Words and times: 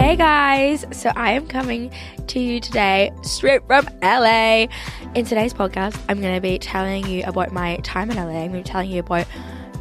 Hey 0.00 0.16
guys, 0.16 0.86
so 0.92 1.12
I 1.14 1.32
am 1.32 1.46
coming 1.46 1.92
to 2.28 2.40
you 2.40 2.58
today 2.58 3.12
straight 3.20 3.66
from 3.66 3.86
LA. 4.00 4.66
In 5.14 5.26
today's 5.26 5.52
podcast, 5.52 5.94
I'm 6.08 6.22
going 6.22 6.34
to 6.34 6.40
be 6.40 6.58
telling 6.58 7.06
you 7.06 7.22
about 7.26 7.52
my 7.52 7.76
time 7.82 8.10
in 8.10 8.16
LA. 8.16 8.22
I'm 8.22 8.50
going 8.50 8.52
to 8.52 8.58
be 8.60 8.62
telling 8.62 8.90
you 8.90 9.00
about 9.00 9.26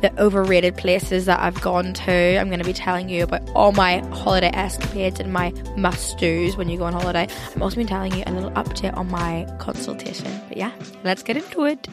the 0.02 0.13
overrated 0.21 0.76
places 0.76 1.26
that 1.28 1.40
I've 1.40 1.62
gone 1.62 1.94
to. 1.94 2.38
I'm 2.38 2.50
going 2.50 2.60
to 2.60 2.66
be 2.66 2.74
telling 2.74 3.08
you 3.08 3.24
about 3.24 3.50
all 3.52 3.71
my 3.71 4.00
holiday 4.10 4.52
escapades 4.54 5.21
and 5.21 5.32
my 5.32 5.54
must 5.77 6.18
do's 6.18 6.57
when 6.57 6.67
you 6.67 6.77
go 6.77 6.83
on 6.83 6.91
holiday. 6.91 7.25
I'm 7.55 7.63
also 7.63 7.77
going 7.77 7.88
to 7.88 7.93
be 7.93 7.95
telling 7.95 8.13
you 8.13 8.23
a 8.27 8.33
little 8.33 8.51
update 8.51 8.97
on 8.97 9.09
my 9.09 9.47
consultation. 9.57 10.29
But 10.49 10.57
yeah, 10.57 10.73
let's 11.05 11.23
get 11.23 11.38
into 11.38 11.63
it. 11.63 11.88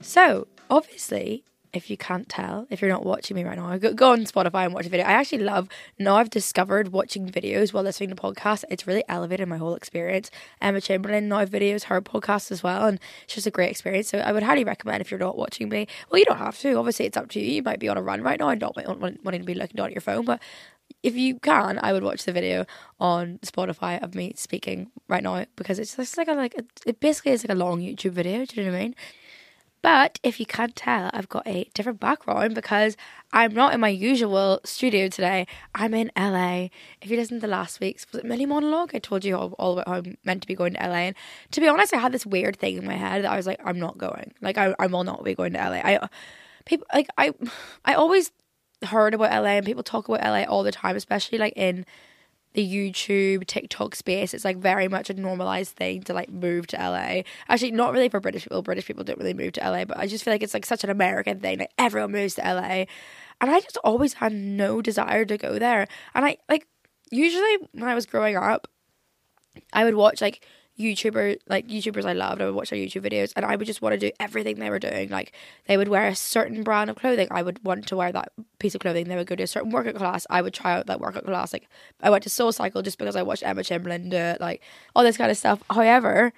So, 0.00 0.46
obviously, 0.70 1.42
if 1.78 1.88
you 1.88 1.96
can't 1.96 2.28
tell, 2.28 2.66
if 2.68 2.82
you're 2.82 2.90
not 2.90 3.06
watching 3.06 3.34
me 3.36 3.44
right 3.44 3.56
now, 3.56 3.78
go, 3.78 3.94
go 3.94 4.12
on 4.12 4.20
Spotify 4.24 4.66
and 4.66 4.74
watch 4.74 4.84
a 4.84 4.88
video. 4.90 5.06
I 5.06 5.12
actually 5.12 5.44
love, 5.44 5.68
now 5.98 6.16
I've 6.16 6.28
discovered 6.28 6.88
watching 6.92 7.26
videos 7.30 7.72
while 7.72 7.84
listening 7.84 8.10
to 8.10 8.16
podcasts. 8.16 8.64
It's 8.68 8.86
really 8.86 9.04
elevated 9.08 9.48
my 9.48 9.56
whole 9.56 9.74
experience. 9.74 10.30
Emma 10.60 10.80
Chamberlain 10.80 11.28
now 11.28 11.46
videos, 11.46 11.84
her 11.84 12.02
podcast 12.02 12.50
as 12.50 12.62
well, 12.62 12.86
and 12.86 13.00
it's 13.24 13.34
just 13.34 13.46
a 13.46 13.50
great 13.50 13.70
experience. 13.70 14.08
So 14.08 14.18
I 14.18 14.32
would 14.32 14.42
highly 14.42 14.64
recommend 14.64 15.00
if 15.00 15.10
you're 15.10 15.20
not 15.20 15.38
watching 15.38 15.68
me. 15.68 15.86
Well, 16.10 16.18
you 16.18 16.24
don't 16.24 16.38
have 16.38 16.58
to. 16.58 16.74
Obviously, 16.74 17.06
it's 17.06 17.16
up 17.16 17.30
to 17.30 17.40
you. 17.40 17.46
You 17.46 17.62
might 17.62 17.78
be 17.78 17.88
on 17.88 17.96
a 17.96 18.02
run 18.02 18.20
right 18.22 18.38
now 18.38 18.50
and 18.50 18.60
not 18.60 18.76
wanting 18.76 19.40
to 19.40 19.46
be 19.46 19.54
looking 19.54 19.76
down 19.76 19.86
at 19.86 19.92
your 19.92 20.00
phone, 20.00 20.24
but 20.24 20.42
if 21.02 21.14
you 21.14 21.38
can, 21.38 21.78
I 21.82 21.92
would 21.92 22.02
watch 22.02 22.24
the 22.24 22.32
video 22.32 22.66
on 22.98 23.38
Spotify 23.44 24.02
of 24.02 24.14
me 24.14 24.32
speaking 24.36 24.90
right 25.06 25.22
now 25.22 25.44
because 25.54 25.78
it's 25.78 25.94
just 25.96 26.16
like 26.16 26.28
a 26.28 26.32
like 26.32 26.54
it 26.86 26.98
basically 26.98 27.32
is 27.32 27.44
like 27.44 27.54
a 27.54 27.58
long 27.58 27.80
YouTube 27.80 28.12
video. 28.12 28.44
Do 28.44 28.60
you 28.60 28.66
know 28.66 28.72
what 28.72 28.78
I 28.78 28.82
mean? 28.82 28.94
But 29.80 30.18
if 30.22 30.40
you 30.40 30.46
can't 30.46 30.74
tell, 30.74 31.10
I've 31.12 31.28
got 31.28 31.46
a 31.46 31.70
different 31.74 32.00
background 32.00 32.54
because 32.54 32.96
I'm 33.32 33.54
not 33.54 33.74
in 33.74 33.80
my 33.80 33.88
usual 33.88 34.60
studio 34.64 35.08
today. 35.08 35.46
I'm 35.74 35.94
in 35.94 36.10
LA. 36.16 36.68
If 37.00 37.10
you 37.10 37.16
listened 37.16 37.42
to 37.42 37.46
last 37.46 37.78
week's 37.78 38.06
was 38.10 38.20
it 38.20 38.26
mini 38.26 38.44
monologue, 38.44 38.90
I 38.94 38.98
told 38.98 39.24
you 39.24 39.36
all, 39.36 39.54
all 39.58 39.74
about 39.74 39.88
how 39.88 39.94
I'm 39.94 40.16
meant 40.24 40.42
to 40.42 40.48
be 40.48 40.54
going 40.54 40.74
to 40.74 40.80
LA. 40.80 41.08
And 41.08 41.16
to 41.52 41.60
be 41.60 41.68
honest, 41.68 41.94
I 41.94 41.98
had 41.98 42.12
this 42.12 42.26
weird 42.26 42.58
thing 42.58 42.76
in 42.76 42.86
my 42.86 42.94
head 42.94 43.24
that 43.24 43.30
I 43.30 43.36
was 43.36 43.46
like, 43.46 43.60
I'm 43.64 43.78
not 43.78 43.98
going. 43.98 44.34
Like 44.40 44.58
I, 44.58 44.74
I 44.78 44.86
will 44.86 45.04
not 45.04 45.24
be 45.24 45.34
going 45.34 45.52
to 45.52 45.58
LA. 45.58 45.80
I 45.84 46.08
people 46.64 46.86
like 46.92 47.08
I 47.16 47.32
I 47.84 47.94
always 47.94 48.32
heard 48.84 49.14
about 49.14 49.30
LA 49.30 49.50
and 49.50 49.66
people 49.66 49.82
talk 49.82 50.08
about 50.08 50.22
LA 50.22 50.42
all 50.42 50.62
the 50.62 50.72
time, 50.72 50.96
especially 50.96 51.38
like 51.38 51.52
in 51.56 51.84
the 52.54 52.66
YouTube, 52.66 53.46
TikTok 53.46 53.94
space, 53.94 54.34
it's 54.34 54.44
like 54.44 54.56
very 54.56 54.88
much 54.88 55.10
a 55.10 55.14
normalized 55.14 55.76
thing 55.76 56.02
to 56.04 56.14
like 56.14 56.30
move 56.30 56.66
to 56.68 56.76
LA. 56.76 57.22
Actually, 57.48 57.72
not 57.72 57.92
really 57.92 58.08
for 58.08 58.20
British 58.20 58.44
people. 58.44 58.62
British 58.62 58.86
people 58.86 59.04
don't 59.04 59.18
really 59.18 59.34
move 59.34 59.52
to 59.52 59.60
LA, 59.60 59.84
but 59.84 59.98
I 59.98 60.06
just 60.06 60.24
feel 60.24 60.34
like 60.34 60.42
it's 60.42 60.54
like 60.54 60.66
such 60.66 60.84
an 60.84 60.90
American 60.90 61.40
thing. 61.40 61.58
Like 61.58 61.72
everyone 61.78 62.12
moves 62.12 62.34
to 62.36 62.42
LA. 62.42 62.86
And 63.40 63.50
I 63.50 63.60
just 63.60 63.76
always 63.84 64.14
had 64.14 64.32
no 64.32 64.82
desire 64.82 65.24
to 65.24 65.38
go 65.38 65.58
there. 65.58 65.86
And 66.14 66.24
I 66.24 66.38
like 66.48 66.66
usually 67.10 67.58
when 67.72 67.88
I 67.88 67.94
was 67.94 68.06
growing 68.06 68.36
up, 68.36 68.68
I 69.72 69.84
would 69.84 69.94
watch 69.94 70.20
like 70.20 70.44
YouTuber 70.78 71.38
like 71.48 71.66
YouTubers 71.66 72.04
I 72.04 72.12
loved. 72.12 72.40
I 72.40 72.46
would 72.46 72.54
watch 72.54 72.70
their 72.70 72.78
YouTube 72.78 73.02
videos 73.02 73.32
and 73.34 73.44
I 73.44 73.56
would 73.56 73.66
just 73.66 73.82
want 73.82 73.94
to 73.94 73.98
do 73.98 74.10
everything 74.20 74.58
they 74.58 74.70
were 74.70 74.78
doing. 74.78 75.08
Like 75.08 75.32
they 75.66 75.76
would 75.76 75.88
wear 75.88 76.06
a 76.06 76.14
certain 76.14 76.62
brand 76.62 76.88
of 76.90 76.96
clothing. 76.96 77.28
I 77.30 77.42
would 77.42 77.64
want 77.64 77.86
to 77.88 77.96
wear 77.96 78.12
that 78.12 78.32
piece 78.58 78.74
of 78.74 78.80
clothing. 78.80 79.08
They 79.08 79.16
would 79.16 79.26
go 79.26 79.34
to 79.34 79.42
a 79.42 79.48
certain 79.48 79.70
workout 79.70 79.96
class. 79.96 80.26
I 80.30 80.42
would 80.42 80.54
try 80.54 80.74
out 80.74 80.86
that 80.86 81.00
workout 81.00 81.24
class. 81.24 81.52
Like 81.52 81.68
I 82.02 82.10
went 82.10 82.22
to 82.24 82.30
Soul 82.30 82.52
Cycle 82.52 82.82
just 82.82 82.98
because 82.98 83.16
I 83.16 83.22
watched 83.22 83.42
Emma 83.42 83.64
Chamberlain 83.64 84.08
do 84.08 84.16
it, 84.16 84.40
like 84.40 84.62
all 84.94 85.02
this 85.02 85.16
kind 85.16 85.30
of 85.30 85.36
stuff. 85.36 85.62
However, 85.70 86.32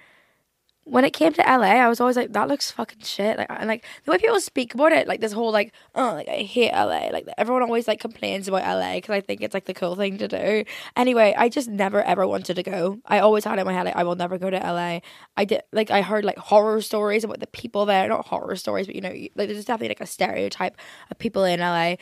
when 0.85 1.05
it 1.05 1.11
came 1.13 1.31
to 1.31 1.41
LA, 1.41 1.67
I 1.67 1.87
was 1.87 2.01
always 2.01 2.17
like, 2.17 2.33
that 2.33 2.47
looks 2.47 2.71
fucking 2.71 3.01
shit. 3.01 3.37
Like, 3.37 3.47
and 3.51 3.67
like 3.67 3.85
the 4.03 4.11
way 4.11 4.17
people 4.17 4.39
speak 4.39 4.73
about 4.73 4.91
it, 4.91 5.07
like 5.07 5.21
this 5.21 5.31
whole 5.31 5.51
like, 5.51 5.73
oh, 5.93 6.13
like 6.13 6.27
I 6.27 6.37
hate 6.37 6.71
LA. 6.71 7.09
Like 7.11 7.27
everyone 7.37 7.61
always 7.61 7.87
like 7.87 7.99
complains 7.99 8.47
about 8.47 8.63
LA 8.63 8.95
because 8.95 9.13
I 9.13 9.21
think 9.21 9.41
it's 9.41 9.53
like 9.53 9.65
the 9.65 9.75
cool 9.75 9.95
thing 9.95 10.17
to 10.17 10.27
do. 10.27 10.63
Anyway, 10.97 11.35
I 11.37 11.49
just 11.49 11.69
never 11.69 12.01
ever 12.01 12.27
wanted 12.27 12.55
to 12.55 12.63
go. 12.63 12.99
I 13.05 13.19
always 13.19 13.43
had 13.43 13.59
in 13.59 13.65
my 13.65 13.73
head 13.73 13.85
like 13.85 13.95
I 13.95 14.03
will 14.03 14.15
never 14.15 14.39
go 14.39 14.49
to 14.49 14.57
LA. 14.57 15.01
I 15.37 15.45
did 15.45 15.61
like 15.71 15.91
I 15.91 16.01
heard 16.01 16.25
like 16.25 16.39
horror 16.39 16.81
stories 16.81 17.23
about 17.23 17.39
the 17.39 17.47
people 17.47 17.85
there, 17.85 18.07
not 18.07 18.25
horror 18.25 18.55
stories, 18.55 18.87
but 18.87 18.95
you 18.95 19.01
know, 19.01 19.09
like 19.09 19.31
there's 19.35 19.65
definitely 19.65 19.89
like 19.89 20.01
a 20.01 20.07
stereotype 20.07 20.75
of 21.11 21.19
people 21.19 21.43
in 21.43 21.59
LA. 21.59 21.95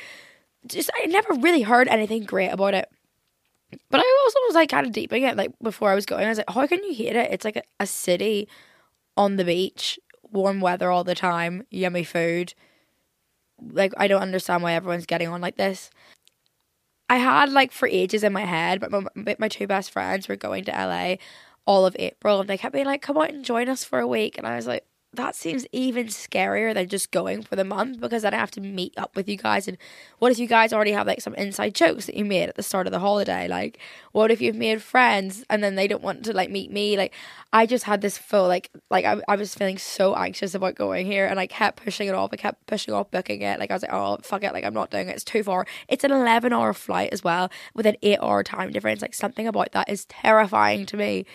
Just 0.66 0.90
I 0.96 1.06
never 1.08 1.34
really 1.34 1.64
heard 1.64 1.90
anything 1.90 2.24
great 2.24 2.50
about 2.50 2.74
it. 2.74 2.88
But 3.92 4.00
I 4.00 4.20
also 4.24 4.40
was 4.48 4.56
like 4.56 4.70
kind 4.70 4.88
of 4.88 4.94
deeping 4.94 5.24
it 5.24 5.36
like 5.36 5.52
before 5.62 5.92
I 5.92 5.96
was 5.96 6.06
going. 6.06 6.26
I 6.26 6.30
was 6.30 6.38
like, 6.38 6.50
oh, 6.50 6.54
how 6.54 6.68
can 6.68 6.84
you 6.86 6.94
hate 6.94 7.16
it? 7.18 7.32
It's 7.32 7.46
like 7.46 7.58
a, 7.58 7.64
a 7.82 7.86
city 7.86 8.48
on 9.20 9.36
the 9.36 9.44
beach, 9.44 10.00
warm 10.32 10.62
weather 10.62 10.90
all 10.90 11.04
the 11.04 11.14
time, 11.14 11.68
yummy 11.70 12.06
food. 12.06 12.54
Like 13.62 13.94
I 13.98 14.08
don't 14.08 14.22
understand 14.22 14.64
why 14.64 14.74
everyone's 14.74 15.06
getting 15.06 15.28
on 15.28 15.42
like 15.42 15.58
this. 15.58 15.90
I 17.10 17.18
had 17.18 17.52
like 17.52 17.74
for 17.74 17.88
ages 17.88 18.24
in 18.24 18.32
my 18.32 18.46
head, 18.46 18.80
but 18.80 18.92
my, 18.92 19.36
my 19.38 19.50
two 19.50 19.68
best 19.68 19.92
friends 19.92 20.30
were 20.30 20.38
going 20.38 20.64
to 20.66 20.72
LA 20.72 21.16
all 21.66 21.86
of 21.86 21.96
April, 22.00 22.40
and 22.40 22.50
they 22.50 22.58
kept 22.58 22.74
being 22.74 22.86
like, 22.86 23.02
"Come 23.02 23.18
out 23.18 23.30
and 23.30 23.44
join 23.44 23.68
us 23.68 23.84
for 23.84 24.00
a 24.00 24.08
week," 24.08 24.38
and 24.38 24.48
I 24.48 24.56
was 24.56 24.68
like, 24.68 24.86
that 25.14 25.36
seems 25.36 25.66
even 25.72 26.06
scarier 26.06 26.72
than 26.72 26.88
just 26.88 27.10
going 27.10 27.42
for 27.42 27.56
the 27.56 27.64
month 27.64 28.00
because 28.00 28.22
then 28.22 28.34
I 28.34 28.38
have 28.38 28.52
to 28.52 28.62
meet 28.62 28.94
up 28.96 29.16
with 29.16 29.28
you 29.28 29.38
guys. 29.38 29.68
And 29.68 29.76
what 30.20 30.32
if 30.32 30.38
you 30.38 30.46
guys 30.46 30.72
already 30.72 30.92
have 30.92 31.08
like 31.08 31.22
some 31.22 31.34
inside 31.34 31.74
jokes 31.74 32.06
that 32.06 32.16
you 32.16 32.24
made 32.24 32.50
at 32.50 32.56
the 32.56 32.62
start 32.62 32.86
of 32.86 32.94
the 32.94 33.00
holiday? 33.00 33.48
Like, 33.48 33.80
what 34.12 34.30
if 34.30 34.40
you've 34.40 34.56
made 34.56 34.84
friends 34.84 35.44
and 35.50 35.64
then 35.64 35.74
they 35.74 35.88
don't 35.88 36.04
want 36.04 36.26
to 36.26 36.34
like 36.34 36.52
meet 36.52 36.72
me? 36.72 36.96
Like, 36.96 37.14
I 37.52 37.66
just 37.66 37.86
had 37.86 38.02
this 38.02 38.20
full 38.20 38.48
like 38.48 38.70
like 38.92 39.04
I, 39.04 39.20
I 39.28 39.36
was 39.36 39.56
feeling 39.56 39.80
so 39.80 40.16
anxious 40.16 40.54
about 40.54 40.76
going 40.76 41.08
here 41.08 41.26
and 41.26 41.40
I 41.40 41.48
kept 41.48 41.84
pushing 41.84 42.08
it 42.08 42.14
off. 42.14 42.30
I 42.32 42.36
kept 42.36 42.68
pushing 42.68 42.94
off 42.94 43.10
booking 43.10 43.42
it. 43.42 43.60
Like 43.60 43.72
I 43.72 43.74
was 43.74 43.82
like, 43.82 43.94
oh 43.94 44.20
fuck 44.22 44.44
it, 44.44 44.54
like 44.54 44.64
I'm 44.64 44.76
not 44.76 44.92
doing 44.92 45.10
it. 45.10 45.16
It's 45.16 45.24
too 45.24 45.42
far. 45.42 45.66
It's 45.88 46.04
an 46.04 46.12
eleven 46.12 46.54
hour 46.54 46.72
flight 46.72 47.10
as 47.12 47.24
well 47.24 47.50
with 47.74 47.88
an 47.88 47.96
eight 48.04 48.20
hour 48.22 48.44
time 48.44 48.72
difference. 48.72 49.02
Like 49.02 49.16
something 49.16 49.48
about 49.48 49.72
that 49.72 49.90
is 49.90 50.06
terrifying 50.06 50.86
to 50.86 50.98
me. 50.98 51.26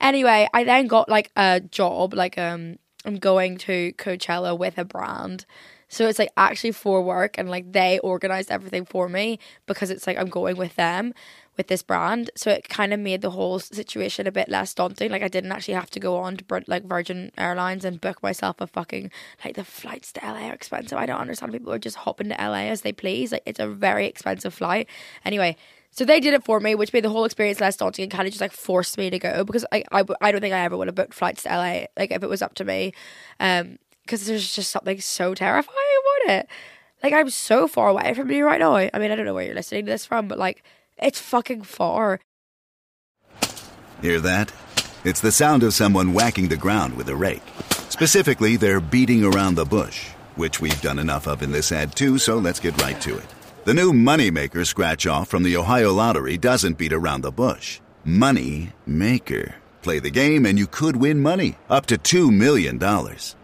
Anyway, 0.00 0.48
I 0.54 0.62
then 0.62 0.86
got 0.86 1.08
like 1.08 1.32
a 1.34 1.60
job, 1.60 2.14
like 2.14 2.38
um 2.38 2.78
I'm 3.08 3.16
going 3.16 3.56
to 3.58 3.94
Coachella 3.94 4.56
with 4.56 4.76
a 4.76 4.84
brand. 4.84 5.46
So 5.88 6.06
it's 6.08 6.18
like 6.18 6.30
actually 6.36 6.72
for 6.72 7.00
work 7.00 7.38
and 7.38 7.48
like 7.48 7.72
they 7.72 7.98
organized 8.00 8.50
everything 8.50 8.84
for 8.84 9.08
me 9.08 9.38
because 9.64 9.90
it's 9.90 10.06
like 10.06 10.18
I'm 10.18 10.28
going 10.28 10.58
with 10.58 10.76
them 10.76 11.14
with 11.56 11.68
this 11.68 11.82
brand. 11.82 12.30
So 12.36 12.50
it 12.50 12.68
kind 12.68 12.92
of 12.92 13.00
made 13.00 13.22
the 13.22 13.30
whole 13.30 13.60
situation 13.60 14.26
a 14.26 14.30
bit 14.30 14.50
less 14.50 14.74
daunting. 14.74 15.10
Like 15.10 15.22
I 15.22 15.28
didn't 15.28 15.52
actually 15.52 15.72
have 15.72 15.88
to 15.92 16.00
go 16.00 16.18
on 16.18 16.36
to 16.36 16.64
like 16.66 16.84
Virgin 16.84 17.32
Airlines 17.38 17.86
and 17.86 17.98
book 17.98 18.22
myself 18.22 18.60
a 18.60 18.66
fucking 18.66 19.10
like 19.42 19.56
the 19.56 19.64
flights 19.64 20.12
to 20.12 20.20
LA 20.20 20.48
are 20.48 20.52
expensive. 20.52 20.98
I 20.98 21.06
don't 21.06 21.18
understand 21.18 21.52
people 21.52 21.72
are 21.72 21.78
just 21.78 21.96
hopping 21.96 22.28
to 22.28 22.34
LA 22.34 22.68
as 22.68 22.82
they 22.82 22.92
please. 22.92 23.32
Like 23.32 23.44
it's 23.46 23.58
a 23.58 23.66
very 23.66 24.04
expensive 24.04 24.52
flight. 24.52 24.86
Anyway, 25.24 25.56
so 25.90 26.04
they 26.04 26.20
did 26.20 26.34
it 26.34 26.44
for 26.44 26.60
me, 26.60 26.74
which 26.74 26.92
made 26.92 27.04
the 27.04 27.10
whole 27.10 27.24
experience 27.24 27.60
less 27.60 27.76
daunting 27.76 28.04
and 28.04 28.12
kind 28.12 28.26
of 28.26 28.32
just 28.32 28.40
like 28.40 28.52
forced 28.52 28.98
me 28.98 29.10
to 29.10 29.18
go 29.18 29.44
because 29.44 29.64
I, 29.72 29.84
I, 29.90 30.04
I 30.20 30.32
don't 30.32 30.40
think 30.40 30.54
I 30.54 30.60
ever 30.60 30.76
would 30.76 30.88
have 30.88 30.94
booked 30.94 31.14
flights 31.14 31.42
to 31.42 31.48
LA 31.48 31.86
like 31.96 32.10
if 32.10 32.22
it 32.22 32.28
was 32.28 32.42
up 32.42 32.54
to 32.54 32.64
me, 32.64 32.92
um, 33.40 33.78
because 34.02 34.26
there's 34.26 34.54
just 34.54 34.70
something 34.70 35.00
so 35.00 35.34
terrifying 35.34 35.76
about 36.26 36.34
it. 36.34 36.48
Like 37.02 37.12
I'm 37.12 37.30
so 37.30 37.68
far 37.68 37.88
away 37.88 38.14
from 38.14 38.30
you 38.30 38.44
right 38.44 38.60
now. 38.60 38.76
I 38.76 38.90
mean, 38.98 39.10
I 39.10 39.16
don't 39.16 39.26
know 39.26 39.34
where 39.34 39.44
you're 39.44 39.54
listening 39.54 39.86
to 39.86 39.90
this 39.90 40.06
from, 40.06 40.28
but 40.28 40.38
like 40.38 40.62
it's 40.98 41.20
fucking 41.20 41.62
far. 41.62 42.20
Hear 44.02 44.20
that? 44.20 44.52
It's 45.04 45.20
the 45.20 45.32
sound 45.32 45.62
of 45.62 45.74
someone 45.74 46.12
whacking 46.12 46.48
the 46.48 46.56
ground 46.56 46.96
with 46.96 47.08
a 47.08 47.16
rake. 47.16 47.42
Specifically, 47.88 48.56
they're 48.56 48.80
beating 48.80 49.24
around 49.24 49.54
the 49.54 49.64
bush, 49.64 50.08
which 50.36 50.60
we've 50.60 50.80
done 50.80 50.98
enough 50.98 51.26
of 51.26 51.42
in 51.42 51.50
this 51.50 51.72
ad 51.72 51.96
too. 51.96 52.18
So 52.18 52.38
let's 52.38 52.60
get 52.60 52.80
right 52.82 53.00
to 53.00 53.16
it. 53.16 53.37
The 53.68 53.74
new 53.74 53.92
Moneymaker 53.92 54.66
scratch 54.66 55.06
off 55.06 55.28
from 55.28 55.42
the 55.42 55.58
Ohio 55.58 55.92
Lottery 55.92 56.38
doesn't 56.38 56.78
beat 56.78 56.94
around 56.94 57.20
the 57.20 57.30
bush. 57.30 57.80
Money 58.02 58.72
Maker. 58.86 59.56
Play 59.82 59.98
the 59.98 60.08
game 60.08 60.46
and 60.46 60.58
you 60.58 60.66
could 60.66 60.96
win 60.96 61.20
money 61.20 61.58
up 61.68 61.84
to 61.88 61.98
$2 61.98 62.34
million. 62.34 62.78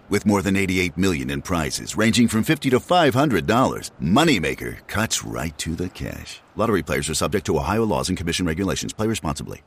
With 0.08 0.24
more 0.24 0.40
than 0.40 0.56
88 0.56 0.96
million 0.96 1.28
in 1.28 1.42
prizes 1.42 1.94
ranging 1.94 2.28
from 2.28 2.42
50 2.42 2.70
to 2.70 2.78
$500, 2.78 3.90
Moneymaker 4.00 4.88
cuts 4.88 5.22
right 5.24 5.58
to 5.58 5.74
the 5.74 5.90
cash. 5.90 6.41
Lottery 6.56 6.82
players 6.82 7.10
are 7.10 7.14
subject 7.14 7.44
to 7.44 7.58
Ohio 7.58 7.84
laws 7.84 8.09
and 8.09 8.16
commission 8.16 8.47
regulations. 8.47 8.94
Play 8.94 9.06
responsibly. 9.06 9.62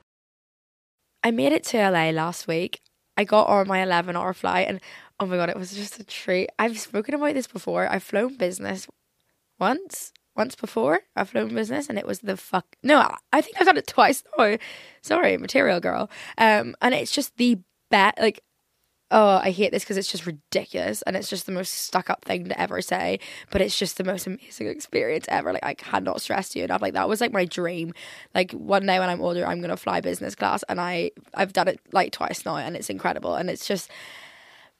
I 1.21 1.29
made 1.29 1.51
it 1.51 1.65
to 1.65 1.77
LA 1.77 2.09
last 2.09 2.47
week. 2.47 2.81
I 3.15 3.25
got 3.25 3.47
on 3.47 3.67
my 3.67 3.83
11 3.83 4.15
hour 4.15 4.33
flight 4.33 4.67
and 4.67 4.81
oh 5.19 5.27
my 5.27 5.35
god, 5.35 5.51
it 5.51 5.55
was 5.55 5.75
just 5.75 5.99
a 5.99 6.03
treat. 6.03 6.49
I've 6.57 6.79
spoken 6.79 7.13
about 7.13 7.35
this 7.35 7.45
before. 7.45 7.87
I've 7.87 8.01
flown 8.01 8.37
business 8.37 8.87
once 9.59 10.13
once 10.37 10.55
before. 10.55 11.01
I've 11.15 11.29
flown 11.29 11.53
business 11.53 11.89
and 11.89 11.97
it 11.97 12.05
was 12.05 12.19
the 12.19 12.37
fuck. 12.37 12.75
No, 12.83 13.15
I 13.33 13.41
think 13.41 13.57
I've 13.59 13.65
done 13.65 13.77
it 13.77 13.87
twice. 13.87 14.23
No, 14.37 14.57
sorry, 15.01 15.35
material 15.37 15.79
girl. 15.79 16.11
Um, 16.37 16.75
and 16.79 16.93
it's 16.93 17.11
just 17.11 17.37
the 17.37 17.59
bet. 17.89 18.13
Like, 18.19 18.43
oh, 19.09 19.39
I 19.41 19.51
hate 19.51 19.71
this 19.71 19.83
because 19.83 19.97
it's 19.97 20.11
just 20.11 20.27
ridiculous 20.27 21.01
and 21.03 21.15
it's 21.15 21.29
just 21.29 21.45
the 21.45 21.51
most 21.51 21.73
stuck 21.73 22.09
up 22.09 22.23
thing 22.23 22.49
to 22.49 22.59
ever 22.59 22.81
say. 22.81 23.19
But 23.49 23.61
it's 23.61 23.77
just 23.77 23.97
the 23.97 24.03
most 24.03 24.27
amazing 24.27 24.67
experience 24.67 25.25
ever. 25.29 25.53
Like, 25.53 25.65
I 25.65 25.73
cannot 25.73 26.21
stress 26.21 26.55
you 26.55 26.63
enough. 26.63 26.81
Like, 26.81 26.93
that 26.93 27.09
was 27.09 27.19
like 27.19 27.31
my 27.33 27.45
dream. 27.45 27.93
Like, 28.35 28.51
one 28.51 28.85
day 28.85 28.99
when 28.99 29.09
I'm 29.09 29.21
older, 29.21 29.45
I'm 29.45 29.61
gonna 29.61 29.77
fly 29.77 30.01
business 30.01 30.35
class, 30.35 30.63
and 30.69 30.79
I 30.79 31.11
I've 31.33 31.53
done 31.53 31.67
it 31.67 31.79
like 31.91 32.11
twice 32.11 32.45
now, 32.45 32.57
and 32.57 32.75
it's 32.75 32.89
incredible. 32.89 33.35
And 33.35 33.49
it's 33.49 33.67
just 33.67 33.89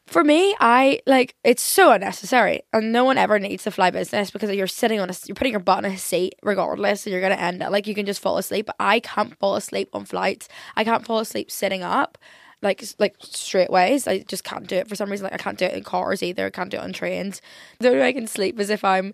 for 0.07 0.23
me, 0.23 0.55
I 0.59 1.01
like 1.05 1.35
it's 1.43 1.61
so 1.61 1.91
unnecessary, 1.91 2.61
and 2.71 2.93
no 2.93 3.03
one 3.03 3.17
ever 3.17 3.39
needs 3.39 3.63
to 3.63 3.71
fly 3.71 3.91
business 3.91 4.31
because 4.31 4.49
you're 4.51 4.65
sitting 4.65 5.01
on 5.01 5.09
a 5.09 5.13
you're 5.25 5.35
putting 5.35 5.51
your 5.51 5.59
butt 5.59 5.83
in 5.83 5.91
a 5.91 5.97
seat 5.97 6.35
regardless, 6.41 7.05
and 7.05 7.11
you're 7.11 7.21
gonna 7.21 7.35
end 7.35 7.61
up 7.61 7.71
like 7.71 7.87
you 7.87 7.93
can 7.93 8.05
just 8.05 8.21
fall 8.21 8.37
asleep. 8.37 8.67
But 8.67 8.77
I 8.79 9.01
can't 9.01 9.37
fall 9.37 9.57
asleep 9.57 9.89
on 9.91 10.05
flights. 10.05 10.47
I 10.77 10.85
can't 10.85 11.05
fall 11.05 11.19
asleep 11.19 11.51
sitting 11.51 11.83
up, 11.83 12.17
like 12.61 12.83
like 12.99 13.17
straight 13.19 13.69
ways. 13.69 14.07
I 14.07 14.19
just 14.19 14.45
can't 14.45 14.65
do 14.65 14.77
it 14.77 14.87
for 14.87 14.95
some 14.95 15.11
reason. 15.11 15.25
Like 15.25 15.33
I 15.33 15.37
can't 15.37 15.57
do 15.57 15.65
it 15.65 15.73
in 15.73 15.83
cars 15.83 16.23
either. 16.23 16.45
I 16.45 16.51
can't 16.51 16.71
do 16.71 16.77
it 16.77 16.83
on 16.83 16.93
trains. 16.93 17.41
The 17.79 17.89
only 17.89 17.99
way 17.99 18.07
I 18.07 18.13
can 18.13 18.27
sleep 18.27 18.57
is 18.61 18.69
if 18.69 18.85
I'm 18.85 19.13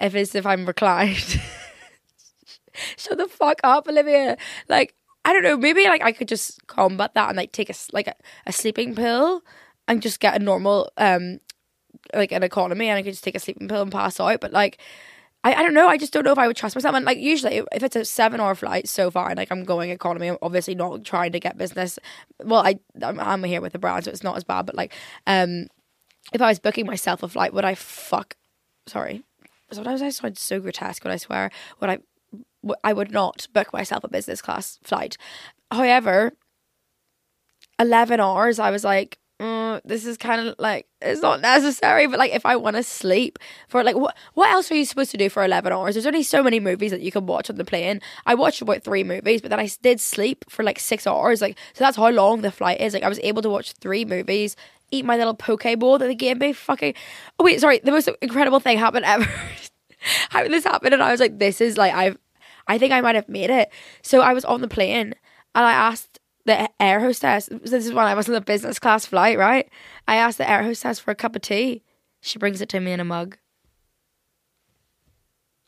if 0.00 0.16
it's 0.16 0.34
if 0.34 0.46
I'm 0.46 0.66
reclined. 0.66 1.16
Shut 2.96 3.18
the 3.18 3.28
fuck 3.28 3.60
up, 3.62 3.86
Olivia. 3.86 4.36
Like 4.68 4.96
I 5.24 5.32
don't 5.32 5.44
know. 5.44 5.56
Maybe 5.56 5.84
like 5.84 6.02
I 6.02 6.10
could 6.10 6.26
just 6.26 6.66
combat 6.66 7.14
that 7.14 7.28
and 7.28 7.36
like 7.36 7.52
take 7.52 7.70
a 7.70 7.74
like 7.92 8.08
a, 8.08 8.14
a 8.46 8.52
sleeping 8.52 8.96
pill 8.96 9.44
and 9.88 10.02
just 10.02 10.20
get 10.20 10.40
a 10.40 10.44
normal 10.44 10.90
um 10.96 11.38
like 12.12 12.32
an 12.32 12.42
economy 12.42 12.88
and 12.88 12.98
I 12.98 13.02
could 13.02 13.12
just 13.12 13.24
take 13.24 13.34
a 13.34 13.40
sleeping 13.40 13.68
pill 13.68 13.82
and 13.82 13.92
pass 13.92 14.20
out. 14.20 14.40
But 14.40 14.52
like 14.52 14.78
I, 15.42 15.54
I 15.54 15.62
don't 15.62 15.74
know, 15.74 15.88
I 15.88 15.98
just 15.98 16.12
don't 16.12 16.24
know 16.24 16.32
if 16.32 16.38
I 16.38 16.46
would 16.46 16.56
trust 16.56 16.74
myself. 16.74 16.94
And 16.94 17.04
like 17.04 17.18
usually 17.18 17.62
if 17.72 17.82
it's 17.82 17.96
a 17.96 18.04
seven 18.04 18.40
hour 18.40 18.54
flight 18.54 18.88
so 18.88 19.10
and 19.14 19.36
like 19.36 19.50
I'm 19.50 19.64
going 19.64 19.90
economy, 19.90 20.28
I'm 20.28 20.38
obviously 20.42 20.74
not 20.74 21.04
trying 21.04 21.32
to 21.32 21.40
get 21.40 21.58
business. 21.58 21.98
Well, 22.42 22.60
I 22.60 22.78
I'm, 23.02 23.20
I'm 23.20 23.44
here 23.44 23.60
with 23.60 23.72
the 23.72 23.78
brand, 23.78 24.04
so 24.04 24.10
it's 24.10 24.22
not 24.22 24.36
as 24.36 24.44
bad. 24.44 24.66
But 24.66 24.74
like 24.74 24.92
um 25.26 25.68
if 26.32 26.40
I 26.40 26.48
was 26.48 26.58
booking 26.58 26.86
myself 26.86 27.22
a 27.22 27.28
flight, 27.28 27.52
would 27.54 27.64
I 27.64 27.74
fuck 27.74 28.36
sorry. 28.86 29.22
Sometimes 29.70 30.02
I 30.02 30.10
sound 30.10 30.38
so 30.38 30.60
grotesque 30.60 31.04
when 31.04 31.12
I 31.12 31.16
swear. 31.16 31.50
Would 31.80 31.90
I 31.90 31.98
I 32.82 32.92
would 32.92 33.10
not 33.10 33.46
book 33.52 33.72
myself 33.72 34.04
a 34.04 34.08
business 34.08 34.40
class 34.40 34.78
flight. 34.82 35.16
However, 35.70 36.32
11 37.78 38.20
hours, 38.20 38.58
I 38.58 38.70
was 38.70 38.84
like, 38.84 39.18
mm, 39.44 39.80
this 39.84 40.06
is 40.06 40.16
kind 40.16 40.46
of 40.46 40.54
like 40.58 40.86
it's 41.00 41.20
not 41.20 41.40
necessary 41.40 42.06
but 42.06 42.18
like 42.18 42.32
if 42.32 42.46
i 42.46 42.56
want 42.56 42.76
to 42.76 42.82
sleep 42.82 43.38
for 43.68 43.84
like 43.84 43.96
what 43.96 44.16
what 44.34 44.50
else 44.50 44.70
are 44.70 44.74
you 44.74 44.84
supposed 44.84 45.10
to 45.10 45.16
do 45.16 45.28
for 45.28 45.44
11 45.44 45.72
hours? 45.72 45.94
There's 45.94 46.06
only 46.06 46.22
so 46.22 46.42
many 46.42 46.60
movies 46.60 46.90
that 46.90 47.00
you 47.00 47.12
can 47.12 47.26
watch 47.26 47.50
on 47.50 47.56
the 47.56 47.64
plane. 47.64 48.00
I 48.26 48.34
watched 48.34 48.62
about 48.62 48.82
three 48.82 49.04
movies 49.04 49.40
but 49.40 49.50
then 49.50 49.60
i 49.60 49.68
did 49.82 50.00
sleep 50.00 50.44
for 50.48 50.62
like 50.62 50.78
six 50.78 51.06
hours 51.06 51.40
like 51.40 51.58
so 51.74 51.84
that's 51.84 51.96
how 51.96 52.10
long 52.10 52.40
the 52.40 52.50
flight 52.50 52.80
is. 52.80 52.94
Like 52.94 53.02
i 53.02 53.08
was 53.08 53.20
able 53.22 53.42
to 53.42 53.50
watch 53.50 53.72
three 53.72 54.04
movies 54.04 54.56
eat 54.90 55.04
my 55.04 55.16
little 55.16 55.34
poke 55.34 55.66
bowl 55.78 55.98
that 55.98 56.06
they 56.06 56.14
gave 56.14 56.38
me 56.38 56.52
fucking 56.52 56.94
oh 57.38 57.44
wait 57.44 57.60
sorry 57.60 57.80
the 57.82 57.90
most 57.90 58.08
incredible 58.22 58.60
thing 58.60 58.78
happened 58.78 59.04
ever 59.14 59.28
how 60.30 60.42
did 60.42 60.52
this 60.52 60.64
happened 60.64 60.94
and 60.94 61.02
i 61.02 61.10
was 61.10 61.20
like 61.20 61.38
this 61.38 61.60
is 61.60 61.76
like 61.76 61.92
i've 61.94 62.18
i 62.68 62.78
think 62.78 62.92
i 62.92 63.00
might 63.00 63.14
have 63.14 63.28
made 63.28 63.50
it. 63.50 63.70
So 64.02 64.20
i 64.20 64.32
was 64.32 64.44
on 64.44 64.60
the 64.60 64.68
plane 64.68 65.14
and 65.54 65.64
i 65.66 65.72
asked 65.72 66.13
the 66.44 66.68
air 66.80 67.00
hostess. 67.00 67.48
This 67.50 67.86
is 67.86 67.92
when 67.92 68.06
I 68.06 68.14
was 68.14 68.28
on 68.28 68.34
the 68.34 68.40
business 68.40 68.78
class 68.78 69.06
flight, 69.06 69.38
right? 69.38 69.68
I 70.06 70.16
asked 70.16 70.38
the 70.38 70.48
air 70.48 70.62
hostess 70.62 70.98
for 70.98 71.10
a 71.10 71.14
cup 71.14 71.36
of 71.36 71.42
tea. 71.42 71.82
She 72.20 72.38
brings 72.38 72.60
it 72.60 72.68
to 72.70 72.80
me 72.80 72.92
in 72.92 73.00
a 73.00 73.04
mug. 73.04 73.38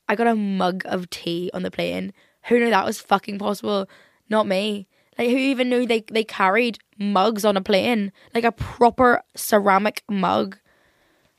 I 0.08 0.14
got 0.14 0.26
a 0.26 0.36
mug 0.36 0.82
of 0.84 1.10
tea 1.10 1.50
on 1.52 1.62
the 1.62 1.70
plane. 1.70 2.12
Who 2.44 2.58
knew 2.58 2.70
that 2.70 2.84
was 2.84 3.00
fucking 3.00 3.38
possible? 3.38 3.88
Not 4.28 4.46
me. 4.46 4.86
Like 5.18 5.30
who 5.30 5.36
even 5.36 5.68
knew 5.68 5.86
they 5.86 6.04
they 6.10 6.24
carried 6.24 6.78
mugs 6.98 7.44
on 7.44 7.56
a 7.56 7.62
plane? 7.62 8.12
Like 8.34 8.44
a 8.44 8.52
proper 8.52 9.22
ceramic 9.34 10.02
mug. 10.08 10.58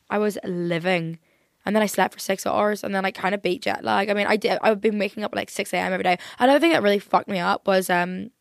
I 0.10 0.18
was 0.18 0.38
living. 0.44 1.20
And 1.66 1.76
then 1.76 1.84
I 1.84 1.88
slept 1.88 2.14
for 2.14 2.20
six 2.20 2.46
hours 2.46 2.84
and 2.84 2.96
then 2.96 3.06
I 3.06 3.12
kind 3.12 3.36
of 3.36 3.42
beat 3.42 3.64
jet 3.64 3.84
lag. 3.84 4.10
I 4.10 4.14
mean, 4.14 4.28
I 4.28 4.38
did 4.38 4.58
I've 4.62 4.82
been 4.82 5.00
waking 5.00 5.24
up 5.24 5.36
like 5.36 5.50
six 5.50 5.74
AM 5.74 5.94
every 5.94 6.04
day. 6.04 6.18
Another 6.40 6.60
thing 6.60 6.72
that 6.72 6.82
really 6.82 7.00
fucked 7.00 7.30
me 7.30 7.40
up 7.40 7.68
was 7.68 7.90
um 7.90 8.32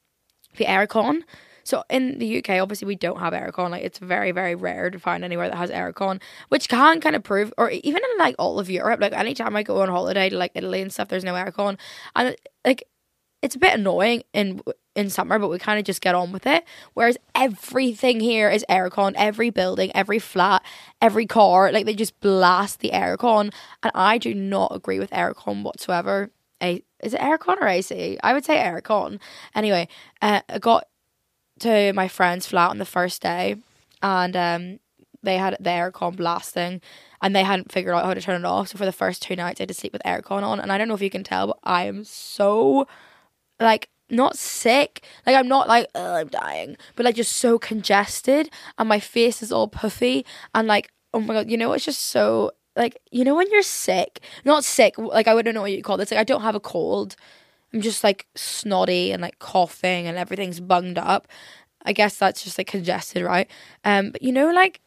aircon. 0.64 1.22
So 1.64 1.82
in 1.90 2.18
the 2.20 2.38
UK, 2.38 2.60
obviously 2.62 2.86
we 2.86 2.94
don't 2.94 3.18
have 3.18 3.32
aircon. 3.32 3.70
Like 3.70 3.82
it's 3.82 3.98
very, 3.98 4.30
very 4.30 4.54
rare 4.54 4.88
to 4.88 4.98
find 5.00 5.24
anywhere 5.24 5.48
that 5.48 5.56
has 5.56 5.70
aircon, 5.70 6.22
which 6.48 6.68
can 6.68 7.00
kind 7.00 7.16
of 7.16 7.24
prove, 7.24 7.52
or 7.58 7.70
even 7.70 7.96
in 7.96 8.18
like 8.18 8.36
all 8.38 8.60
of 8.60 8.70
Europe. 8.70 9.00
Like 9.00 9.12
anytime 9.12 9.56
I 9.56 9.64
go 9.64 9.82
on 9.82 9.88
holiday 9.88 10.28
to 10.28 10.36
like 10.36 10.52
Italy 10.54 10.80
and 10.80 10.92
stuff, 10.92 11.08
there's 11.08 11.24
no 11.24 11.34
aircon, 11.34 11.76
and 12.14 12.36
like 12.64 12.84
it's 13.42 13.56
a 13.56 13.58
bit 13.58 13.74
annoying 13.74 14.22
in 14.32 14.60
in 14.94 15.10
summer, 15.10 15.38
but 15.38 15.48
we 15.48 15.58
kind 15.58 15.78
of 15.78 15.84
just 15.84 16.00
get 16.00 16.14
on 16.14 16.32
with 16.32 16.46
it. 16.46 16.64
Whereas 16.94 17.18
everything 17.34 18.20
here 18.20 18.48
is 18.48 18.64
aircon, 18.68 19.12
every 19.16 19.50
building, 19.50 19.90
every 19.94 20.18
flat, 20.18 20.62
every 21.02 21.26
car, 21.26 21.70
like 21.70 21.84
they 21.84 21.94
just 21.94 22.18
blast 22.20 22.80
the 22.80 22.90
aircon, 22.90 23.52
and 23.82 23.92
I 23.94 24.18
do 24.18 24.34
not 24.34 24.74
agree 24.74 24.98
with 24.98 25.10
aircon 25.10 25.62
whatsoever. 25.62 26.30
A 26.62 26.82
is 27.02 27.14
it 27.14 27.20
aircon 27.20 27.60
or 27.60 27.68
AC? 27.68 28.18
I 28.22 28.32
would 28.32 28.44
say 28.44 28.56
aircon. 28.56 29.20
Anyway, 29.54 29.88
uh, 30.22 30.40
I 30.48 30.58
got 30.58 30.86
to 31.60 31.92
my 31.92 32.08
friend's 32.08 32.46
flat 32.46 32.70
on 32.70 32.78
the 32.78 32.84
first 32.84 33.22
day, 33.22 33.56
and 34.02 34.36
um, 34.36 34.80
they 35.22 35.36
had 35.36 35.56
the 35.60 35.70
aircon 35.70 36.16
blasting, 36.16 36.80
and 37.20 37.36
they 37.36 37.44
hadn't 37.44 37.72
figured 37.72 37.94
out 37.94 38.04
how 38.04 38.14
to 38.14 38.20
turn 38.20 38.42
it 38.42 38.46
off. 38.46 38.68
So 38.68 38.78
for 38.78 38.86
the 38.86 38.92
first 38.92 39.22
two 39.22 39.36
nights, 39.36 39.60
I 39.60 39.62
had 39.62 39.68
to 39.68 39.74
sleep 39.74 39.92
with 39.92 40.02
aircon 40.04 40.42
on, 40.42 40.60
and 40.60 40.72
I 40.72 40.78
don't 40.78 40.88
know 40.88 40.94
if 40.94 41.02
you 41.02 41.10
can 41.10 41.24
tell, 41.24 41.48
but 41.48 41.58
I 41.64 41.84
am 41.84 42.04
so 42.04 42.86
like 43.60 43.88
not 44.08 44.36
sick. 44.36 45.04
Like 45.26 45.36
I'm 45.36 45.48
not 45.48 45.68
like 45.68 45.88
I'm 45.94 46.28
dying, 46.28 46.76
but 46.94 47.04
like 47.04 47.16
just 47.16 47.36
so 47.36 47.58
congested, 47.58 48.50
and 48.78 48.88
my 48.88 49.00
face 49.00 49.42
is 49.42 49.52
all 49.52 49.68
puffy, 49.68 50.24
and 50.54 50.66
like 50.66 50.90
oh 51.12 51.20
my 51.20 51.34
god, 51.34 51.50
you 51.50 51.56
know 51.56 51.72
it's 51.72 51.84
just 51.84 52.02
so 52.02 52.52
like 52.76 53.00
you 53.10 53.24
know 53.24 53.34
when 53.34 53.50
you're 53.50 53.62
sick, 53.62 54.20
not 54.44 54.64
sick. 54.64 54.98
Like 54.98 55.28
I 55.28 55.34
wouldn't 55.34 55.54
know 55.54 55.62
what 55.62 55.72
you 55.72 55.82
call 55.82 55.96
this. 55.96 56.10
Like 56.10 56.20
I 56.20 56.24
don't 56.24 56.42
have 56.42 56.54
a 56.54 56.60
cold. 56.60 57.16
I'm 57.72 57.80
just 57.80 58.04
like 58.04 58.26
snotty 58.34 59.12
and 59.12 59.20
like 59.20 59.38
coughing 59.38 60.06
and 60.06 60.16
everything's 60.16 60.60
bunged 60.60 60.98
up. 60.98 61.26
I 61.84 61.92
guess 61.92 62.16
that's 62.18 62.42
just 62.42 62.58
like 62.58 62.66
congested, 62.66 63.22
right? 63.22 63.48
Um, 63.84 64.10
but 64.10 64.22
you 64.22 64.32
know, 64.32 64.50
like 64.50 64.80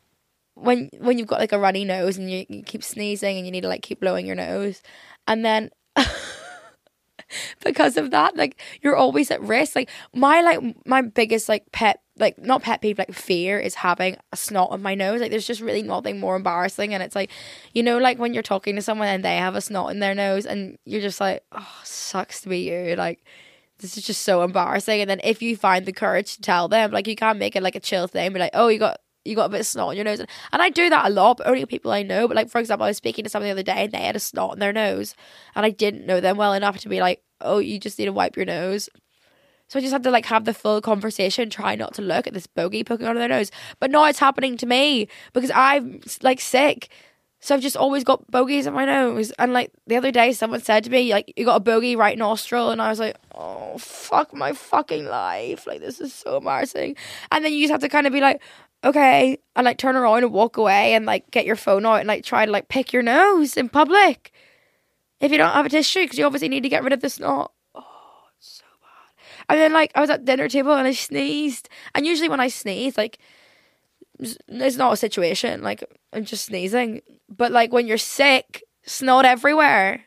when 0.56 0.90
when 1.00 1.18
you've 1.18 1.28
got 1.28 1.40
like 1.40 1.52
a 1.52 1.60
runny 1.60 1.86
nose 1.86 2.18
and 2.18 2.30
you, 2.32 2.46
you 2.50 2.64
keep 2.64 2.84
sneezing 2.84 3.38
and 3.38 3.46
you 3.46 3.52
need 3.52 3.62
to 3.62 3.68
like 3.68 3.82
keep 3.82 4.00
blowing 4.00 4.26
your 4.26 4.36
nose, 4.36 4.82
and 5.28 5.44
then 5.46 5.70
because 7.64 7.98
of 7.98 8.12
that, 8.12 8.36
like 8.36 8.60
you're 8.82 8.96
always 8.96 9.32
at 9.32 9.42
risk. 9.42 9.76
Like 9.76 9.90
my 10.14 10.42
like 10.42 10.60
my 10.86 11.02
biggest 11.02 11.50
like 11.50 11.72
pet 11.72 12.02
like 12.20 12.38
not 12.38 12.62
pet 12.62 12.82
peeve 12.82 12.98
like 12.98 13.14
fear 13.14 13.60
is 13.60 13.76
having 13.76 14.18
a 14.32 14.38
snot 14.38 14.72
on 14.72 14.82
my 14.82 14.96
nose. 14.96 15.22
Like 15.22 15.32
there's 15.32 15.48
just 15.48 15.62
really 15.62 15.82
nothing 15.82 16.20
more 16.20 16.36
embarrassing. 16.36 16.94
And 16.94 17.02
it's 17.02 17.16
like 17.16 17.32
you 17.74 17.84
know 17.84 17.98
like 17.98 18.20
when 18.20 18.34
you're 18.34 18.44
talking 18.44 18.76
to 18.76 18.82
someone 18.82 19.08
and 19.08 19.24
they 19.24 19.38
have 19.38 19.56
a 19.56 19.62
snot 19.62 19.92
in 19.92 20.00
their 20.00 20.16
nose 20.16 20.46
and 20.46 20.78
you're 20.86 21.02
just 21.02 21.20
like 21.20 21.44
oh 21.52 21.80
sucks 21.84 22.42
to 22.42 22.50
be 22.50 22.70
you. 22.70 22.96
Like 22.96 23.24
this 23.80 23.98
is 23.98 24.06
just 24.06 24.24
so 24.24 24.44
embarrassing. 24.44 25.02
And 25.02 25.10
then 25.10 25.22
if 25.24 25.42
you 25.42 25.56
find 25.56 25.86
the 25.86 25.94
courage 25.94 26.36
to 26.36 26.42
tell 26.42 26.68
them 26.68 26.92
like 26.92 27.08
you 27.08 27.16
can't 27.16 27.40
make 27.40 27.56
it 27.56 27.64
like 27.64 27.76
a 27.76 27.80
chill 27.80 28.08
thing 28.08 28.34
be 28.34 28.40
like 28.40 28.52
oh 28.54 28.68
you 28.68 28.80
got 28.80 29.00
you 29.26 29.36
got 29.36 29.46
a 29.46 29.50
bit 29.50 29.60
of 29.62 29.66
snot 29.66 29.90
on 29.90 29.96
your 29.96 30.06
nose. 30.06 30.20
And 30.20 30.62
I 30.62 30.70
do 30.70 30.90
that 30.90 31.08
a 31.08 31.10
lot 31.10 31.38
but 31.38 31.48
only 31.48 31.66
people 31.66 31.92
I 31.92 32.04
know. 32.04 32.28
But 32.28 32.36
like 32.36 32.50
for 32.50 32.60
example 32.60 32.86
I 32.86 32.90
was 32.90 32.98
speaking 32.98 33.24
to 33.24 33.30
someone 33.30 33.48
the 33.48 33.54
other 33.54 33.64
day 33.64 33.86
and 33.86 33.92
they 33.92 34.00
had 34.06 34.16
a 34.16 34.20
snot 34.20 34.54
in 34.54 34.60
their 34.60 34.74
nose 34.74 35.16
and 35.56 35.66
I 35.66 35.70
didn't 35.70 36.06
know 36.06 36.20
them 36.20 36.38
well 36.38 36.54
enough 36.54 36.80
to 36.80 36.90
be 36.90 37.00
like 37.00 37.24
oh 37.42 37.60
you 37.60 37.80
just 37.80 37.98
need 37.98 38.06
to 38.06 38.14
wipe 38.14 38.36
your 38.36 38.46
nose 38.46 38.90
so 39.70 39.78
I 39.78 39.82
just 39.84 39.94
had 39.94 40.04
to 40.04 40.12
like 40.12 40.26
have 40.26 40.46
the 40.46 40.54
full 40.54 40.82
conversation, 40.82 41.50
try 41.50 41.76
not 41.76 41.94
to 41.94 42.02
look 42.02 42.26
at 42.26 42.34
this 42.34 42.48
bogey 42.48 42.84
poking 42.84 43.06
out 43.06 43.16
of 43.16 43.20
their 43.20 43.30
nose. 43.30 43.52
But 43.80 43.92
now 43.92 44.06
it's 44.06 44.18
happening 44.18 44.58
to 44.58 44.66
me 44.66 45.08
because 45.32 45.52
I'm 45.52 46.02
like 46.24 46.42
sick. 46.42 46.90
So 47.40 47.54
I've 47.54 47.62
just 47.62 47.78
always 47.78 48.04
got 48.04 48.30
bogies 48.32 48.66
in 48.66 48.74
my 48.74 48.86
nose. 48.86 49.32
And 49.38 49.54
like 49.54 49.72
the 49.86 49.96
other 49.96 50.10
day, 50.12 50.34
someone 50.34 50.62
said 50.62 50.84
to 50.86 50.90
me, 50.90 51.12
like, 51.14 51.32
you 51.38 51.46
got 51.46 51.56
a 51.56 51.62
bogey 51.62 51.96
right 51.96 52.18
nostril. 52.18 52.72
And 52.72 52.82
I 52.82 52.90
was 52.90 53.00
like, 53.00 53.16
oh, 53.36 53.78
fuck 53.78 54.34
my 54.34 54.54
fucking 54.54 55.06
life. 55.06 55.68
Like, 55.68 55.82
this 55.82 56.02
is 56.02 56.14
so 56.14 56.38
embarrassing. 56.38 56.96
And 57.32 57.46
then 57.46 57.54
you 57.54 57.62
just 57.62 57.72
have 57.72 57.82
to 57.82 57.90
kind 57.90 58.08
of 58.08 58.12
be 58.12 58.22
like, 58.22 58.42
okay. 58.84 59.38
And 59.56 59.66
like 59.66 59.78
turn 59.78 59.96
around 59.96 60.24
and 60.24 60.34
walk 60.34 60.58
away 60.58 60.96
and 60.96 61.06
like 61.06 61.30
get 61.30 61.46
your 61.46 61.56
phone 61.56 61.86
out 61.86 62.00
and 62.00 62.08
like 62.08 62.26
try 62.26 62.44
to 62.44 62.52
like 62.52 62.70
pick 62.70 62.92
your 62.92 63.04
nose 63.04 63.56
in 63.56 63.70
public. 63.70 64.34
If 65.20 65.32
you 65.32 65.38
don't 65.38 65.54
have 65.54 65.68
a 65.68 65.70
tissue, 65.70 66.02
because 66.02 66.18
you 66.18 66.26
obviously 66.26 66.50
need 66.50 66.64
to 66.64 66.70
get 66.70 66.84
rid 66.84 66.94
of 66.94 67.02
the 67.02 67.10
snot. 67.10 67.52
And 69.50 69.60
then 69.60 69.74
like 69.74 69.92
I 69.96 70.02
was 70.02 70.10
at 70.10 70.26
dinner 70.26 70.48
table 70.48 70.74
and 70.74 70.88
I 70.88 70.94
sneezed. 70.94 71.70
And 71.96 72.06
usually 72.06 72.30
when 72.30 72.40
I 72.40 72.48
sneeze, 72.48 72.98
like 72.98 73.18
it's 74.20 74.78
not 74.78 74.94
a 74.94 74.98
situation. 74.98 75.64
Like 75.64 75.84
I'm 76.14 76.24
just 76.24 76.46
sneezing. 76.46 77.02
But 77.28 77.52
like 77.52 77.74
when 77.74 77.88
you're 77.88 77.98
sick, 77.98 78.64
snot 78.86 79.26
everywhere. 79.26 80.06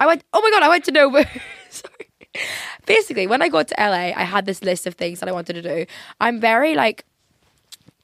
I 0.00 0.06
went. 0.06 0.24
Oh 0.32 0.40
my 0.40 0.50
god! 0.50 0.62
I 0.62 0.68
went 0.68 0.84
to 0.86 0.92
Nobu. 0.92 1.26
Sorry. 1.70 2.10
Basically, 2.86 3.26
when 3.26 3.42
I 3.42 3.48
got 3.48 3.68
to 3.68 3.74
LA, 3.78 4.12
I 4.16 4.24
had 4.24 4.44
this 4.44 4.62
list 4.62 4.86
of 4.86 4.94
things 4.94 5.20
that 5.20 5.28
I 5.28 5.32
wanted 5.32 5.52
to 5.54 5.62
do. 5.62 5.86
I'm 6.20 6.40
very 6.40 6.74
like 6.74 7.04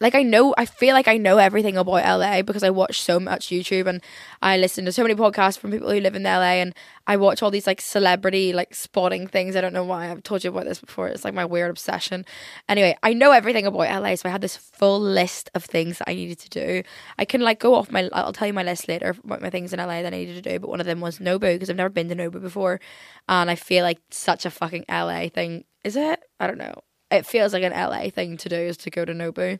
like 0.01 0.15
I 0.15 0.23
know 0.23 0.55
I 0.57 0.65
feel 0.65 0.95
like 0.95 1.09
I 1.09 1.19
know 1.19 1.37
everything 1.37 1.77
about 1.77 2.05
LA 2.05 2.41
because 2.43 2.63
I 2.63 2.71
watch 2.71 3.03
so 3.03 3.21
much 3.21 3.49
YouTube 3.49 3.87
and 3.87 4.03
I 4.41 4.57
listen 4.57 4.87
to 4.87 4.93
so 4.93 5.03
many 5.03 5.15
podcasts 5.15 5.59
from 5.59 5.71
people 5.71 5.91
who 5.91 6.01
live 6.01 6.15
in 6.15 6.23
LA 6.23 6.61
and 6.61 6.75
I 7.07 7.19
watch 7.19 7.43
all 7.43 7.51
these 7.51 7.67
like 7.67 7.83
celebrity 7.83 8.55
like 8.55 8.75
spotting 8.75 9.27
things. 9.27 9.57
I 9.57 9.61
don't 9.61 9.75
know 9.75 9.85
why 9.85 10.11
I've 10.11 10.23
told 10.23 10.43
you 10.43 10.51
about 10.51 10.65
this 10.65 10.81
before. 10.81 11.09
It's 11.09 11.25
like 11.25 11.35
my 11.35 11.45
weird 11.45 11.71
obsession. 11.71 12.25
Anyway, 12.67 12.97
I 13.03 13.13
know 13.13 13.33
everything 13.33 13.67
about 13.67 14.03
LA, 14.03 14.15
so 14.15 14.29
I 14.29 14.33
had 14.33 14.41
this 14.41 14.57
full 14.57 15.01
list 15.01 15.51
of 15.55 15.65
things 15.65 15.99
that 15.99 16.09
I 16.09 16.15
needed 16.15 16.39
to 16.41 16.49
do. 16.49 16.83
I 17.19 17.27
can 17.27 17.43
like 17.43 17.61
go 17.61 17.75
off 17.75 17.91
my 17.91 18.09
I'll 18.13 18.33
tell 18.33 18.47
you 18.47 18.55
my 18.55 18.63
list 18.63 18.89
later 18.89 19.15
about 19.23 19.43
my 19.43 19.51
things 19.51 19.75
in 19.75 19.79
LA 19.81 20.03
that 20.03 20.15
I 20.15 20.17
needed 20.17 20.43
to 20.43 20.51
do, 20.51 20.59
but 20.59 20.71
one 20.71 20.81
of 20.81 20.87
them 20.87 21.01
was 21.01 21.19
Nobu 21.19 21.41
because 21.41 21.69
I've 21.69 21.77
never 21.77 21.91
been 21.91 22.09
to 22.09 22.17
Nobu 22.17 22.41
before 22.41 22.81
and 23.29 23.51
I 23.51 23.55
feel 23.55 23.85
like 23.85 24.01
such 24.11 24.47
a 24.47 24.51
fucking 24.51 24.87
LA 24.89 25.29
thing. 25.29 25.65
Is 25.85 25.97
it? 25.97 26.21
I 26.39 26.47
don't 26.47 26.59
know. 26.59 26.75
It 27.11 27.27
feels 27.27 27.53
like 27.53 27.65
an 27.65 27.73
LA 27.73 28.09
thing 28.09 28.37
to 28.39 28.49
do 28.49 28.57
is 28.57 28.77
to 28.79 28.91
go 28.91 29.05
to 29.05 29.13
Nobu. 29.13 29.59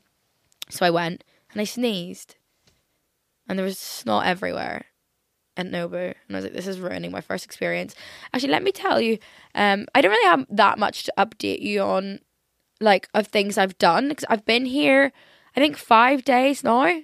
So 0.69 0.87
I 0.87 0.91
went 0.91 1.25
and 1.53 1.61
I 1.61 1.65
sneezed, 1.65 2.37
and 3.49 3.59
there 3.59 3.67
was 3.67 3.79
snot 3.79 4.27
everywhere 4.27 4.87
at 5.57 5.67
Nobu, 5.67 5.95
and 5.95 6.15
I 6.31 6.35
was 6.35 6.45
like, 6.45 6.55
"This 6.55 6.67
is 6.67 6.81
ruining 6.81 7.11
my 7.11 7.21
first 7.21 7.45
experience." 7.45 7.95
Actually, 8.33 8.53
let 8.53 8.63
me 8.63 8.73
tell 8.73 9.01
you, 9.01 9.19
um, 9.55 9.87
I 9.95 10.01
don't 10.01 10.13
really 10.13 10.31
have 10.31 10.47
that 10.51 10.79
much 10.79 11.05
to 11.05 11.13
update 11.19 11.61
you 11.61 11.83
on, 11.83 12.21
like 12.81 13.09
of 13.15 13.27
things 13.27 13.59
I've 13.59 13.79
done 13.79 14.09
because 14.09 14.25
I've 14.29 14.45
been 14.45 14.67
here, 14.67 15.13
I 15.57 15.61
think 15.61 15.77
five 15.77 16.25
days 16.25 16.63
now, 16.63 17.01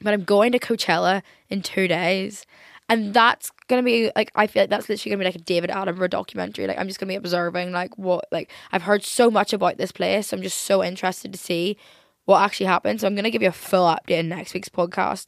but 0.00 0.14
I'm 0.14 0.24
going 0.24 0.52
to 0.52 0.58
Coachella 0.58 1.22
in 1.48 1.62
two 1.62 1.88
days, 1.88 2.46
and 2.88 3.14
that's 3.14 3.50
gonna 3.68 3.82
be 3.82 4.10
like 4.14 4.30
I 4.34 4.46
feel 4.46 4.62
like 4.62 4.70
that's 4.70 4.88
literally 4.88 5.10
gonna 5.10 5.24
be 5.24 5.24
like 5.26 5.34
a 5.34 5.44
David 5.44 5.70
Attenborough 5.70 6.10
documentary. 6.10 6.66
Like 6.66 6.78
I'm 6.78 6.88
just 6.88 7.00
gonna 7.00 7.12
be 7.12 7.16
observing 7.16 7.72
like 7.72 7.96
what 7.98 8.26
like 8.30 8.50
I've 8.72 8.82
heard 8.82 9.02
so 9.04 9.30
much 9.30 9.52
about 9.52 9.78
this 9.78 9.92
place. 9.92 10.28
So 10.28 10.36
I'm 10.36 10.42
just 10.42 10.58
so 10.58 10.84
interested 10.84 11.32
to 11.32 11.38
see 11.38 11.76
what 12.24 12.42
actually 12.42 12.66
happened. 12.66 13.00
So 13.00 13.06
I'm 13.06 13.14
gonna 13.14 13.30
give 13.30 13.42
you 13.42 13.48
a 13.48 13.52
full 13.52 13.86
update 13.86 14.20
in 14.20 14.28
next 14.28 14.54
week's 14.54 14.68
podcast 14.68 15.26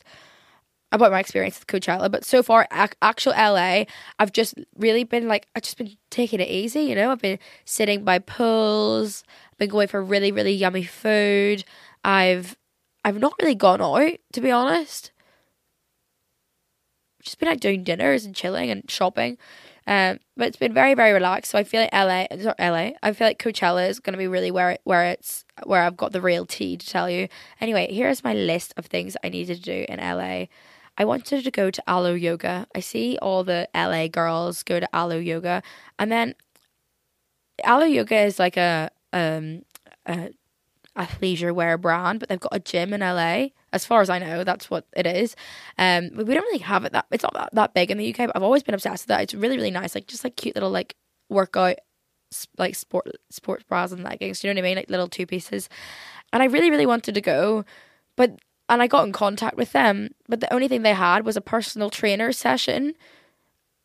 about 0.93 1.11
my 1.11 1.21
experience 1.21 1.59
with 1.59 1.67
Coachella. 1.67 2.11
But 2.11 2.25
so 2.25 2.43
far, 2.43 2.67
ac- 2.73 2.95
actual 3.03 3.33
LA, 3.33 3.85
I've 4.19 4.33
just 4.33 4.55
really 4.79 5.05
been 5.05 5.29
like 5.29 5.47
I've 5.55 5.62
just 5.62 5.79
been 5.79 5.97
taking 6.11 6.41
it 6.41 6.49
easy. 6.49 6.83
You 6.83 6.95
know, 6.95 7.11
I've 7.11 7.21
been 7.21 7.38
sitting 7.65 8.05
by 8.05 8.19
pools. 8.19 9.25
Been 9.59 9.71
going 9.71 9.88
for 9.88 10.03
really 10.03 10.33
really 10.33 10.53
yummy 10.53 10.85
food. 10.85 11.65
I've 12.05 12.57
I've 13.05 13.19
not 13.19 13.35
really 13.41 13.55
gone 13.55 13.81
out 13.81 14.12
to 14.33 14.41
be 14.41 14.50
honest 14.50 15.12
just 17.26 17.38
been 17.38 17.49
like 17.49 17.61
doing 17.61 17.83
dinners 17.85 18.25
and 18.25 18.35
chilling 18.35 18.71
and 18.71 18.88
shopping. 18.91 19.37
Um, 19.87 20.19
but 20.37 20.49
it's 20.49 20.57
been 20.57 20.75
very 20.75 20.95
very 20.95 21.12
relaxed. 21.12 21.52
So 21.52 21.59
I 21.59 21.64
feel 21.64 21.81
like 21.83 21.93
LA, 21.93 22.26
not 22.43 22.59
LA. 22.59 22.90
I 23.02 23.12
feel 23.12 23.26
like 23.26 23.38
Coachella 23.38 23.88
is 23.88 24.00
going 24.00 24.12
to 24.12 24.19
be 24.19 24.26
really 24.26 24.50
where 24.50 24.73
it, 24.73 24.81
where 24.85 25.05
it's 25.05 25.45
where 25.64 25.83
I've 25.83 25.97
got 25.97 26.12
the 26.12 26.21
real 26.21 26.45
tea 26.47 26.76
to 26.76 26.87
tell 26.87 27.09
you. 27.09 27.28
Anyway, 27.61 27.93
here's 27.93 28.25
my 28.25 28.35
list 28.35 28.75
of 28.76 28.87
things 28.87 29.16
I 29.23 29.28
needed 29.28 29.59
to 29.59 29.62
do 29.62 29.87
in 29.88 30.00
LA. 30.00 30.47
I 30.99 31.05
wanted 31.05 31.45
to 31.45 31.50
go 31.50 31.71
to 31.71 31.83
Alo 31.87 32.14
Yoga. 32.14 32.66
I 32.75 32.81
see 32.81 33.19
all 33.21 33.45
the 33.45 33.69
LA 33.75 34.09
girls 34.09 34.62
go 34.62 34.81
to 34.81 34.88
Alo 34.95 35.19
Yoga, 35.19 35.62
and 35.99 36.11
then 36.11 36.35
Alo 37.64 37.85
Yoga 37.85 38.21
is 38.21 38.38
like 38.38 38.57
a 38.57 38.90
um 39.12 39.62
a 40.07 40.31
athleisure 40.97 41.55
wear 41.55 41.79
brand, 41.79 42.21
but 42.21 42.29
they've 42.29 42.41
got 42.41 42.55
a 42.55 42.61
gym 42.61 42.93
in 42.93 43.00
LA. 43.00 43.49
As 43.73 43.85
far 43.85 44.00
as 44.00 44.11
I 44.11 44.19
know, 44.19 44.45
that's 44.45 44.71
what 44.71 44.87
it 44.97 45.07
is. 45.07 45.37
Um, 45.79 46.11
we 46.15 46.35
don't 46.35 46.45
really 46.45 46.59
have 46.59 46.85
it 46.85 46.93
that 46.93 47.07
it's 47.11 47.23
not 47.23 47.35
that, 47.35 47.50
that 47.53 47.75
big 47.75 47.91
in 47.91 47.99
the 47.99 48.11
UK. 48.11 48.26
But 48.29 48.37
I've 48.37 48.43
always 48.43 48.62
been 48.62 48.75
obsessed 48.75 49.05
with 49.05 49.09
that. 49.09 49.23
It's 49.23 49.35
really 49.35 49.57
really 49.57 49.71
nice, 49.71 49.95
like 49.95 50.07
just 50.07 50.25
like 50.25 50.37
cute 50.37 50.57
little 50.57 50.71
like 50.71 50.97
workout 51.29 51.76
like 52.59 52.75
sport 52.75 53.09
sports 53.31 53.65
bras 53.65 53.93
and 53.93 54.03
leggings. 54.03 54.43
You 54.43 54.50
know 54.50 54.59
what 54.59 54.67
I 54.67 54.69
mean? 54.69 54.76
Like 54.76 54.91
little 54.91 55.09
two 55.09 55.26
pieces. 55.26 55.69
And 56.33 56.43
I 56.43 56.47
really 56.47 56.71
really 56.71 56.87
wanted 56.87 57.15
to 57.15 57.21
go, 57.21 57.65
but 58.17 58.38
and 58.69 58.83
I 58.83 58.88
got 58.88 59.07
in 59.07 59.12
contact 59.12 59.57
with 59.57 59.73
them, 59.73 60.11
but 60.29 60.41
the 60.41 60.53
only 60.53 60.67
thing 60.67 60.83
they 60.83 60.95
had 60.95 61.25
was 61.25 61.37
a 61.37 61.41
personal 61.41 61.88
trainer 61.91 62.33
session 62.33 62.95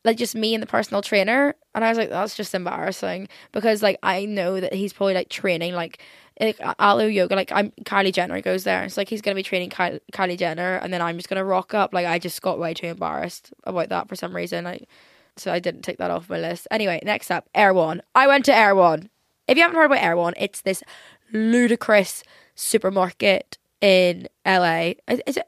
like 0.03 0.18
just 0.18 0.36
me 0.36 0.53
and 0.53 0.62
the 0.62 0.68
personal 0.68 1.01
trainer 1.01 1.56
and 1.75 1.84
i 1.84 1.89
was 1.89 1.98
like 1.98 2.10
that's 2.10 2.36
just 2.36 2.56
embarrassing 2.56 3.27
because 3.51 3.84
like 3.84 3.98
i 4.03 4.25
know 4.25 4.60
that 4.60 4.74
he's 4.74 4.94
probably 4.94 5.13
like 5.13 5.30
training 5.30 5.74
like 5.74 6.01
like 6.40 6.60
Alo 6.80 7.06
yoga 7.06 7.36
like 7.36 7.52
i'm 7.52 7.72
kylie 7.84 8.14
jenner 8.14 8.42
goes 8.42 8.64
there 8.64 8.84
it's 8.84 8.98
like 8.98 9.10
he's 9.10 9.22
gonna 9.22 9.36
be 9.36 9.44
training 9.44 9.70
Ky- 9.70 10.00
kylie 10.12 10.38
jenner 10.38 10.78
and 10.78 10.94
then 10.94 11.02
i'm 11.02 11.18
just 11.18 11.30
gonna 11.30 11.44
rock 11.46 11.74
up. 11.74 11.94
Like 11.94 12.06
i 12.06 12.20
just 12.20 12.42
got 12.42 12.60
way 12.60 12.74
too 12.74 12.88
embarrassed 12.88 13.54
about 13.64 13.90
that 13.90 14.08
for 14.08 14.16
some 14.16 14.36
reason 14.36 14.64
like 14.64 14.88
so 15.38 15.52
i 15.52 15.60
didn't 15.60 15.82
take 15.82 15.98
that 15.98 16.12
off 16.12 16.30
my 16.30 16.40
list. 16.40 16.68
Anyway 16.72 17.02
next 17.04 17.32
up 17.32 17.50
erewhon 17.54 18.02
i 18.16 18.28
went 18.28 18.46
to 18.46 18.56
erewhon 18.56 19.10
if 19.48 19.58
you 19.58 19.64
haven't 19.64 19.78
heard 19.78 19.86
about 19.86 20.04
erewhon 20.04 20.34
it's 20.38 20.62
this 20.62 20.84
ludicrous 21.32 22.24
supermarket 22.56 23.58
in 23.82 24.28
la 24.46 24.92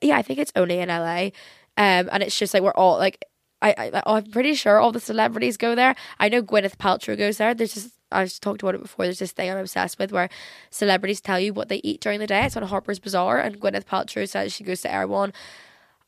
yeah 0.02 0.18
i 0.18 0.22
think 0.22 0.40
it's 0.40 0.52
only 0.56 0.80
in 0.80 0.90
la 0.90 1.30
um, 1.76 2.08
and 2.12 2.22
it's 2.22 2.38
just 2.38 2.54
like 2.54 2.62
we're 2.62 2.72
all 2.72 2.98
like 2.98 3.26
I, 3.64 3.92
I 3.96 4.04
I'm 4.06 4.26
pretty 4.30 4.54
sure 4.56 4.78
all 4.80 4.92
the 4.92 5.00
celebrities 5.00 5.56
go 5.56 5.74
there. 5.74 5.96
I 6.20 6.28
know 6.28 6.44
Gwyneth 6.44 6.76
Paltrow 6.76 7.18
goes 7.18 7.38
there. 7.38 7.54
There's 7.54 7.74
just 7.74 7.92
I've 8.14 8.40
talked 8.40 8.62
about 8.62 8.76
it 8.76 8.82
before. 8.82 9.06
There's 9.06 9.20
this 9.20 9.32
thing 9.32 9.52
I'm 9.52 9.58
obsessed 9.58 10.00
with 10.00 10.12
where 10.12 10.30
celebrities 10.70 11.22
tell 11.22 11.40
you 11.40 11.54
what 11.54 11.70
they 11.70 11.82
eat 11.84 12.02
during 12.02 12.20
the 12.20 12.28
day. 12.28 12.46
It's 12.46 12.56
on 12.58 12.64
Harper's 12.64 13.00
Bazaar, 13.00 13.40
and 13.40 13.60
Gwyneth 13.60 13.86
Paltrow 13.86 14.28
says 14.28 14.54
she 14.54 14.64
goes 14.64 14.82
to 14.82 14.92
Erewhon. 14.92 15.34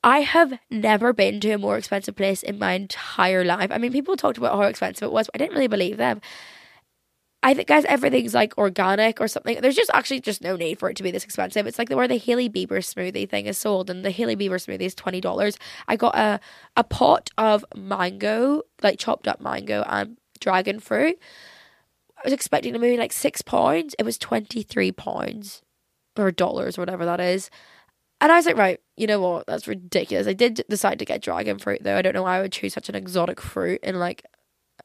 I 0.03 0.19
have 0.19 0.59
never 0.69 1.13
been 1.13 1.39
to 1.39 1.51
a 1.51 1.57
more 1.57 1.77
expensive 1.77 2.15
place 2.15 2.43
in 2.43 2.59
my 2.59 2.73
entire 2.73 3.43
life. 3.43 3.71
I 3.71 3.79
mean, 3.79 3.91
people 3.91 4.15
talked 4.15 4.37
about 4.37 4.55
how 4.55 4.61
expensive 4.61 5.07
it 5.07 5.11
was, 5.11 5.27
but 5.27 5.41
I 5.41 5.43
didn't 5.43 5.55
really 5.55 5.67
believe 5.67 5.97
them. 5.97 6.21
I 7.41 7.53
think, 7.53 7.67
guys, 7.67 7.85
everything's 7.85 8.33
like 8.33 8.57
organic 8.57 9.21
or 9.21 9.27
something. 9.27 9.61
There's 9.61 9.75
just 9.75 9.91
actually 9.93 10.19
just 10.19 10.41
no 10.41 10.55
need 10.55 10.79
for 10.79 10.89
it 10.89 10.97
to 10.97 11.03
be 11.03 11.11
this 11.11 11.23
expensive. 11.23 11.67
It's 11.67 11.77
like 11.77 11.89
the, 11.89 11.95
where 11.95 12.07
the 12.07 12.17
Hailey 12.17 12.49
Bieber 12.49 12.79
smoothie 12.79 13.29
thing 13.29 13.45
is 13.45 13.57
sold, 13.57 13.89
and 13.89 14.03
the 14.03 14.09
Hailey 14.09 14.35
Bieber 14.35 14.55
smoothie 14.55 14.81
is 14.81 14.95
twenty 14.95 15.21
dollars. 15.21 15.59
I 15.87 15.95
got 15.95 16.15
a 16.15 16.39
a 16.75 16.83
pot 16.83 17.29
of 17.37 17.63
mango, 17.75 18.63
like 18.81 18.97
chopped 18.97 19.27
up 19.27 19.41
mango 19.41 19.83
and 19.87 20.17
dragon 20.39 20.79
fruit. 20.79 21.19
I 22.17 22.21
was 22.23 22.33
expecting 22.33 22.73
to 22.73 22.79
maybe 22.79 22.97
like 22.97 23.13
six 23.13 23.41
pounds. 23.41 23.95
It 23.99 24.03
was 24.03 24.17
twenty 24.17 24.63
three 24.63 24.91
pounds 24.91 25.61
or 26.17 26.31
dollars 26.31 26.77
or 26.77 26.81
whatever 26.81 27.05
that 27.05 27.19
is. 27.19 27.49
And 28.21 28.31
I 28.31 28.37
was 28.37 28.45
like, 28.45 28.57
right, 28.57 28.79
you 28.95 29.07
know 29.07 29.19
what? 29.19 29.45
That's 29.47 29.67
ridiculous. 29.67 30.27
I 30.27 30.33
did 30.33 30.63
decide 30.69 30.99
to 30.99 31.05
get 31.05 31.21
dragon 31.21 31.59
fruit 31.59 31.83
though. 31.83 31.97
I 31.97 32.01
don't 32.01 32.13
know 32.13 32.23
why 32.23 32.37
I 32.37 32.41
would 32.41 32.53
choose 32.53 32.73
such 32.73 32.89
an 32.89 32.95
exotic 32.95 33.41
fruit 33.41 33.81
in 33.83 33.99
like 33.99 34.25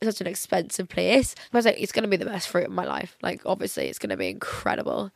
such 0.03 0.21
an 0.21 0.27
expensive 0.27 0.89
place. 0.89 1.35
I 1.53 1.57
was 1.57 1.65
like, 1.65 1.81
it's 1.81 1.93
gonna 1.93 2.09
be 2.09 2.17
the 2.17 2.25
best 2.25 2.49
fruit 2.49 2.67
of 2.67 2.73
my 2.73 2.85
life. 2.85 3.17
Like, 3.23 3.43
obviously, 3.47 3.89
it's 3.89 3.99
gonna 3.99 4.17
be 4.17 4.29
incredible. 4.29 5.11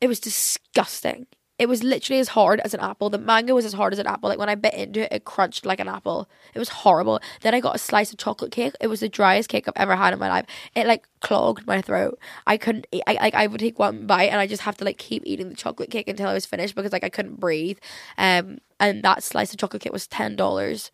It 0.00 0.08
was 0.08 0.20
disgusting. 0.20 1.26
It 1.58 1.68
was 1.68 1.82
literally 1.82 2.20
as 2.20 2.28
hard 2.28 2.60
as 2.60 2.72
an 2.72 2.80
apple. 2.80 3.10
The 3.10 3.18
mango 3.18 3.54
was 3.54 3.64
as 3.64 3.72
hard 3.72 3.92
as 3.92 3.98
an 3.98 4.06
apple. 4.06 4.28
Like 4.28 4.38
when 4.38 4.48
I 4.48 4.54
bit 4.54 4.74
into 4.74 5.00
it, 5.02 5.12
it 5.12 5.24
crunched 5.24 5.66
like 5.66 5.80
an 5.80 5.88
apple. 5.88 6.28
It 6.54 6.58
was 6.58 6.68
horrible. 6.68 7.20
Then 7.40 7.52
I 7.54 7.60
got 7.60 7.74
a 7.74 7.78
slice 7.78 8.12
of 8.12 8.18
chocolate 8.18 8.52
cake. 8.52 8.74
It 8.80 8.86
was 8.86 9.00
the 9.00 9.08
driest 9.08 9.48
cake 9.48 9.66
I've 9.66 9.74
ever 9.76 9.96
had 9.96 10.12
in 10.12 10.20
my 10.20 10.28
life. 10.28 10.46
It 10.76 10.86
like 10.86 11.08
clogged 11.20 11.66
my 11.66 11.82
throat. 11.82 12.18
I 12.46 12.58
couldn't. 12.58 12.86
Eat, 12.92 13.02
I 13.08 13.14
like 13.14 13.34
I 13.34 13.48
would 13.48 13.60
take 13.60 13.78
one 13.78 14.06
bite 14.06 14.30
and 14.30 14.40
I 14.40 14.46
just 14.46 14.62
have 14.62 14.76
to 14.76 14.84
like 14.84 14.98
keep 14.98 15.22
eating 15.26 15.48
the 15.48 15.56
chocolate 15.56 15.90
cake 15.90 16.08
until 16.08 16.28
I 16.28 16.34
was 16.34 16.46
finished 16.46 16.76
because 16.76 16.92
like 16.92 17.04
I 17.04 17.08
couldn't 17.08 17.40
breathe. 17.40 17.78
Um, 18.16 18.58
and 18.78 19.02
that 19.02 19.24
slice 19.24 19.52
of 19.52 19.58
chocolate 19.58 19.82
cake 19.82 19.92
was 19.92 20.06
ten 20.06 20.36
dollars. 20.36 20.92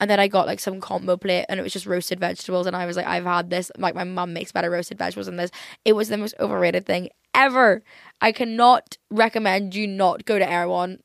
And 0.00 0.08
then 0.08 0.20
I 0.20 0.28
got 0.28 0.46
like 0.46 0.60
some 0.60 0.80
combo 0.80 1.16
plate 1.16 1.46
and 1.48 1.58
it 1.58 1.62
was 1.64 1.72
just 1.72 1.86
roasted 1.86 2.20
vegetables. 2.20 2.66
And 2.68 2.76
I 2.76 2.86
was 2.86 2.96
like, 2.96 3.06
I've 3.06 3.24
had 3.24 3.50
this. 3.50 3.72
Like, 3.76 3.96
my 3.96 4.04
mum 4.04 4.32
makes 4.32 4.52
better 4.52 4.70
roasted 4.70 4.96
vegetables 4.96 5.26
than 5.26 5.36
this. 5.36 5.50
It 5.84 5.94
was 5.94 6.08
the 6.08 6.16
most 6.16 6.34
overrated 6.38 6.86
thing 6.86 7.08
ever. 7.38 7.82
I 8.20 8.32
cannot 8.32 8.98
recommend 9.10 9.74
you 9.74 9.86
not 9.86 10.24
go 10.24 10.38
to 10.38 10.50
Erewhon. 10.50 10.98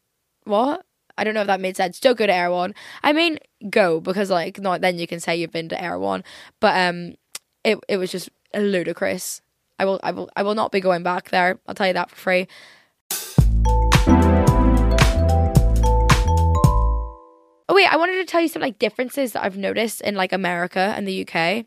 What? 0.45 0.85
I 1.15 1.23
don't 1.23 1.35
know 1.35 1.41
if 1.41 1.47
that 1.47 1.61
made 1.61 1.77
sense. 1.77 1.99
Don't 1.99 2.17
go 2.17 2.25
to 2.25 2.33
Erewhon. 2.33 2.73
I 3.03 3.13
mean, 3.13 3.37
go 3.69 4.01
because 4.01 4.31
like 4.31 4.59
not 4.59 4.81
then 4.81 4.97
you 4.97 5.05
can 5.05 5.19
say 5.19 5.37
you've 5.37 5.51
been 5.51 5.69
to 5.69 5.81
Erewhon. 5.81 6.23
But 6.59 6.75
um, 6.75 7.13
it 7.63 7.79
it 7.87 7.97
was 7.97 8.11
just 8.11 8.29
ludicrous. 8.55 9.41
I 9.77 9.85
will 9.85 9.99
I 10.03 10.11
will 10.11 10.29
I 10.35 10.41
will 10.43 10.55
not 10.55 10.71
be 10.71 10.81
going 10.81 11.03
back 11.03 11.29
there. 11.29 11.59
I'll 11.67 11.75
tell 11.75 11.87
you 11.87 11.93
that 11.93 12.09
for 12.09 12.15
free. 12.15 12.47
Oh 17.69 17.75
wait, 17.75 17.91
I 17.91 17.97
wanted 17.97 18.15
to 18.15 18.25
tell 18.25 18.41
you 18.41 18.47
some 18.47 18.61
like 18.61 18.79
differences 18.79 19.33
that 19.33 19.43
I've 19.43 19.57
noticed 19.57 20.01
in 20.01 20.15
like 20.15 20.33
America 20.33 20.93
and 20.97 21.07
the 21.07 21.27
UK. 21.27 21.65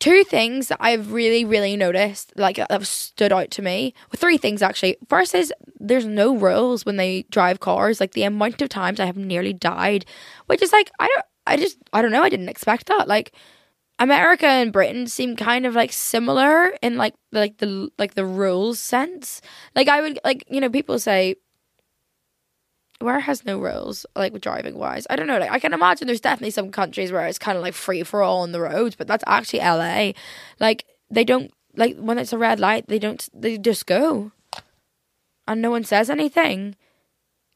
Two 0.00 0.24
things 0.24 0.68
that 0.68 0.78
I've 0.80 1.12
really, 1.12 1.44
really 1.44 1.76
noticed, 1.76 2.32
like 2.34 2.56
that 2.56 2.70
have 2.70 2.86
stood 2.86 3.32
out 3.32 3.50
to 3.52 3.62
me. 3.62 3.92
Well, 4.10 4.18
three 4.18 4.38
things 4.38 4.62
actually. 4.62 4.96
First 5.10 5.34
is 5.34 5.52
there's 5.78 6.06
no 6.06 6.34
rules 6.34 6.86
when 6.86 6.96
they 6.96 7.24
drive 7.30 7.60
cars. 7.60 8.00
Like 8.00 8.12
the 8.12 8.22
amount 8.22 8.62
of 8.62 8.70
times 8.70 8.98
I 8.98 9.04
have 9.04 9.18
nearly 9.18 9.52
died, 9.52 10.06
which 10.46 10.62
is 10.62 10.72
like 10.72 10.90
I 10.98 11.06
don't, 11.06 11.26
I 11.46 11.56
just, 11.58 11.76
I 11.92 12.00
don't 12.00 12.12
know. 12.12 12.22
I 12.22 12.30
didn't 12.30 12.48
expect 12.48 12.86
that. 12.86 13.08
Like 13.08 13.32
America 13.98 14.46
and 14.46 14.72
Britain 14.72 15.06
seem 15.06 15.36
kind 15.36 15.66
of 15.66 15.74
like 15.74 15.92
similar 15.92 16.72
in 16.80 16.96
like 16.96 17.14
like 17.32 17.58
the 17.58 17.90
like 17.98 18.14
the 18.14 18.24
rules 18.24 18.80
sense. 18.80 19.42
Like 19.76 19.88
I 19.88 20.00
would 20.00 20.18
like 20.24 20.44
you 20.48 20.62
know 20.62 20.70
people 20.70 20.98
say 20.98 21.36
where 23.00 23.20
has 23.20 23.44
no 23.44 23.58
rules 23.58 24.06
like 24.14 24.38
driving 24.40 24.76
wise 24.76 25.06
i 25.10 25.16
don't 25.16 25.26
know 25.26 25.38
like 25.38 25.50
i 25.50 25.58
can 25.58 25.72
imagine 25.72 26.06
there's 26.06 26.20
definitely 26.20 26.50
some 26.50 26.70
countries 26.70 27.10
where 27.10 27.26
it's 27.26 27.38
kind 27.38 27.56
of 27.56 27.62
like 27.62 27.74
free 27.74 28.02
for 28.02 28.22
all 28.22 28.42
on 28.42 28.52
the 28.52 28.60
roads 28.60 28.94
but 28.94 29.06
that's 29.06 29.24
actually 29.26 29.58
la 29.58 30.12
like 30.58 30.84
they 31.10 31.24
don't 31.24 31.50
like 31.76 31.96
when 31.96 32.18
it's 32.18 32.32
a 32.32 32.38
red 32.38 32.60
light 32.60 32.86
they 32.88 32.98
don't 32.98 33.28
they 33.34 33.58
just 33.58 33.86
go. 33.86 34.32
And 35.46 35.60
no 35.60 35.70
one 35.70 35.82
says 35.82 36.10
anything. 36.10 36.76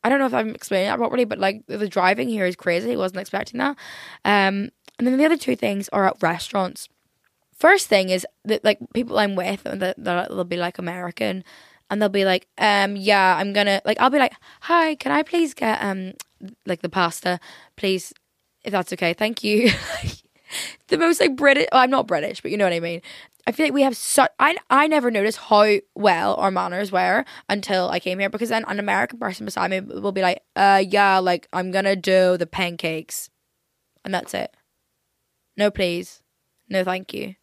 I 0.02 0.08
don't 0.08 0.18
know 0.18 0.26
if 0.26 0.34
i'm 0.34 0.54
explaining 0.54 0.88
that 0.88 0.98
properly 0.98 1.24
but 1.24 1.38
like 1.38 1.66
the 1.66 1.88
driving 1.88 2.28
here 2.28 2.46
is 2.46 2.56
crazy. 2.56 2.92
I 2.92 2.96
wasn't 2.96 3.20
expecting 3.20 3.58
that. 3.58 3.76
Um 4.24 4.70
and 4.98 5.06
then 5.06 5.16
the 5.16 5.24
other 5.24 5.36
two 5.36 5.56
things 5.56 5.88
are 5.90 6.06
at 6.06 6.22
restaurants. 6.22 6.88
First 7.56 7.86
thing 7.86 8.10
is 8.10 8.26
that 8.44 8.64
like 8.64 8.78
people 8.92 9.18
i'm 9.18 9.36
with 9.36 9.64
and 9.64 9.80
that 9.80 9.96
they'll 10.02 10.44
be 10.44 10.56
like 10.56 10.78
american 10.78 11.44
and 11.90 12.00
they'll 12.00 12.08
be 12.08 12.24
like, 12.24 12.46
um, 12.58 12.96
yeah, 12.96 13.36
I'm 13.36 13.52
gonna 13.52 13.80
like 13.84 14.00
I'll 14.00 14.10
be 14.10 14.18
like, 14.18 14.34
hi, 14.62 14.94
can 14.96 15.12
I 15.12 15.22
please 15.22 15.54
get 15.54 15.82
um 15.82 16.12
like 16.66 16.82
the 16.82 16.88
pasta, 16.88 17.40
please, 17.76 18.12
if 18.64 18.72
that's 18.72 18.92
okay, 18.92 19.12
thank 19.12 19.44
you. 19.44 19.70
the 20.88 20.98
most 20.98 21.20
like 21.20 21.36
British. 21.36 21.66
Well, 21.72 21.82
I'm 21.82 21.90
not 21.90 22.06
British, 22.06 22.40
but 22.40 22.50
you 22.50 22.56
know 22.56 22.64
what 22.64 22.72
I 22.72 22.80
mean. 22.80 23.00
I 23.46 23.52
feel 23.52 23.66
like 23.66 23.74
we 23.74 23.82
have 23.82 23.96
such. 23.96 24.30
I 24.38 24.56
I 24.70 24.86
never 24.86 25.10
noticed 25.10 25.38
how 25.38 25.78
well 25.94 26.34
our 26.36 26.50
manners 26.50 26.90
were 26.90 27.24
until 27.48 27.90
I 27.90 28.00
came 28.00 28.18
here 28.18 28.30
because 28.30 28.48
then 28.48 28.64
an 28.66 28.78
American 28.78 29.18
person 29.18 29.44
beside 29.44 29.70
me 29.70 29.80
will 29.80 30.12
be 30.12 30.22
like, 30.22 30.42
"Uh, 30.56 30.82
yeah, 30.86 31.18
like 31.18 31.48
I'm 31.52 31.70
gonna 31.70 31.96
do 31.96 32.38
the 32.38 32.46
pancakes," 32.46 33.28
and 34.04 34.14
that's 34.14 34.32
it. 34.32 34.56
No, 35.56 35.70
please, 35.70 36.22
no, 36.68 36.84
thank 36.84 37.12
you. 37.12 37.34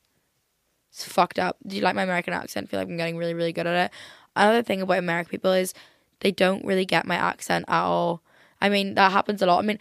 It's 0.92 1.06
fucked 1.06 1.40
up. 1.40 1.58
Do 1.66 1.76
you 1.76 1.82
like 1.84 1.96
my 1.96 2.04
American 2.04 2.34
accent? 2.34 2.68
I 2.68 2.70
feel 2.70 2.80
like 2.80 2.90
I'm 2.90 2.98
getting 2.98 3.18
really, 3.18 3.34
really 3.34 3.54
good 3.54 3.68
at 3.68 3.86
it. 3.86 3.92
Another 4.36 4.64
thing 4.64 4.82
about 4.82 4.98
American 4.98 5.30
people 5.30 5.52
is 5.52 5.74
they 6.22 6.32
don't 6.32 6.64
really 6.66 6.86
get 6.86 7.06
my 7.06 7.16
accent 7.16 7.66
at 7.68 7.82
all. 7.84 8.22
I 8.62 8.70
mean, 8.70 8.96
that 8.96 9.12
happens 9.12 9.42
a 9.42 9.46
lot. 9.46 9.60
I 9.60 9.68
mean, 9.68 9.80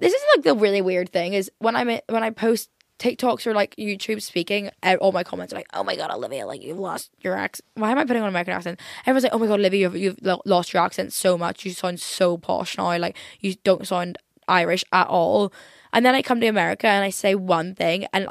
this 0.00 0.12
is 0.12 0.22
like 0.34 0.44
the 0.44 0.54
really 0.54 0.82
weird 0.82 1.10
thing 1.10 1.34
is 1.34 1.50
when 1.58 1.76
I'm 1.76 1.86
when 2.08 2.22
I 2.22 2.30
post 2.30 2.70
TikToks 2.98 3.46
or 3.46 3.54
like 3.54 3.74
YouTube 3.76 4.22
speaking, 4.22 4.70
all 5.00 5.12
my 5.12 5.24
comments 5.24 5.52
are 5.52 5.56
like, 5.56 5.66
"Oh 5.74 5.82
my 5.82 5.96
god, 5.96 6.10
Olivia, 6.10 6.46
like 6.46 6.62
you've 6.62 6.78
lost 6.78 7.10
your 7.20 7.34
accent." 7.36 7.66
Why 7.74 7.90
am 7.90 7.98
I 7.98 8.04
putting 8.04 8.22
on 8.22 8.28
an 8.28 8.32
American 8.32 8.54
accent? 8.54 8.80
Everyone's 9.02 9.24
like, 9.24 9.34
"Oh 9.34 9.38
my 9.38 9.46
god, 9.46 9.60
Olivia, 9.60 9.90
you've, 9.90 9.96
you've 9.96 10.40
lost 10.44 10.72
your 10.72 10.82
accent 10.82 11.12
so 11.12 11.36
much. 11.36 11.64
You 11.64 11.72
sound 11.72 12.00
so 12.00 12.38
posh 12.38 12.78
now. 12.78 12.96
Like 12.98 13.16
you 13.40 13.54
don't 13.64 13.86
sound 13.86 14.18
Irish 14.48 14.84
at 14.92 15.06
all." 15.08 15.52
And 15.92 16.06
then 16.06 16.14
I 16.14 16.22
come 16.22 16.40
to 16.40 16.46
America 16.46 16.86
and 16.86 17.04
I 17.04 17.10
say 17.10 17.34
one 17.34 17.74
thing, 17.74 18.06
and 18.12 18.28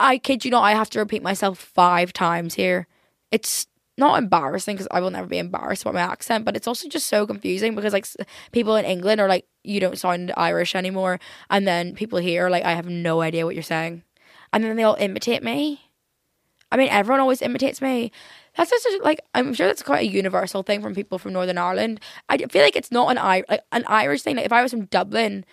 I 0.00 0.18
kid 0.18 0.44
you 0.44 0.50
not, 0.50 0.62
I 0.62 0.72
have 0.72 0.90
to 0.90 0.98
repeat 0.98 1.22
myself 1.22 1.58
five 1.58 2.12
times 2.12 2.54
here. 2.54 2.86
It's 3.30 3.66
not 3.98 4.18
embarrassing 4.18 4.76
because 4.76 4.88
I 4.90 5.00
will 5.00 5.10
never 5.10 5.26
be 5.26 5.38
embarrassed 5.38 5.82
about 5.82 5.94
my 5.94 6.00
accent, 6.00 6.44
but 6.44 6.56
it's 6.56 6.68
also 6.68 6.88
just 6.88 7.08
so 7.08 7.26
confusing 7.26 7.74
because 7.74 7.92
like 7.92 8.06
people 8.52 8.76
in 8.76 8.84
England 8.84 9.20
are 9.20 9.28
like, 9.28 9.46
you 9.64 9.80
don't 9.80 9.98
sound 9.98 10.32
Irish 10.36 10.74
anymore, 10.74 11.18
and 11.50 11.66
then 11.66 11.94
people 11.94 12.18
here 12.18 12.46
are 12.46 12.50
like, 12.50 12.64
I 12.64 12.72
have 12.74 12.88
no 12.88 13.20
idea 13.20 13.44
what 13.44 13.54
you're 13.54 13.62
saying, 13.62 14.02
and 14.52 14.64
then 14.64 14.76
they 14.76 14.84
all 14.84 14.96
imitate 14.98 15.42
me. 15.42 15.82
I 16.70 16.76
mean, 16.76 16.88
everyone 16.90 17.20
always 17.20 17.42
imitates 17.42 17.80
me. 17.80 18.12
That's 18.56 18.70
just 18.70 19.02
like 19.02 19.20
I'm 19.34 19.54
sure 19.54 19.66
that's 19.66 19.82
quite 19.82 20.02
a 20.02 20.10
universal 20.10 20.62
thing 20.62 20.82
from 20.82 20.94
people 20.94 21.18
from 21.18 21.32
Northern 21.32 21.58
Ireland. 21.58 22.00
I 22.28 22.38
feel 22.38 22.62
like 22.62 22.76
it's 22.76 22.92
not 22.92 23.10
an 23.10 23.18
I 23.18 23.44
like 23.48 23.62
an 23.72 23.84
Irish 23.86 24.22
thing. 24.22 24.36
Like 24.36 24.46
if 24.46 24.52
I 24.52 24.62
was 24.62 24.72
from 24.72 24.86
Dublin, 24.86 25.44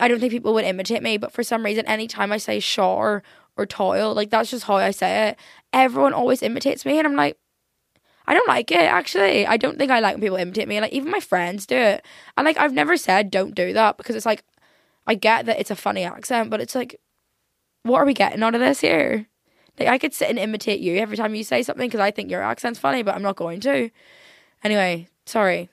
I 0.00 0.08
don't 0.08 0.18
think 0.18 0.32
people 0.32 0.54
would 0.54 0.64
imitate 0.64 1.02
me. 1.02 1.16
But 1.18 1.32
for 1.32 1.42
some 1.42 1.64
reason, 1.64 1.86
anytime 1.86 2.32
I 2.32 2.38
say 2.38 2.58
shower 2.58 3.22
or 3.56 3.66
toil, 3.66 4.14
like 4.14 4.30
that's 4.30 4.50
just 4.50 4.64
how 4.64 4.76
I 4.76 4.90
say 4.90 5.28
it. 5.28 5.38
Everyone 5.72 6.12
always 6.12 6.42
imitates 6.42 6.84
me, 6.84 6.98
and 6.98 7.06
I'm 7.06 7.16
like, 7.16 7.36
I 8.26 8.34
don't 8.34 8.48
like 8.48 8.70
it 8.70 8.80
actually. 8.80 9.46
I 9.46 9.56
don't 9.56 9.78
think 9.78 9.90
I 9.90 10.00
like 10.00 10.14
when 10.14 10.22
people 10.22 10.36
imitate 10.36 10.68
me. 10.68 10.80
Like 10.80 10.92
even 10.92 11.10
my 11.10 11.20
friends 11.20 11.66
do 11.66 11.76
it. 11.76 12.04
And 12.36 12.44
like 12.44 12.58
I've 12.58 12.72
never 12.72 12.96
said 12.96 13.30
don't 13.30 13.54
do 13.54 13.72
that 13.72 13.96
because 13.96 14.16
it's 14.16 14.26
like 14.26 14.44
I 15.06 15.14
get 15.14 15.46
that 15.46 15.60
it's 15.60 15.70
a 15.70 15.76
funny 15.76 16.04
accent, 16.04 16.50
but 16.50 16.60
it's 16.60 16.74
like 16.74 17.00
what 17.82 17.98
are 18.00 18.06
we 18.06 18.14
getting 18.14 18.42
out 18.42 18.54
of 18.54 18.60
this 18.60 18.80
here? 18.80 19.26
Like 19.78 19.88
I 19.88 19.98
could 19.98 20.14
sit 20.14 20.30
and 20.30 20.38
imitate 20.38 20.80
you 20.80 20.96
every 20.96 21.16
time 21.16 21.34
you 21.34 21.44
say 21.44 21.62
something 21.62 21.88
because 21.88 22.00
I 22.00 22.10
think 22.10 22.30
your 22.30 22.42
accent's 22.42 22.80
funny, 22.80 23.02
but 23.02 23.14
I'm 23.14 23.22
not 23.22 23.36
going 23.36 23.60
to. 23.60 23.90
Anyway, 24.64 25.08
sorry. 25.26 25.68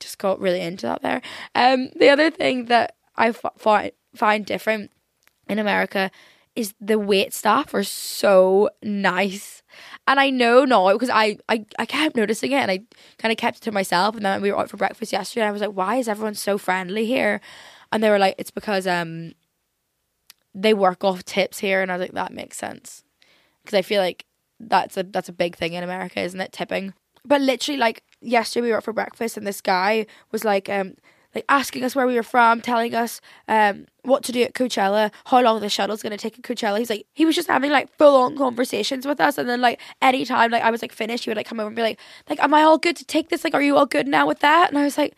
Just 0.00 0.18
got 0.18 0.40
really 0.40 0.60
into 0.60 0.86
that 0.86 1.02
there. 1.02 1.22
Um, 1.54 1.90
the 1.96 2.08
other 2.08 2.30
thing 2.30 2.66
that 2.66 2.96
I 3.16 3.32
find 3.32 3.92
find 4.14 4.46
different 4.46 4.90
in 5.48 5.58
America 5.58 6.10
is 6.56 6.74
the 6.80 6.98
wait 6.98 7.34
staff 7.34 7.74
are 7.74 7.84
so 7.84 8.70
nice. 8.82 9.62
And 10.06 10.20
I 10.20 10.30
know 10.30 10.64
now 10.64 10.92
because 10.92 11.10
I, 11.10 11.38
I, 11.48 11.64
I 11.78 11.86
kept 11.86 12.16
noticing 12.16 12.52
it 12.52 12.56
and 12.56 12.70
I 12.70 12.80
kind 13.18 13.32
of 13.32 13.38
kept 13.38 13.58
it 13.58 13.62
to 13.62 13.72
myself. 13.72 14.14
And 14.14 14.24
then 14.24 14.42
we 14.42 14.52
were 14.52 14.58
out 14.58 14.68
for 14.68 14.76
breakfast 14.76 15.12
yesterday. 15.12 15.42
And 15.42 15.48
I 15.48 15.52
was 15.52 15.62
like, 15.62 15.70
why 15.72 15.96
is 15.96 16.08
everyone 16.08 16.34
so 16.34 16.58
friendly 16.58 17.06
here? 17.06 17.40
And 17.90 18.02
they 18.02 18.10
were 18.10 18.18
like, 18.18 18.34
it's 18.36 18.50
because 18.50 18.86
um 18.86 19.32
they 20.54 20.74
work 20.74 21.02
off 21.04 21.24
tips 21.24 21.58
here. 21.58 21.80
And 21.80 21.90
I 21.90 21.96
was 21.96 22.02
like, 22.02 22.12
that 22.12 22.32
makes 22.32 22.58
sense. 22.58 23.02
Because 23.62 23.78
I 23.78 23.82
feel 23.82 24.00
like 24.00 24.26
that's 24.60 24.96
a 24.96 25.02
that's 25.02 25.28
a 25.28 25.32
big 25.32 25.56
thing 25.56 25.72
in 25.72 25.82
America, 25.82 26.20
isn't 26.20 26.40
it? 26.40 26.52
Tipping. 26.52 26.94
But 27.24 27.40
literally, 27.40 27.78
like 27.78 28.02
yesterday, 28.20 28.64
we 28.64 28.70
were 28.70 28.76
out 28.76 28.84
for 28.84 28.92
breakfast, 28.92 29.36
and 29.36 29.46
this 29.46 29.60
guy 29.60 30.06
was 30.30 30.44
like, 30.44 30.68
um, 30.68 30.94
like 31.34 31.44
asking 31.48 31.84
us 31.84 31.96
where 31.96 32.06
we 32.06 32.14
were 32.14 32.22
from, 32.22 32.60
telling 32.60 32.94
us 32.94 33.20
um, 33.48 33.86
what 34.02 34.22
to 34.24 34.32
do 34.32 34.42
at 34.42 34.54
Coachella, 34.54 35.12
how 35.26 35.40
long 35.40 35.60
the 35.60 35.68
shuttle's 35.68 36.02
gonna 36.02 36.16
take 36.16 36.38
at 36.38 36.44
Coachella. 36.44 36.78
He's 36.78 36.90
like 36.90 37.06
he 37.14 37.24
was 37.24 37.34
just 37.34 37.48
having 37.48 37.70
like 37.70 37.94
full 37.96 38.16
on 38.16 38.36
conversations 38.36 39.06
with 39.06 39.20
us 39.20 39.38
and 39.38 39.48
then 39.48 39.60
like 39.60 39.80
anytime 40.02 40.50
like 40.50 40.62
I 40.62 40.70
was 40.70 40.82
like 40.82 40.92
finished, 40.92 41.24
he 41.24 41.30
would 41.30 41.36
like 41.36 41.46
come 41.46 41.60
over 41.60 41.68
and 41.68 41.76
be 41.76 41.82
like, 41.82 41.98
like, 42.28 42.40
Am 42.40 42.54
I 42.54 42.62
all 42.62 42.78
good 42.78 42.96
to 42.96 43.04
take 43.04 43.28
this? 43.28 43.44
Like, 43.44 43.54
are 43.54 43.62
you 43.62 43.76
all 43.76 43.86
good 43.86 44.06
now 44.06 44.26
with 44.26 44.40
that? 44.40 44.68
And 44.68 44.78
I 44.78 44.84
was 44.84 44.98
like, 44.98 45.14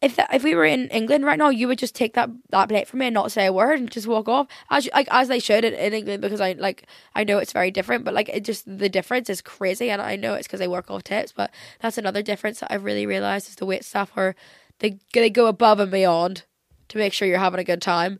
if 0.00 0.16
that, 0.16 0.32
if 0.32 0.42
we 0.42 0.54
were 0.54 0.64
in 0.64 0.88
England 0.88 1.26
right 1.26 1.38
now, 1.38 1.50
you 1.50 1.68
would 1.68 1.78
just 1.78 1.94
take 1.94 2.14
that 2.14 2.30
that 2.50 2.68
plate 2.68 2.88
from 2.88 3.00
me 3.00 3.06
and 3.06 3.14
not 3.14 3.30
say 3.32 3.46
a 3.46 3.52
word 3.52 3.78
and 3.78 3.90
just 3.90 4.06
walk 4.06 4.28
off 4.28 4.46
as 4.70 4.88
like 4.94 5.08
as 5.10 5.28
they 5.28 5.38
should 5.38 5.64
in, 5.64 5.74
in 5.74 5.92
England 5.92 6.22
because 6.22 6.40
I 6.40 6.52
like 6.52 6.86
I 7.14 7.24
know 7.24 7.38
it's 7.38 7.52
very 7.52 7.70
different, 7.70 8.04
but 8.04 8.14
like 8.14 8.28
it 8.30 8.44
just 8.44 8.64
the 8.66 8.88
difference 8.88 9.28
is 9.28 9.42
crazy 9.42 9.90
and 9.90 10.00
I 10.00 10.16
know 10.16 10.34
it's 10.34 10.46
because 10.46 10.60
they 10.60 10.68
work 10.68 10.90
off 10.90 11.04
tips, 11.04 11.32
but 11.32 11.50
that's 11.80 11.98
another 11.98 12.22
difference 12.22 12.60
that 12.60 12.72
I've 12.72 12.84
really 12.84 13.04
realized 13.04 13.48
is 13.48 13.56
the 13.56 13.66
wait 13.66 13.84
staff 13.84 14.10
are 14.16 14.34
they 14.80 14.98
they 15.14 15.30
go 15.30 15.46
above 15.46 15.80
and 15.80 15.90
beyond 15.90 16.44
to 16.88 16.98
make 16.98 17.12
sure 17.12 17.26
you're 17.28 17.38
having 17.38 17.60
a 17.60 17.64
good 17.64 17.80
time. 17.80 18.18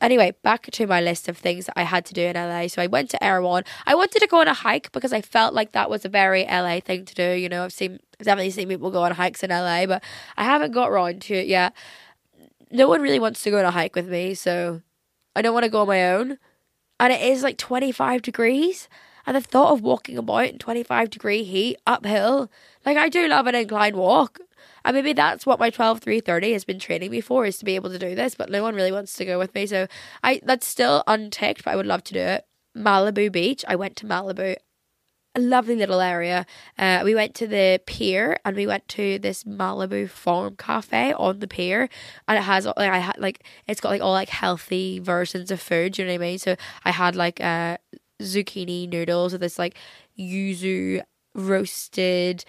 Anyway, 0.00 0.34
back 0.42 0.70
to 0.70 0.86
my 0.86 1.00
list 1.00 1.26
of 1.26 1.38
things 1.38 1.66
that 1.66 1.78
I 1.78 1.84
had 1.84 2.04
to 2.06 2.14
do 2.14 2.22
in 2.22 2.36
LA. 2.36 2.68
So 2.68 2.82
I 2.82 2.86
went 2.86 3.10
to 3.10 3.24
Erewhon. 3.24 3.64
I 3.86 3.94
wanted 3.94 4.20
to 4.20 4.26
go 4.26 4.40
on 4.40 4.48
a 4.48 4.52
hike 4.52 4.92
because 4.92 5.12
I 5.12 5.22
felt 5.22 5.54
like 5.54 5.72
that 5.72 5.88
was 5.88 6.04
a 6.04 6.10
very 6.10 6.44
LA 6.44 6.80
thing 6.80 7.06
to 7.06 7.14
do. 7.14 7.32
You 7.32 7.48
know, 7.48 7.64
I've 7.64 7.72
seen 7.72 7.98
I've 8.20 8.26
definitely 8.26 8.50
seen 8.50 8.68
people 8.68 8.90
go 8.90 9.02
on 9.02 9.12
hikes 9.12 9.42
in 9.42 9.50
LA, 9.50 9.86
but 9.86 10.02
I 10.36 10.44
haven't 10.44 10.72
got 10.72 10.90
around 10.90 11.22
to 11.22 11.34
it 11.34 11.46
yet. 11.46 11.74
No 12.70 12.88
one 12.88 13.00
really 13.00 13.18
wants 13.18 13.42
to 13.42 13.50
go 13.50 13.58
on 13.58 13.64
a 13.64 13.70
hike 13.70 13.94
with 13.94 14.08
me, 14.08 14.34
so 14.34 14.82
I 15.34 15.42
don't 15.42 15.54
want 15.54 15.64
to 15.64 15.70
go 15.70 15.82
on 15.82 15.88
my 15.88 16.12
own. 16.12 16.38
And 16.98 17.12
it 17.12 17.20
is 17.20 17.42
like 17.42 17.58
25 17.58 18.22
degrees. 18.22 18.88
And 19.26 19.36
the 19.36 19.40
thought 19.40 19.72
of 19.72 19.82
walking 19.82 20.16
about 20.16 20.46
in 20.46 20.58
25 20.58 21.10
degree 21.10 21.42
heat 21.42 21.78
uphill, 21.86 22.50
like 22.84 22.96
I 22.96 23.08
do 23.08 23.26
love 23.26 23.46
an 23.46 23.54
inclined 23.54 23.96
walk. 23.96 24.40
And 24.86 24.94
maybe 24.94 25.12
that's 25.12 25.44
what 25.44 25.58
my 25.58 25.68
12 25.68 25.98
330 25.98 26.52
has 26.52 26.64
been 26.64 26.78
training 26.78 27.10
me 27.10 27.20
for 27.20 27.44
is 27.44 27.58
to 27.58 27.64
be 27.64 27.74
able 27.74 27.90
to 27.90 27.98
do 27.98 28.14
this, 28.14 28.36
but 28.36 28.50
no 28.50 28.62
one 28.62 28.76
really 28.76 28.92
wants 28.92 29.14
to 29.14 29.24
go 29.24 29.36
with 29.36 29.52
me. 29.52 29.66
So 29.66 29.88
I 30.22 30.40
that's 30.44 30.64
still 30.64 31.02
unticked, 31.08 31.64
but 31.64 31.72
I 31.72 31.76
would 31.76 31.86
love 31.86 32.04
to 32.04 32.14
do 32.14 32.20
it. 32.20 32.46
Malibu 32.76 33.32
Beach. 33.32 33.64
I 33.66 33.74
went 33.74 33.96
to 33.96 34.06
Malibu. 34.06 34.54
A 35.34 35.40
lovely 35.40 35.74
little 35.74 36.00
area. 36.00 36.46
Uh, 36.78 37.02
we 37.04 37.14
went 37.14 37.34
to 37.34 37.46
the 37.48 37.80
pier 37.84 38.38
and 38.44 38.56
we 38.56 38.66
went 38.66 38.86
to 38.88 39.18
this 39.18 39.42
Malibu 39.42 40.08
Farm 40.08 40.54
Cafe 40.56 41.12
on 41.14 41.40
the 41.40 41.48
pier, 41.48 41.90
and 42.28 42.38
it 42.38 42.42
has 42.42 42.64
like 42.64 42.78
I 42.78 42.98
had 42.98 43.18
like 43.18 43.42
it's 43.66 43.80
got 43.80 43.88
like 43.90 44.00
all 44.00 44.12
like 44.12 44.28
healthy 44.28 45.00
versions 45.00 45.50
of 45.50 45.60
food. 45.60 45.98
You 45.98 46.04
know 46.04 46.12
what 46.12 46.14
I 46.14 46.18
mean? 46.18 46.38
So 46.38 46.54
I 46.84 46.92
had 46.92 47.16
like 47.16 47.40
uh 47.40 47.78
zucchini 48.22 48.88
noodles 48.88 49.32
with 49.32 49.40
this 49.40 49.58
like 49.58 49.74
yuzu 50.16 51.02
roasted 51.34 52.44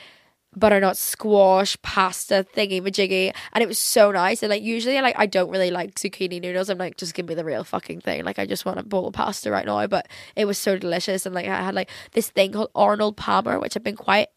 butternut 0.60 0.98
squash 0.98 1.78
pasta 1.82 2.46
thingy 2.56 2.82
majiggy 2.82 3.34
and 3.54 3.64
it 3.64 3.68
was 3.68 3.78
so 3.78 4.12
nice 4.12 4.42
and 4.42 4.50
like 4.50 4.64
usually 4.64 5.00
like 5.02 5.16
I 5.18 5.26
don't 5.26 5.50
really 5.50 5.72
like 5.72 5.96
zucchini 5.96 6.42
noodles 6.42 6.70
I'm 6.70 6.78
like 6.78 6.98
just 6.98 7.14
give 7.14 7.28
me 7.28 7.36
the 7.36 7.46
real 7.46 7.64
fucking 7.64 8.02
thing 8.02 8.24
like 8.24 8.40
I 8.40 8.46
just 8.46 8.66
want 8.66 8.80
a 8.80 8.84
bowl 8.84 9.08
of 9.08 9.14
pasta 9.14 9.52
right 9.52 9.66
now 9.66 9.86
but 9.88 10.08
it 10.36 10.46
was 10.46 10.58
so 10.58 10.78
delicious 10.78 11.26
and 11.26 11.36
like 11.36 11.48
I 11.48 11.62
had 11.62 11.76
like 11.76 11.90
this 12.14 12.30
thing 12.30 12.52
called 12.52 12.72
Arnold 12.76 13.18
Palmer 13.18 13.60
which 13.60 13.76
I've 13.76 13.84
been 13.84 13.96
quite 13.96 14.30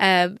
um 0.00 0.38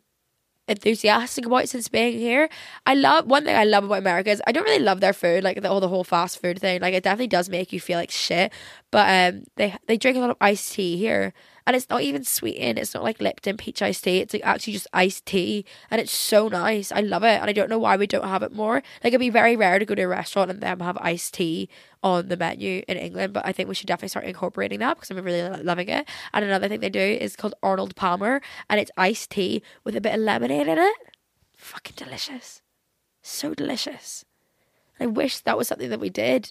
enthusiastic 0.68 1.46
about 1.46 1.68
since 1.68 1.88
being 1.88 2.18
here. 2.18 2.48
I 2.86 2.94
love 2.94 3.26
one 3.26 3.44
thing 3.44 3.56
I 3.56 3.64
love 3.64 3.84
about 3.84 3.98
America 3.98 4.30
is 4.30 4.42
I 4.46 4.52
don't 4.52 4.64
really 4.64 4.84
love 4.84 5.00
their 5.00 5.12
food, 5.12 5.42
like 5.42 5.60
the, 5.60 5.70
all 5.70 5.80
the 5.80 5.88
whole 5.88 6.04
fast 6.04 6.40
food 6.40 6.60
thing. 6.60 6.80
Like 6.80 6.94
it 6.94 7.02
definitely 7.02 7.28
does 7.28 7.48
make 7.48 7.72
you 7.72 7.80
feel 7.80 7.98
like 7.98 8.10
shit. 8.10 8.52
But 8.90 9.34
um, 9.34 9.44
they 9.56 9.76
they 9.86 9.98
drink 9.98 10.16
a 10.16 10.20
lot 10.20 10.30
of 10.30 10.38
iced 10.40 10.72
tea 10.72 10.96
here, 10.96 11.34
and 11.66 11.76
it's 11.76 11.90
not 11.90 12.00
even 12.00 12.24
sweetened. 12.24 12.78
It's 12.78 12.94
not 12.94 13.02
like 13.02 13.20
Lipton 13.20 13.58
peach 13.58 13.82
iced 13.82 14.04
tea. 14.04 14.20
It's 14.20 14.32
like 14.32 14.46
actually 14.46 14.72
just 14.72 14.86
iced 14.94 15.26
tea, 15.26 15.66
and 15.90 16.00
it's 16.00 16.12
so 16.12 16.48
nice. 16.48 16.90
I 16.90 17.00
love 17.00 17.22
it, 17.22 17.38
and 17.38 17.50
I 17.50 17.52
don't 17.52 17.68
know 17.68 17.78
why 17.78 17.98
we 17.98 18.06
don't 18.06 18.26
have 18.26 18.42
it 18.42 18.52
more. 18.52 18.76
Like 19.04 19.12
it'd 19.12 19.20
be 19.20 19.28
very 19.28 19.56
rare 19.56 19.78
to 19.78 19.84
go 19.84 19.94
to 19.94 20.02
a 20.02 20.08
restaurant 20.08 20.50
and 20.50 20.62
them 20.62 20.80
have 20.80 20.96
iced 20.98 21.34
tea 21.34 21.68
on 22.02 22.28
the 22.28 22.36
menu 22.38 22.82
in 22.88 22.96
England, 22.96 23.34
but 23.34 23.44
I 23.44 23.52
think 23.52 23.68
we 23.68 23.74
should 23.74 23.88
definitely 23.88 24.08
start 24.08 24.24
incorporating 24.24 24.78
that 24.78 24.96
because 24.96 25.10
I'm 25.10 25.22
really 25.22 25.62
loving 25.62 25.90
it. 25.90 26.08
And 26.32 26.44
another 26.44 26.68
thing 26.68 26.80
they 26.80 26.88
do 26.88 26.98
is 26.98 27.36
called 27.36 27.54
Arnold 27.62 27.94
Palmer, 27.94 28.40
and 28.70 28.80
it's 28.80 28.90
iced 28.96 29.30
tea 29.30 29.62
with 29.84 29.96
a 29.96 30.00
bit 30.00 30.14
of 30.14 30.20
lemonade 30.20 30.66
in 30.66 30.78
it. 30.78 30.96
Fucking 31.58 31.94
delicious, 31.96 32.62
so 33.20 33.52
delicious. 33.52 34.24
I 34.98 35.04
wish 35.04 35.40
that 35.40 35.58
was 35.58 35.68
something 35.68 35.90
that 35.90 36.00
we 36.00 36.08
did 36.08 36.50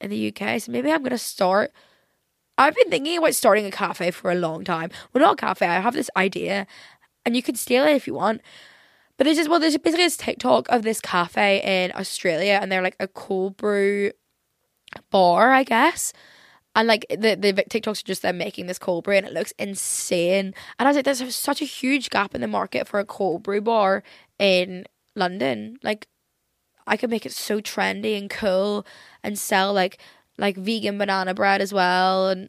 in 0.00 0.10
the 0.10 0.28
UK. 0.28 0.60
So 0.60 0.72
maybe 0.72 0.90
I'm 0.90 1.02
gonna 1.02 1.18
start 1.18 1.72
I've 2.58 2.74
been 2.74 2.90
thinking 2.90 3.16
about 3.18 3.36
starting 3.36 3.66
a 3.66 3.70
cafe 3.70 4.10
for 4.10 4.32
a 4.32 4.34
long 4.34 4.64
time. 4.64 4.90
Well, 5.12 5.22
not 5.22 5.34
a 5.34 5.36
cafe. 5.36 5.66
I 5.66 5.78
have 5.80 5.94
this 5.94 6.10
idea, 6.16 6.66
and 7.24 7.36
you 7.36 7.42
can 7.42 7.54
steal 7.54 7.84
it 7.84 7.94
if 7.94 8.06
you 8.08 8.14
want. 8.14 8.42
But 9.16 9.24
there's 9.24 9.36
just 9.36 9.48
well, 9.48 9.60
there's 9.60 9.78
basically 9.78 10.04
this 10.04 10.16
TikTok 10.16 10.68
of 10.68 10.82
this 10.82 11.00
cafe 11.00 11.62
in 11.64 11.92
Australia, 11.96 12.58
and 12.60 12.70
they're 12.70 12.82
like 12.82 12.96
a 13.00 13.08
cold 13.08 13.56
brew 13.56 14.10
bar, 15.10 15.52
I 15.52 15.62
guess. 15.62 16.12
And 16.74 16.88
like 16.88 17.06
the 17.10 17.36
the 17.36 17.52
TikToks 17.52 18.02
are 18.02 18.06
just 18.06 18.22
them 18.22 18.38
making 18.38 18.66
this 18.66 18.78
cold 18.78 19.04
brew, 19.04 19.16
and 19.16 19.26
it 19.26 19.32
looks 19.32 19.52
insane. 19.58 20.52
And 20.78 20.88
I 20.88 20.90
was 20.90 20.96
like, 20.96 21.04
there's 21.04 21.36
such 21.36 21.62
a 21.62 21.64
huge 21.64 22.10
gap 22.10 22.34
in 22.34 22.40
the 22.40 22.48
market 22.48 22.88
for 22.88 22.98
a 23.00 23.04
cold 23.04 23.44
brew 23.44 23.60
bar 23.60 24.02
in 24.38 24.84
London. 25.14 25.78
Like, 25.82 26.08
I 26.88 26.96
could 26.96 27.10
make 27.10 27.26
it 27.26 27.32
so 27.32 27.60
trendy 27.60 28.18
and 28.18 28.28
cool, 28.30 28.86
and 29.22 29.38
sell 29.38 29.72
like 29.72 29.98
like 30.38 30.56
vegan 30.56 30.98
banana 30.98 31.34
bread 31.34 31.60
as 31.60 31.72
well. 31.72 32.28
And 32.28 32.48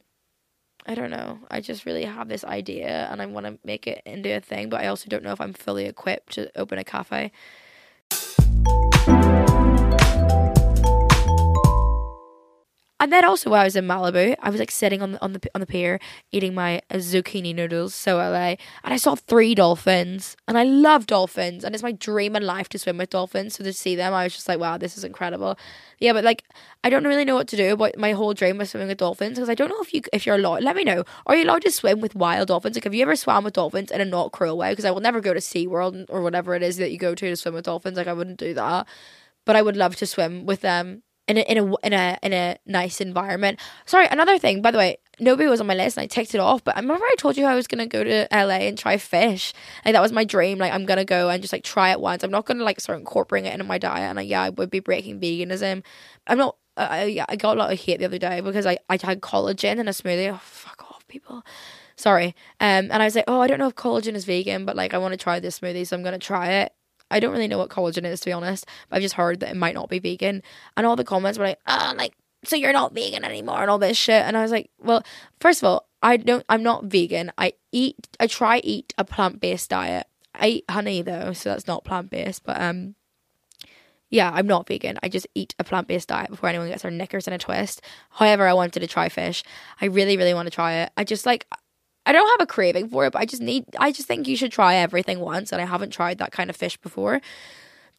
I 0.85 0.95
don't 0.95 1.11
know. 1.11 1.39
I 1.51 1.61
just 1.61 1.85
really 1.85 2.05
have 2.05 2.29
this 2.29 2.43
idea 2.43 3.07
and 3.11 3.21
I 3.21 3.25
want 3.25 3.45
to 3.45 3.59
make 3.63 3.85
it 3.85 4.01
into 4.05 4.35
a 4.35 4.39
thing, 4.39 4.69
but 4.69 4.81
I 4.81 4.87
also 4.87 5.09
don't 5.09 5.23
know 5.23 5.33
if 5.33 5.41
I'm 5.41 5.53
fully 5.53 5.85
equipped 5.85 6.33
to 6.33 6.51
open 6.57 6.79
a 6.79 6.83
cafe. 6.83 7.31
And 13.01 13.13
then 13.13 13.23
also 13.23 13.49
while 13.49 13.61
I 13.61 13.63
was 13.63 13.77
in 13.77 13.87
Malibu, 13.87 14.35
I 14.41 14.49
was 14.49 14.59
like 14.59 14.71
sitting 14.71 15.01
on 15.01 15.13
the 15.13 15.23
on 15.23 15.31
the 15.31 15.41
on 15.55 15.61
the 15.61 15.67
pier 15.67 16.01
eating 16.33 16.53
my 16.53 16.81
uh, 16.91 16.95
zucchini 16.95 17.55
noodles, 17.55 17.95
so 17.95 18.17
LA, 18.17 18.55
and 18.83 18.93
I 18.93 18.97
saw 18.97 19.15
three 19.15 19.55
dolphins, 19.55 20.35
and 20.49 20.57
I 20.57 20.63
love 20.63 21.07
dolphins, 21.07 21.63
and 21.63 21.73
it's 21.73 21.81
my 21.83 21.93
dream 21.93 22.35
in 22.35 22.43
life 22.43 22.67
to 22.69 22.77
swim 22.79 22.97
with 22.97 23.11
dolphins. 23.11 23.55
So 23.55 23.63
to 23.63 23.71
see 23.71 23.95
them, 23.95 24.13
I 24.13 24.25
was 24.25 24.33
just 24.33 24.49
like, 24.49 24.59
wow, 24.59 24.77
this 24.77 24.97
is 24.97 25.05
incredible. 25.05 25.57
Yeah, 25.99 26.11
but 26.11 26.25
like 26.25 26.43
I 26.83 26.89
don't 26.89 27.05
really 27.05 27.23
know 27.23 27.35
what 27.35 27.47
to 27.49 27.57
do 27.57 27.71
about 27.71 27.97
my 27.97 28.11
whole 28.11 28.33
dream 28.33 28.57
was 28.57 28.71
swimming 28.71 28.89
with 28.89 28.97
dolphins 28.97 29.35
because 29.35 29.49
I 29.49 29.55
don't 29.55 29.69
know 29.69 29.81
if 29.81 29.93
you 29.93 30.01
if 30.11 30.25
you're 30.25 30.35
allowed. 30.35 30.63
Let 30.63 30.75
me 30.75 30.83
know. 30.83 31.05
Are 31.25 31.37
you 31.37 31.45
allowed 31.45 31.61
to 31.61 31.71
swim 31.71 32.01
with 32.01 32.15
wild 32.15 32.49
dolphins? 32.49 32.75
Like, 32.75 32.83
have 32.83 32.93
you 32.93 33.03
ever 33.03 33.15
swam 33.15 33.45
with 33.45 33.53
dolphins 33.53 33.91
in 33.91 34.01
a 34.01 34.05
not 34.05 34.33
cruel 34.33 34.57
way? 34.57 34.71
Because 34.71 34.85
I 34.85 34.91
will 34.91 34.99
never 34.99 35.21
go 35.21 35.33
to 35.33 35.39
SeaWorld 35.39 36.07
or 36.09 36.21
whatever 36.21 36.53
it 36.53 36.63
is 36.63 36.75
that 36.77 36.91
you 36.91 36.97
go 36.97 37.15
to 37.15 37.29
to 37.29 37.35
swim 37.37 37.53
with 37.53 37.65
dolphins. 37.65 37.95
Like, 37.97 38.07
I 38.07 38.13
wouldn't 38.13 38.39
do 38.39 38.53
that, 38.55 38.87
but 39.45 39.55
I 39.55 39.61
would 39.61 39.77
love 39.77 39.95
to 39.97 40.05
swim 40.05 40.45
with 40.45 40.61
them 40.61 41.03
in 41.29 41.37
a, 41.37 41.41
in 41.41 41.57
a 41.57 41.75
in 41.83 41.93
a 41.93 42.17
in 42.23 42.33
a 42.33 42.57
nice 42.65 42.99
environment. 42.99 43.59
Sorry, 43.85 44.07
another 44.07 44.39
thing, 44.39 44.61
by 44.61 44.71
the 44.71 44.79
way, 44.79 44.97
nobody 45.19 45.47
was 45.47 45.61
on 45.61 45.67
my 45.67 45.75
list 45.75 45.95
and 45.97 46.03
I 46.03 46.07
ticked 46.07 46.33
it 46.33 46.39
off. 46.39 46.63
But 46.63 46.75
I 46.75 46.79
remember 46.79 47.05
I 47.05 47.15
told 47.17 47.37
you 47.37 47.45
I 47.45 47.55
was 47.55 47.67
gonna 47.67 47.85
go 47.87 48.03
to 48.03 48.27
LA 48.31 48.65
and 48.67 48.77
try 48.77 48.97
fish. 48.97 49.53
Like 49.85 49.93
that 49.93 50.01
was 50.01 50.11
my 50.11 50.25
dream. 50.25 50.57
Like 50.57 50.73
I'm 50.73 50.85
gonna 50.85 51.05
go 51.05 51.29
and 51.29 51.41
just 51.41 51.53
like 51.53 51.63
try 51.63 51.91
it 51.91 52.01
once. 52.01 52.23
I'm 52.23 52.31
not 52.31 52.45
gonna 52.45 52.63
like 52.63 52.79
start 52.81 52.99
incorporating 52.99 53.49
it 53.49 53.53
into 53.53 53.63
my 53.63 53.77
diet. 53.77 54.09
And 54.09 54.17
like, 54.17 54.27
yeah, 54.27 54.41
I 54.41 54.49
would 54.49 54.71
be 54.71 54.79
breaking 54.79 55.19
veganism. 55.21 55.83
I'm 56.27 56.37
not. 56.37 56.57
Uh, 56.75 56.87
I, 56.89 57.25
I 57.29 57.35
got 57.35 57.57
a 57.57 57.59
lot 57.59 57.71
of 57.71 57.79
hate 57.79 57.99
the 57.99 58.05
other 58.05 58.17
day 58.19 58.41
because 58.41 58.65
I 58.65 58.79
I 58.89 58.97
had 59.01 59.21
collagen 59.21 59.77
in 59.77 59.87
a 59.87 59.91
smoothie. 59.91 60.33
Oh 60.33 60.41
fuck 60.43 60.83
off, 60.89 61.07
people. 61.07 61.43
Sorry. 61.95 62.27
Um, 62.61 62.89
and 62.91 62.93
I 62.93 63.05
was 63.05 63.15
like, 63.15 63.25
oh, 63.27 63.41
I 63.41 63.47
don't 63.47 63.59
know 63.59 63.67
if 63.67 63.75
collagen 63.75 64.15
is 64.15 64.25
vegan, 64.25 64.65
but 64.65 64.75
like 64.75 64.93
I 64.93 64.97
want 64.97 65.11
to 65.11 65.17
try 65.17 65.39
this 65.39 65.59
smoothie, 65.59 65.85
so 65.85 65.95
I'm 65.95 66.03
gonna 66.03 66.17
try 66.17 66.49
it. 66.63 66.73
I 67.11 67.19
don't 67.19 67.31
really 67.31 67.47
know 67.47 67.57
what 67.57 67.69
collagen 67.69 68.05
is 68.05 68.19
to 68.21 68.25
be 68.27 68.33
honest, 68.33 68.65
but 68.89 68.97
I've 68.97 69.01
just 69.01 69.15
heard 69.15 69.39
that 69.39 69.49
it 69.49 69.57
might 69.57 69.75
not 69.75 69.89
be 69.89 69.99
vegan. 69.99 70.43
And 70.77 70.85
all 70.85 70.95
the 70.95 71.03
comments 71.03 71.37
were 71.39 71.45
like, 71.45 71.59
oh, 71.67 71.93
like, 71.97 72.13
so 72.43 72.55
you're 72.55 72.73
not 72.73 72.93
vegan 72.93 73.25
anymore 73.25 73.61
and 73.61 73.69
all 73.69 73.79
this 73.79 73.97
shit. 73.97 74.23
And 74.23 74.37
I 74.37 74.41
was 74.41 74.51
like, 74.51 74.69
well, 74.79 75.03
first 75.39 75.61
of 75.61 75.67
all, 75.67 75.87
I 76.01 76.17
don't, 76.17 76.45
I'm 76.47 76.63
not 76.63 76.85
vegan. 76.85 77.31
I 77.37 77.53
eat, 77.71 78.07
I 78.19 78.27
try 78.27 78.59
eat 78.63 78.93
a 78.97 79.03
plant 79.03 79.39
based 79.39 79.69
diet. 79.69 80.07
I 80.33 80.47
eat 80.47 80.65
honey 80.69 81.01
though, 81.01 81.33
so 81.33 81.49
that's 81.49 81.67
not 81.67 81.83
plant 81.83 82.09
based, 82.09 82.43
but 82.45 82.59
um, 82.61 82.95
yeah, 84.09 84.31
I'm 84.33 84.47
not 84.47 84.67
vegan. 84.67 84.97
I 85.03 85.09
just 85.09 85.27
eat 85.35 85.53
a 85.59 85.63
plant 85.63 85.87
based 85.87 86.07
diet 86.07 86.29
before 86.29 86.49
anyone 86.49 86.67
gets 86.67 86.81
their 86.81 86.91
knickers 86.91 87.27
in 87.27 87.33
a 87.33 87.37
twist. 87.37 87.81
However, 88.09 88.47
I 88.47 88.53
wanted 88.53 88.79
to 88.79 88.87
try 88.87 89.09
fish. 89.09 89.43
I 89.81 89.85
really, 89.85 90.17
really 90.17 90.33
want 90.33 90.47
to 90.47 90.51
try 90.51 90.73
it. 90.75 90.91
I 90.97 91.03
just 91.03 91.25
like 91.25 91.45
I 92.09 92.11
don't 92.11 92.27
have 92.27 92.41
a 92.41 92.47
craving 92.47 92.89
for 92.89 93.05
it, 93.05 93.13
but 93.13 93.21
I 93.21 93.25
just 93.25 93.39
need 93.39 93.65
I 93.77 93.91
just 93.91 94.07
think 94.07 94.27
you 94.27 94.35
should 94.35 94.51
try 94.51 94.77
everything 94.77 95.19
once 95.19 95.51
and 95.51 95.61
I 95.61 95.65
haven't 95.65 95.91
tried 95.91 96.17
that 96.17 96.31
kind 96.31 96.49
of 96.49 96.55
fish 96.55 96.75
before. 96.75 97.21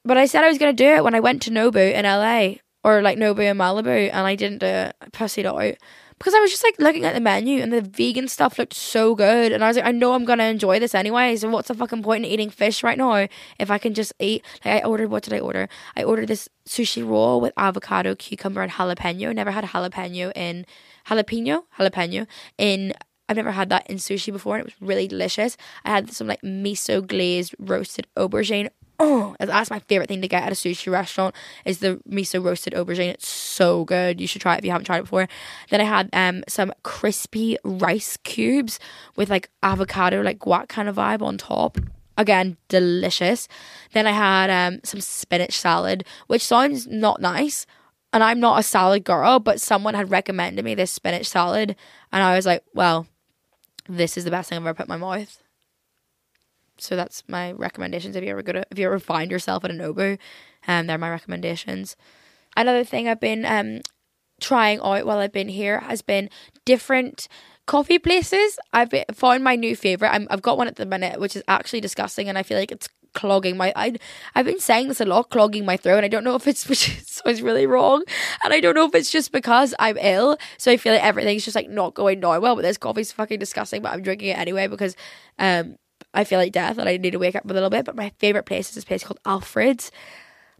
But 0.05 0.17
I 0.17 0.27
said 0.27 0.43
I 0.43 0.49
was 0.49 0.59
gonna 0.59 0.73
do 0.73 0.85
it 0.85 1.05
when 1.05 1.15
I 1.15 1.21
went 1.21 1.43
to 1.43 1.53
Nobu 1.53 1.95
in 1.95 2.05
LA 2.05 2.57
or 2.83 3.03
like 3.03 3.19
Nobu 3.19 3.49
in 3.49 3.57
Malibu 3.57 4.11
and 4.13 4.27
I 4.27 4.35
didn't 4.35 4.59
do 4.59 4.67
it. 4.67 4.97
I 5.01 5.07
pussied 5.11 5.45
out. 5.45 5.77
Because 6.19 6.35
I 6.35 6.41
was 6.41 6.51
just 6.51 6.65
like 6.65 6.75
looking 6.81 7.05
at 7.05 7.15
the 7.15 7.21
menu 7.21 7.63
and 7.63 7.73
the 7.73 7.83
vegan 7.83 8.27
stuff 8.27 8.59
looked 8.59 8.75
so 8.75 9.15
good 9.15 9.53
and 9.53 9.63
I 9.63 9.69
was 9.69 9.77
like, 9.77 9.87
I 9.87 9.93
know 9.93 10.15
I'm 10.15 10.25
gonna 10.25 10.45
enjoy 10.45 10.81
this 10.81 10.93
anyway, 10.93 11.37
so 11.37 11.49
what's 11.49 11.69
the 11.69 11.75
fucking 11.75 12.03
point 12.03 12.25
in 12.25 12.33
eating 12.33 12.51
fish 12.51 12.83
right 12.83 12.99
now 12.99 13.29
if 13.61 13.71
I 13.71 13.79
can 13.79 13.95
just 13.95 14.13
eat 14.19 14.45
like 14.65 14.83
I 14.83 14.87
ordered 14.89 15.11
what 15.11 15.23
did 15.23 15.35
I 15.35 15.39
order? 15.39 15.69
I 15.97 16.03
ordered 16.03 16.27
this 16.27 16.49
sushi 16.69 17.09
roll 17.09 17.41
with 17.41 17.53
avocado, 17.57 18.17
cucumber 18.17 18.63
and 18.63 18.73
jalapeno. 18.73 19.33
Never 19.33 19.53
had 19.53 19.65
jalapeno 19.67 20.33
in 20.35 20.67
jalapeno, 21.07 21.63
jalapeno 21.79 22.27
in 22.59 22.93
I've 23.31 23.37
never 23.37 23.53
had 23.53 23.69
that 23.69 23.89
in 23.89 23.99
sushi 23.99 24.33
before 24.33 24.57
and 24.57 24.63
it 24.63 24.67
was 24.67 24.89
really 24.89 25.07
delicious. 25.07 25.57
I 25.85 25.91
had 25.91 26.11
some 26.11 26.27
like 26.27 26.43
miso 26.43 27.07
glazed 27.07 27.55
roasted 27.61 28.09
aubergine. 28.17 28.71
Oh, 28.99 29.37
that's 29.39 29.71
my 29.71 29.79
favorite 29.79 30.09
thing 30.09 30.21
to 30.23 30.27
get 30.27 30.43
at 30.43 30.51
a 30.51 30.57
sushi 30.57 30.91
restaurant 30.91 31.37
is 31.65 31.79
the 31.79 32.01
miso 32.11 32.45
roasted 32.45 32.73
aubergine. 32.75 33.09
It's 33.09 33.29
so 33.29 33.85
good. 33.85 34.21
You 34.21 34.27
should 34.27 34.43
try 34.43 34.55
it 34.57 34.59
if 34.59 34.65
you 34.65 34.73
haven't 34.73 34.87
tried 34.87 34.99
it 34.99 35.03
before. 35.03 35.29
Then 35.71 35.81
I 35.81 35.85
had 35.85 36.11
um 36.13 36.43
some 36.49 36.73
crispy 36.83 37.57
rice 37.63 38.17
cubes 38.25 38.81
with 39.15 39.31
like 39.31 39.49
avocado, 39.63 40.23
like 40.23 40.41
guac 40.41 40.69
kind 40.69 40.89
of 40.89 40.97
vibe 40.97 41.23
on 41.23 41.39
top. 41.39 41.79
Again, 42.19 42.57
delicious. 42.67 43.47
Then 43.93 44.09
I 44.09 44.11
had 44.11 44.51
um 44.51 44.81
some 44.83 45.01
spinach 45.01 45.57
salad, 45.57 46.05
which 46.27 46.45
sounds 46.45 46.89
not 46.89 47.21
nice, 47.21 47.65
and 48.13 48.25
I'm 48.25 48.41
not 48.41 48.59
a 48.59 48.65
salad 48.65 49.05
girl, 49.05 49.39
but 49.39 49.61
someone 49.61 49.95
had 49.95 50.11
recommended 50.11 50.65
me 50.65 50.75
this 50.75 50.91
spinach 50.91 51.27
salad, 51.27 51.77
and 52.11 52.25
I 52.25 52.35
was 52.35 52.45
like, 52.45 52.65
well, 52.75 53.07
this 53.91 54.17
is 54.17 54.25
the 54.25 54.31
best 54.31 54.49
thing 54.49 54.57
I've 54.57 54.67
ever 54.67 54.75
put 54.75 54.87
in 54.87 55.01
my 55.01 55.19
mouth. 55.19 55.43
So 56.79 56.97
that's 56.97 57.23
my 57.29 57.53
recommendations. 57.53 58.17
If 58.17 58.25
you 58.25 58.31
ever 58.31 58.43
go 58.43 58.53
to, 58.53 58.65
if 58.71 58.79
you 58.79 58.87
ever 58.87 58.99
find 58.99 59.31
yourself 59.31 59.65
at 59.65 59.71
a 59.71 59.75
Nobu, 59.75 60.19
um, 60.67 60.87
they're 60.87 60.99
my 60.99 61.11
recommendations. 61.11 61.97
Another 62.57 62.85
thing 62.85 63.09
I've 63.09 63.21
been 63.21 63.45
um 63.45 63.81
trying 64.41 64.81
out 64.81 65.05
while 65.05 65.19
I've 65.19 65.33
been 65.33 65.49
here 65.49 65.81
has 65.81 66.01
been 66.01 66.31
different 66.65 67.29
coffee 67.67 67.99
places. 67.99 68.59
I've 68.73 68.93
found 69.13 69.45
my 69.45 69.57
new 69.57 69.77
favorite. 69.77 70.11
i 70.11 70.27
have 70.31 70.43
got 70.43 70.57
one 70.57 70.67
at 70.67 70.77
the 70.77 70.87
minute, 70.87 71.21
which 71.21 71.37
is 71.37 71.43
actually 71.47 71.83
disgusting, 71.83 72.29
and 72.29 72.39
I 72.39 72.43
feel 72.43 72.59
like 72.59 72.73
it's 72.73 72.89
clogging 73.15 73.57
my 73.57 73.73
I 73.77 73.97
I've 74.35 74.47
been 74.47 74.61
saying 74.61 74.89
this 74.89 75.01
a 75.01 75.05
lot, 75.05 75.31
clogging 75.31 75.65
my 75.65 75.77
throat, 75.77 75.97
and 75.97 76.05
I 76.05 76.09
don't 76.09 76.25
know 76.25 76.35
if 76.35 76.47
it's 76.47 76.69
which 77.25 77.43
really 77.43 77.67
wrong. 77.67 78.03
And 78.45 78.53
I 78.53 78.61
don't 78.61 78.75
know 78.75 78.87
if 78.87 78.95
it's 78.95 79.11
just 79.11 79.33
because 79.33 79.75
I'm 79.79 79.97
ill. 79.99 80.37
So 80.59 80.71
I 80.71 80.77
feel 80.77 80.93
like 80.93 81.05
everything's 81.05 81.45
just 81.45 81.57
like 81.57 81.69
not 81.69 81.95
going 81.95 82.21
down 82.21 82.41
well. 82.43 82.57
But 82.57 82.63
this 82.63 82.79
coffee's 82.79 83.13
fucking 83.13 83.39
disgusting, 83.39 83.83
but 83.83 83.93
I'm 83.93 84.03
drinking 84.03 84.29
it 84.29 84.39
anyway 84.39 84.67
because 84.67 84.97
um 85.39 85.77
I 86.15 86.25
feel 86.25 86.39
like 86.39 86.53
death 86.53 86.79
and 86.79 86.89
I 86.89 86.97
need 86.97 87.13
to 87.13 87.19
wake 87.19 87.37
up 87.37 87.49
a 87.49 87.53
little 87.53 87.71
bit. 87.71 87.85
But 87.85 87.97
my 87.97 88.13
favourite 88.19 88.47
place 88.47 88.69
is 88.69 88.75
this 88.75 88.85
place 88.85 89.05
called 89.05 89.21
Alfred's. 89.25 89.91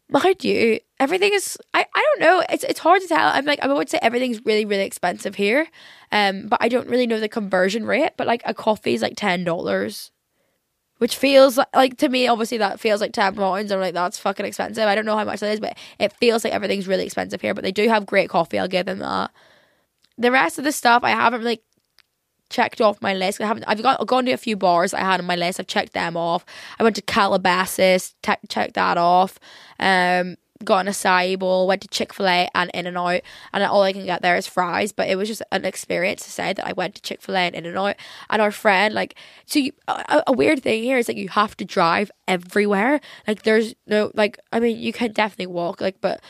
Mind 0.09 0.43
you, 0.43 0.81
everything 0.99 1.33
is 1.33 1.57
I, 1.73 1.87
I 1.95 2.01
don't 2.01 2.21
know. 2.21 2.45
It's 2.51 2.65
it's 2.65 2.81
hard 2.81 3.01
to 3.03 3.09
tell. 3.09 3.29
I'm 3.29 3.45
like 3.45 3.61
I 3.61 3.73
would 3.73 3.89
say 3.89 3.99
everything's 4.03 4.45
really, 4.45 4.65
really 4.65 4.85
expensive 4.85 5.37
here. 5.37 5.69
Um, 6.13 6.49
but 6.49 6.59
I 6.61 6.69
don't 6.69 6.89
really 6.89 7.07
know 7.07 7.21
the 7.21 7.29
conversion 7.29 7.87
rate. 7.87 8.13
But 8.17 8.27
like 8.27 8.43
a 8.45 8.55
coffee 8.55 8.95
is 8.95 9.03
like 9.03 9.15
ten 9.17 9.45
dollars 9.45 10.11
which 11.01 11.17
feels 11.17 11.57
like, 11.57 11.75
like 11.75 11.97
to 11.97 12.11
me 12.11 12.29
obviously 12.29 12.59
that 12.59 12.79
feels 12.79 13.01
like 13.01 13.13
10 13.13 13.35
pounds 13.35 13.73
i'm 13.73 13.81
like 13.81 13.95
that's 13.95 14.19
fucking 14.19 14.45
expensive. 14.45 14.85
I 14.85 14.95
don't 14.95 15.07
know 15.07 15.17
how 15.17 15.25
much 15.25 15.41
that 15.41 15.51
is 15.51 15.59
but 15.61 15.77
it 15.99 16.13
feels 16.13 16.45
like 16.45 16.53
everything's 16.53 16.87
really 16.87 17.05
expensive 17.07 17.41
here 17.41 17.55
but 17.55 17.65
they 17.65 17.73
do 17.73 17.89
have 17.89 18.05
great 18.05 18.29
coffee. 18.29 18.59
I'll 18.59 18.69
give 18.69 18.85
them 18.87 18.99
that. 18.99 19.31
The 20.19 20.31
rest 20.31 20.59
of 20.59 20.65
the 20.65 20.73
stuff 20.73 21.03
i 21.03 21.11
haven't 21.11 21.41
really 21.41 21.63
checked 22.51 22.81
off 22.81 23.01
my 23.01 23.15
list. 23.15 23.41
I 23.41 23.47
haven't 23.47 23.65
i've 23.67 23.83
got 23.83 24.01
I've 24.01 24.07
gone 24.07 24.27
to 24.27 24.33
a 24.33 24.37
few 24.37 24.57
bars 24.57 24.93
i 24.93 25.01
had 25.01 25.21
on 25.21 25.27
my 25.27 25.37
list. 25.37 25.59
I've 25.59 25.67
checked 25.67 25.95
them 25.95 26.17
off. 26.17 26.45
I 26.79 26.83
went 26.83 26.97
to 26.97 27.03
calabasas 27.03 28.15
te- 28.23 28.47
checked 28.49 28.75
that 28.75 28.99
off. 28.99 29.39
Um 29.79 30.37
got 30.65 30.87
an 30.87 30.93
acai 30.93 31.39
bowl, 31.39 31.67
went 31.67 31.83
to 31.83 31.89
Chick 31.89 32.13
fil 32.13 32.27
A 32.27 32.49
and 32.55 32.71
In 32.75 32.87
and 32.87 32.99
Out, 32.99 33.23
and 33.53 33.65
all 33.65 33.83
I 33.83 33.93
can 33.93 34.05
get 34.05 34.23
there 34.23 34.37
is 34.37 34.47
fries. 34.47 34.93
But 34.93 35.09
it 35.09 35.17
was 35.17 35.29
just 35.29 35.43
an 35.53 35.65
experience 35.65 36.25
to 36.25 36.31
say 36.31 36.53
that 36.53 36.67
I 36.67 36.73
went 36.73 36.95
to 36.97 37.03
Chick 37.03 37.23
fil 37.23 37.37
A 37.37 37.41
and 37.41 37.55
In 37.55 37.67
and 37.67 37.79
Out. 37.79 37.97
And 38.29 38.43
our 38.43 38.51
friend, 38.51 38.95
like, 38.95 39.15
so 39.47 39.59
you, 39.59 39.73
a, 39.89 40.23
a, 40.27 40.33
weird 40.33 40.63
thing 40.63 40.83
here 40.83 40.99
is 40.99 41.09
like 41.09 41.17
you 41.17 41.29
have 41.29 41.57
to 41.59 41.65
drive 41.65 42.11
everywhere. 42.29 43.01
Like, 43.27 43.43
there's 43.43 43.75
no, 43.87 44.11
like, 44.15 44.39
I 44.53 44.61
mean, 44.61 44.79
you 44.79 44.93
can 44.93 45.13
definitely 45.13 45.47
walk, 45.47 45.81
like, 45.81 46.01
but 46.01 46.21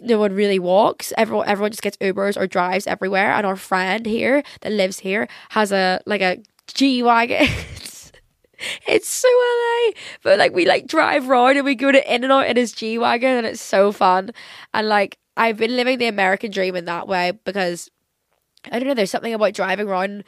no 0.00 0.18
one 0.18 0.32
really 0.32 0.58
walks. 0.58 1.12
Everyone 1.16 1.48
everyone 1.48 1.72
just 1.72 1.82
gets 1.82 1.96
Ubers 1.98 2.36
or 2.36 2.46
drives 2.46 2.86
everywhere. 2.86 3.32
And 3.32 3.46
our 3.46 3.56
friend 3.56 4.06
here 4.06 4.42
that 4.60 4.72
lives 4.72 5.00
here 5.00 5.28
has 5.50 5.72
a 5.72 6.00
like 6.06 6.20
a 6.20 6.38
G 6.72 7.02
wagon. 7.02 7.48
It's 8.86 9.08
so 9.08 9.28
LA. 9.28 9.92
But 10.22 10.38
like 10.38 10.52
we 10.52 10.66
like 10.66 10.86
drive 10.86 11.28
around 11.28 11.56
and 11.56 11.64
we 11.64 11.74
go 11.74 11.92
to 11.92 12.14
In 12.14 12.24
and 12.24 12.32
Out 12.32 12.46
in 12.46 12.56
his 12.56 12.72
G 12.72 12.98
Wagon 12.98 13.36
and 13.36 13.46
it's 13.46 13.60
so 13.60 13.92
fun. 13.92 14.30
And 14.74 14.88
like 14.88 15.18
I've 15.36 15.56
been 15.56 15.76
living 15.76 15.98
the 15.98 16.06
American 16.06 16.50
dream 16.50 16.74
in 16.74 16.84
that 16.86 17.06
way 17.06 17.32
because 17.44 17.90
I 18.70 18.78
don't 18.78 18.88
know, 18.88 18.94
there's 18.94 19.10
something 19.10 19.34
about 19.34 19.54
driving 19.54 19.88
around 19.88 20.24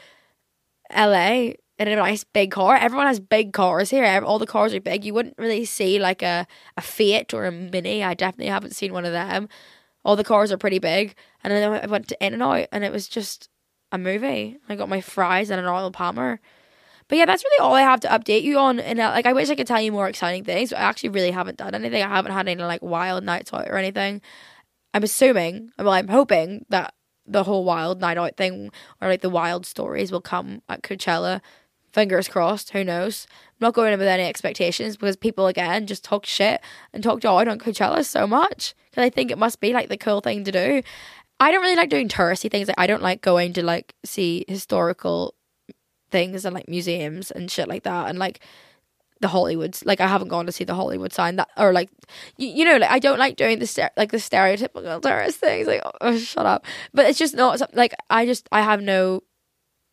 LA 0.95 1.53
in 1.79 1.89
a 1.89 1.97
nice 1.97 2.25
big 2.25 2.51
car. 2.51 2.77
Everyone 2.77 3.07
has 3.07 3.19
big 3.19 3.53
cars 3.53 3.91
here. 3.91 4.23
All 4.25 4.39
the 4.39 4.47
cars 4.47 4.75
are 4.75 4.81
big. 4.81 5.05
You 5.05 5.15
wouldn't 5.15 5.39
really 5.39 5.65
see 5.65 5.99
like 5.99 6.23
a, 6.23 6.47
a 6.77 6.81
Fiat 6.83 7.33
or 7.33 7.47
a 7.47 7.53
Mini. 7.53 8.05
I 8.05 8.15
definitely 8.15 8.51
haven't 8.51 8.77
seen 8.77 8.93
one 8.93 9.07
of 9.07 9.13
them. 9.13 9.49
All 10.05 10.15
the 10.15 10.25
cars 10.25 10.53
are 10.53 10.59
pretty 10.59 10.79
big. 10.79 11.15
And 11.43 11.53
then 11.53 11.73
I 11.73 11.87
went 11.87 12.09
to 12.09 12.25
In 12.25 12.35
and 12.35 12.43
Out 12.43 12.69
and 12.71 12.85
it 12.85 12.93
was 12.93 13.09
just 13.09 13.49
a 13.91 13.99
movie. 13.99 14.59
I 14.69 14.77
got 14.77 14.89
my 14.89 15.01
fries 15.01 15.51
and 15.51 15.59
an 15.59 15.67
Arnold 15.67 15.95
Palmer. 15.95 16.41
But 17.11 17.19
yeah, 17.19 17.27
that's 17.27 17.43
really 17.43 17.59
all 17.61 17.75
I 17.75 17.83
have 17.83 17.99
to 18.01 18.09
update 18.09 18.45
you 18.45 18.57
on. 18.57 18.79
And 18.79 19.01
uh, 19.01 19.11
like, 19.11 19.27
I 19.27 19.33
wish 19.33 19.51
I 19.51 19.57
could 19.57 19.67
tell 19.67 19.81
you 19.81 19.91
more 19.91 20.09
exciting 20.09 20.45
things, 20.45 20.73
I 20.73 20.79
actually 20.79 21.09
really 21.09 21.33
haven't 21.33 21.59
done 21.59 21.75
anything. 21.75 22.05
I 22.05 22.09
haven't 22.09 22.31
had 22.31 22.49
any 22.49 22.63
like 22.63 22.83
wild 22.83 23.25
nights 23.25 23.53
out 23.53 23.69
or 23.69 23.77
anything. 23.77 24.23
I'm 24.95 25.03
assuming, 25.03 25.73
well, 25.77 25.91
I'm 25.91 26.07
hoping 26.07 26.67
that 26.69 26.95
the 27.27 27.43
whole 27.43 27.65
wild 27.65 28.01
night 28.01 28.17
out 28.17 28.37
thing 28.37 28.71
or 29.01 29.09
like 29.09 29.23
the 29.23 29.29
wild 29.29 29.67
stories 29.67 30.13
will 30.13 30.21
come 30.21 30.63
at 30.69 30.83
Coachella. 30.83 31.41
Fingers 31.93 32.29
crossed. 32.29 32.71
Who 32.71 32.85
knows? 32.85 33.27
I'm 33.29 33.67
not 33.67 33.75
going 33.75 33.93
in 33.93 33.99
with 33.99 34.07
any 34.07 34.23
expectations 34.23 34.97
because 34.97 35.17
people 35.17 35.49
again 35.49 35.89
just 35.89 36.05
talk 36.05 36.25
shit 36.25 36.61
and 36.93 37.03
talk 37.03 37.19
down 37.19 37.49
on 37.49 37.59
Coachella 37.59 38.05
so 38.05 38.29
much 38.29 38.77
because 38.89 39.03
I 39.03 39.11
think 39.11 39.33
it 39.33 39.39
must 39.39 39.59
be 39.59 39.73
like 39.73 39.89
the 39.89 39.97
cool 39.97 40.21
thing 40.21 40.45
to 40.45 40.53
do. 40.53 40.83
I 41.41 41.51
don't 41.51 41.63
really 41.63 41.75
like 41.75 41.91
doing 41.91 42.09
touristy 42.09 42.49
things. 42.49 42.69
Like 42.69 42.79
I 42.79 42.87
don't 42.87 43.03
like 43.03 43.21
going 43.21 43.53
to 43.55 43.65
like 43.65 43.97
see 44.05 44.45
historical 44.47 45.35
things 46.11 46.45
and 46.45 46.55
like 46.55 46.69
museums 46.69 47.31
and 47.31 47.51
shit 47.51 47.69
like 47.69 47.85
that 47.85 48.09
and 48.09 48.19
like 48.19 48.41
the 49.21 49.29
Hollywoods. 49.29 49.85
Like 49.85 50.01
I 50.01 50.07
haven't 50.07 50.29
gone 50.29 50.47
to 50.47 50.53
see 50.53 50.65
the 50.65 50.75
Hollywood 50.75 51.13
sign 51.13 51.37
that 51.37 51.49
or 51.57 51.73
like 51.73 51.91
you, 52.37 52.49
you 52.49 52.65
know 52.65 52.79
like 52.79 52.91
I 52.91 52.99
don't 52.99 53.19
like 53.19 53.37
doing 53.37 53.59
the 53.59 53.91
like 53.97 54.11
the 54.11 54.17
stereotypical 54.17 55.01
tourist 55.01 55.39
things. 55.39 55.67
Like 55.67 55.83
oh, 55.85 55.93
oh 56.01 56.19
shut 56.19 56.47
up. 56.47 56.65
But 56.93 57.07
it's 57.07 57.19
just 57.19 57.35
not 57.35 57.61
like 57.75 57.95
I 58.09 58.27
just 58.27 58.49
I 58.51 58.63
have 58.63 58.83
no 58.83 59.23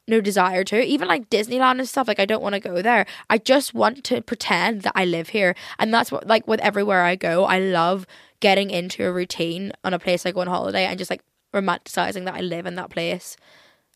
no 0.07 0.21
desire 0.21 0.63
to 0.63 0.81
even 0.81 1.07
like 1.07 1.29
Disneyland 1.29 1.79
and 1.79 1.89
stuff 1.89 2.07
like 2.07 2.19
I 2.19 2.25
don't 2.25 2.41
want 2.41 2.53
to 2.53 2.61
go 2.61 2.81
there 2.81 3.05
I 3.29 3.37
just 3.37 3.73
want 3.73 4.03
to 4.05 4.21
pretend 4.21 4.83
that 4.83 4.93
I 4.95 5.03
live 5.03 5.29
here 5.29 5.53
and 5.77 5.93
that's 5.93 6.11
what 6.11 6.25
like 6.25 6.47
with 6.47 6.61
everywhere 6.61 7.03
I 7.03 7.15
go 7.15 7.43
I 7.43 7.59
love 7.59 8.07
getting 8.39 8.69
into 8.69 9.05
a 9.05 9.11
routine 9.11 9.73
on 9.83 9.93
a 9.93 9.99
place 9.99 10.25
I 10.25 10.31
go 10.31 10.41
on 10.41 10.47
holiday 10.47 10.85
and 10.85 10.97
just 10.97 11.11
like 11.11 11.23
romanticizing 11.53 12.25
that 12.25 12.35
I 12.35 12.41
live 12.41 12.65
in 12.65 12.75
that 12.75 12.89
place 12.89 13.35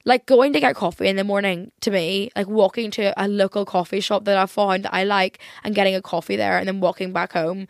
like 0.06 0.26
going 0.26 0.54
to 0.54 0.60
get 0.60 0.76
coffee 0.76 1.08
in 1.08 1.16
the 1.16 1.24
morning 1.24 1.72
to 1.82 1.92
me 1.92 2.32
like 2.36 2.48
walking 2.48 2.92
to 2.92 3.14
a 3.22 3.28
local 3.28 3.66
coffee 3.66 4.00
shop 4.00 4.26
that 4.26 4.38
I 4.38 4.46
found 4.46 4.86
that 4.86 4.94
I 4.94 5.04
like 5.04 5.40
and 5.64 5.76
getting 5.76 5.96
a 5.96 6.02
coffee 6.02 6.36
there 6.36 6.58
and 6.58 6.68
then 6.68 6.80
walking 6.80 7.14
back 7.14 7.34
home 7.34 7.68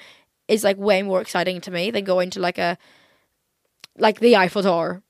is 0.47 0.63
like 0.63 0.77
way 0.77 1.01
more 1.01 1.21
exciting 1.21 1.61
to 1.61 1.71
me 1.71 1.91
than 1.91 2.03
going 2.03 2.29
to 2.31 2.39
like 2.39 2.57
a 2.57 2.77
like 3.97 4.19
the 4.19 4.35
Eiffel 4.35 4.63
Tower. 4.63 5.01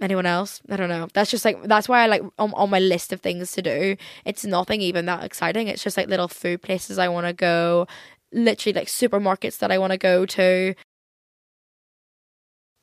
Anyone 0.00 0.26
else? 0.26 0.60
I 0.68 0.76
don't 0.76 0.90
know. 0.90 1.08
That's 1.14 1.30
just 1.30 1.44
like 1.44 1.62
that's 1.62 1.88
why 1.88 2.02
i 2.02 2.06
like 2.06 2.22
on, 2.38 2.52
on 2.52 2.68
my 2.68 2.80
list 2.80 3.12
of 3.12 3.20
things 3.20 3.52
to 3.52 3.62
do. 3.62 3.96
It's 4.26 4.44
nothing 4.44 4.82
even 4.82 5.06
that 5.06 5.24
exciting. 5.24 5.68
It's 5.68 5.82
just 5.82 5.96
like 5.96 6.08
little 6.08 6.28
food 6.28 6.62
places 6.62 6.98
i 6.98 7.08
want 7.08 7.26
to 7.26 7.32
go 7.32 7.86
literally 8.32 8.74
like 8.74 8.88
supermarkets 8.88 9.58
that 9.58 9.70
i 9.72 9.78
want 9.78 9.92
to 9.92 9.98
go 9.98 10.26
to. 10.26 10.74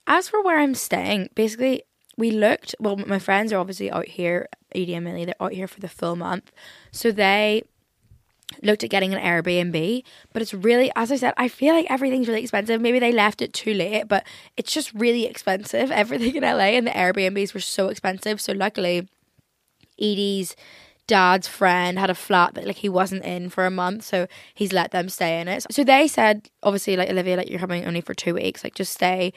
As 0.08 0.28
for 0.28 0.42
where 0.44 0.60
i'm 0.60 0.76
staying 0.76 1.30
basically 1.36 1.84
we 2.17 2.32
looked 2.32 2.76
well 2.80 2.95
my 2.95 3.19
friends 3.19 3.52
are 3.52 3.60
obviously 3.60 3.91
out 3.91 4.08
here 4.08 4.47
edie 4.73 4.93
and 4.95 5.06
millie 5.06 5.26
they're 5.26 5.36
out 5.41 5.54
here 5.54 5.67
for 5.67 5.80
the 5.80 5.89
full 5.89 6.15
month 6.15 6.52
so 6.91 7.12
they 7.12 7.63
looked 8.62 8.84
at 8.84 8.89
getting 8.89 9.13
an 9.13 9.21
Airbnb, 9.21 10.04
but 10.32 10.41
it's 10.41 10.54
really, 10.54 10.91
as 10.95 11.12
I 11.12 11.15
said, 11.15 11.34
I 11.38 11.47
feel 11.47 11.73
like 11.73 11.88
everything's 11.89 12.28
really 12.28 12.41
expensive. 12.41 12.82
Maybe 12.82 12.99
they 12.99 13.12
left 13.12 13.41
it 13.41 13.54
too 13.54 13.73
late, 13.73 14.08
but 14.08 14.26
it's 14.58 14.71
just 14.71 14.93
really 14.93 15.26
expensive. 15.26 15.91
Everything 16.04 16.36
in 16.36 16.43
LA 16.43 16.76
and 16.76 16.86
the 16.86 16.91
Airbnbs 16.91 17.54
were 17.54 17.60
so 17.60 17.88
expensive. 17.88 18.39
So 18.39 18.54
luckily, 18.54 19.08
Edie's 19.97 20.56
dad's 21.06 21.47
friend 21.47 21.99
had 21.99 22.10
a 22.10 22.15
flat 22.15 22.54
that 22.54 22.65
like 22.65 22.78
he 22.78 22.89
wasn't 22.89 23.23
in 23.26 23.49
for 23.49 23.65
a 23.65 23.71
month, 23.71 24.04
so 24.04 24.28
he's 24.54 24.71
let 24.71 24.91
them 24.91 25.10
stay 25.10 25.39
in 25.39 25.47
it. 25.47 25.65
So 25.71 25.84
they 25.84 26.08
said, 26.08 26.49
obviously, 26.62 26.95
like 26.95 27.10
Olivia, 27.10 27.38
like 27.38 27.49
you're 27.49 27.60
coming 27.60 27.86
only 27.86 28.02
for 28.02 28.13
two 28.13 28.34
weeks, 28.34 28.63
like 28.63 28.76
just 28.76 28.93
stay 28.93 29.34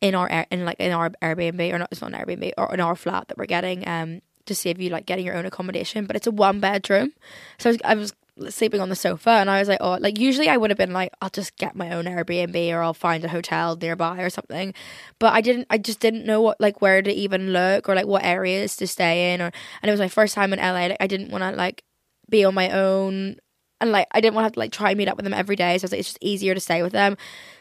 in 0.00 0.14
our 0.14 0.28
in 0.50 0.64
like 0.64 0.78
in 0.78 0.92
our 0.92 1.10
Airbnb 1.22 1.72
or 1.72 1.78
not, 1.78 1.88
it's 1.90 2.00
not 2.00 2.12
an 2.12 2.20
Airbnb 2.20 2.52
or 2.56 2.72
in 2.72 2.80
our 2.80 2.96
flat 2.96 3.28
that 3.28 3.38
we're 3.38 3.46
getting 3.46 3.86
um 3.88 4.20
to 4.46 4.54
save 4.54 4.80
you 4.80 4.90
like 4.90 5.06
getting 5.06 5.24
your 5.24 5.36
own 5.36 5.46
accommodation, 5.46 6.06
but 6.06 6.16
it's 6.16 6.26
a 6.26 6.30
one 6.30 6.58
bedroom. 6.58 7.12
So 7.58 7.70
I 7.70 7.72
was, 7.72 7.80
I 7.84 7.94
was 7.94 8.12
sleeping 8.48 8.80
on 8.80 8.88
the 8.88 8.96
sofa 8.96 9.30
and 9.30 9.50
I 9.50 9.58
was 9.60 9.68
like, 9.68 9.78
oh, 9.80 9.98
like 10.00 10.18
usually 10.18 10.48
I 10.48 10.56
would 10.56 10.70
have 10.70 10.78
been 10.78 10.92
like, 10.92 11.12
I'll 11.20 11.30
just 11.30 11.56
get 11.56 11.76
my 11.76 11.92
own 11.92 12.04
Airbnb 12.04 12.72
or 12.72 12.82
I'll 12.82 12.94
find 12.94 13.24
a 13.24 13.28
hotel 13.28 13.76
nearby 13.76 14.20
or 14.20 14.30
something. 14.30 14.74
But 15.18 15.34
I 15.34 15.40
didn't, 15.40 15.66
I 15.70 15.78
just 15.78 16.00
didn't 16.00 16.24
know 16.24 16.40
what, 16.40 16.60
like, 16.60 16.80
where 16.80 17.02
to 17.02 17.12
even 17.12 17.52
look 17.52 17.88
or 17.88 17.94
like 17.94 18.06
what 18.06 18.24
areas 18.24 18.76
to 18.76 18.86
stay 18.86 19.34
in. 19.34 19.40
Or, 19.40 19.50
and 19.82 19.88
it 19.88 19.90
was 19.90 20.00
my 20.00 20.08
first 20.08 20.34
time 20.34 20.52
in 20.52 20.58
LA. 20.58 20.86
Like, 20.86 20.96
I 21.00 21.06
didn't 21.06 21.30
want 21.30 21.42
to 21.42 21.50
like 21.52 21.82
be 22.30 22.44
on 22.44 22.54
my 22.54 22.70
own 22.70 23.36
and 23.80 23.92
like, 23.92 24.08
I 24.12 24.20
didn't 24.20 24.34
want 24.34 24.52
to 24.52 24.58
like 24.58 24.72
try 24.72 24.90
and 24.90 24.98
meet 24.98 25.08
up 25.08 25.16
with 25.16 25.24
them 25.24 25.34
every 25.34 25.56
day. 25.56 25.78
So 25.78 25.82
I 25.82 25.86
was 25.86 25.92
like, 25.92 26.00
it's 26.00 26.08
just 26.08 26.18
easier 26.20 26.54
to 26.54 26.60
stay 26.60 26.82
with 26.82 26.92
them. 26.92 27.16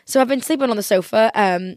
So 0.06 0.22
I've 0.22 0.28
been 0.28 0.42
sleeping 0.42 0.70
on 0.70 0.78
the 0.78 0.84
sofa. 0.84 1.32
Um, 1.36 1.76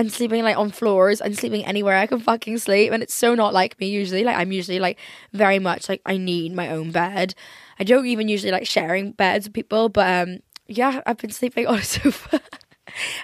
and 0.00 0.10
sleeping 0.10 0.42
like 0.42 0.56
on 0.56 0.70
floors 0.70 1.20
and 1.20 1.36
sleeping 1.36 1.62
anywhere 1.66 1.94
I 1.94 2.06
can 2.06 2.20
fucking 2.20 2.56
sleep. 2.56 2.90
And 2.90 3.02
it's 3.02 3.12
so 3.12 3.34
not 3.34 3.52
like 3.52 3.78
me 3.78 3.90
usually. 3.90 4.24
Like 4.24 4.36
I'm 4.36 4.50
usually 4.50 4.78
like 4.78 4.98
very 5.34 5.58
much 5.58 5.90
like 5.90 6.00
I 6.06 6.16
need 6.16 6.54
my 6.54 6.70
own 6.70 6.90
bed. 6.90 7.34
I 7.78 7.84
don't 7.84 8.06
even 8.06 8.26
usually 8.26 8.50
like 8.50 8.66
sharing 8.66 9.12
beds 9.12 9.44
with 9.44 9.52
people, 9.52 9.90
but 9.90 10.08
um, 10.08 10.38
yeah, 10.66 11.02
I've 11.04 11.18
been 11.18 11.30
sleeping 11.30 11.66
on 11.66 11.80
a 11.80 11.82
sofa. 11.82 12.40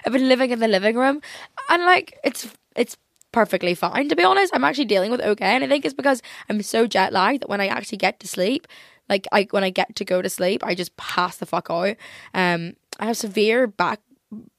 I've 0.05 0.13
been 0.13 0.29
living 0.29 0.51
in 0.51 0.59
the 0.59 0.67
living 0.67 0.95
room, 0.95 1.19
and 1.67 1.83
like 1.83 2.19
it's 2.23 2.47
it's 2.75 2.95
perfectly 3.31 3.73
fine 3.73 4.07
to 4.09 4.15
be 4.15 4.23
honest. 4.23 4.53
I'm 4.55 4.63
actually 4.63 4.85
dealing 4.85 5.09
with 5.09 5.21
okay, 5.21 5.55
and 5.55 5.63
I 5.63 5.67
think 5.67 5.83
it's 5.83 5.95
because 5.95 6.21
I'm 6.47 6.61
so 6.61 6.85
jet 6.85 7.11
lagged 7.11 7.41
that 7.41 7.49
when 7.49 7.59
I 7.59 7.67
actually 7.67 7.97
get 7.97 8.19
to 8.19 8.27
sleep, 8.27 8.67
like 9.09 9.25
I 9.31 9.47
when 9.49 9.63
I 9.63 9.71
get 9.71 9.95
to 9.95 10.05
go 10.05 10.21
to 10.21 10.29
sleep, 10.29 10.63
I 10.63 10.75
just 10.75 10.95
pass 10.95 11.37
the 11.37 11.47
fuck 11.47 11.71
out. 11.71 11.95
Um, 12.35 12.73
I 12.99 13.07
have 13.07 13.17
severe 13.17 13.65
back 13.65 13.99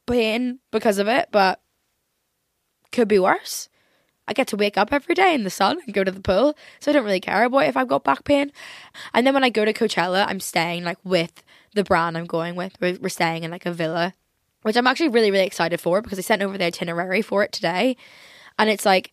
pain 0.09 0.59
because 0.73 0.99
of 0.99 1.07
it, 1.07 1.29
but 1.31 1.61
could 2.93 3.09
be 3.09 3.19
worse. 3.19 3.69
I 4.29 4.35
get 4.35 4.47
to 4.49 4.57
wake 4.57 4.77
up 4.77 4.93
every 4.93 5.15
day 5.15 5.35
in 5.35 5.45
the 5.45 5.51
sun 5.51 5.79
and 5.85 5.95
go 5.95 6.05
to 6.05 6.11
the 6.11 6.21
pool, 6.21 6.55
so 6.81 6.91
I 6.91 6.95
don't 6.95 7.05
really 7.05 7.21
care 7.21 7.45
about 7.45 7.65
if 7.65 7.77
I've 7.77 7.89
got 7.89 8.05
back 8.05 8.25
pain. 8.25 8.53
And 9.15 9.27
then 9.27 9.33
when 9.33 9.43
I 9.43 9.49
go 9.49 9.65
to 9.65 9.73
Coachella, 9.73 10.27
I'm 10.29 10.41
staying 10.41 10.85
like 10.85 10.99
with 11.03 11.43
the 11.75 11.83
brand 11.83 12.17
I'm 12.17 12.27
going 12.27 12.55
with. 12.55 12.77
We're, 12.81 13.09
staying 13.09 13.45
in 13.45 13.51
like 13.51 13.65
a 13.65 13.73
villa, 13.73 14.13
which 14.63 14.77
I'm 14.77 14.87
actually 14.87 15.09
really 15.09 15.31
really 15.31 15.47
excited 15.47 15.81
for 15.81 16.03
because 16.03 16.19
I 16.19 16.23
sent 16.23 16.43
over 16.43 16.59
the 16.59 16.67
itinerary 16.67 17.23
for 17.23 17.43
it 17.43 17.53
today, 17.53 17.97
and 18.59 18.69
it's 18.69 18.85
like 18.85 19.13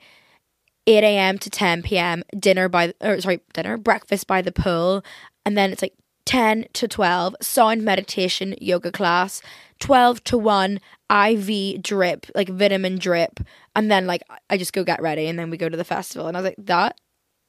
8 0.85 1.03
a.m. 1.03 1.38
to 1.39 1.49
10 1.49 1.83
p.m. 1.83 2.23
dinner 2.38 2.67
by 2.67 2.93
or 2.99 3.21
sorry 3.21 3.39
dinner 3.53 3.77
breakfast 3.77 4.27
by 4.27 4.41
the 4.41 4.51
pool, 4.51 5.03
and 5.45 5.57
then 5.57 5.71
it's 5.71 5.81
like 5.81 5.93
10 6.25 6.67
to 6.73 6.88
12 6.88 7.35
sound 7.41 7.83
meditation 7.83 8.55
yoga 8.59 8.91
class 8.91 9.41
12 9.79 10.23
to 10.25 10.38
1 10.38 10.79
IV 11.09 11.81
drip, 11.81 12.25
like 12.33 12.49
vitamin 12.49 12.97
drip, 12.97 13.39
and 13.75 13.91
then 13.91 14.07
like 14.07 14.23
I 14.49 14.57
just 14.57 14.73
go 14.73 14.83
get 14.83 15.01
ready 15.01 15.27
and 15.27 15.38
then 15.38 15.49
we 15.49 15.57
go 15.57 15.69
to 15.69 15.77
the 15.77 15.83
festival. 15.83 16.27
And 16.27 16.35
I 16.35 16.41
was 16.41 16.49
like, 16.49 16.65
that 16.65 16.99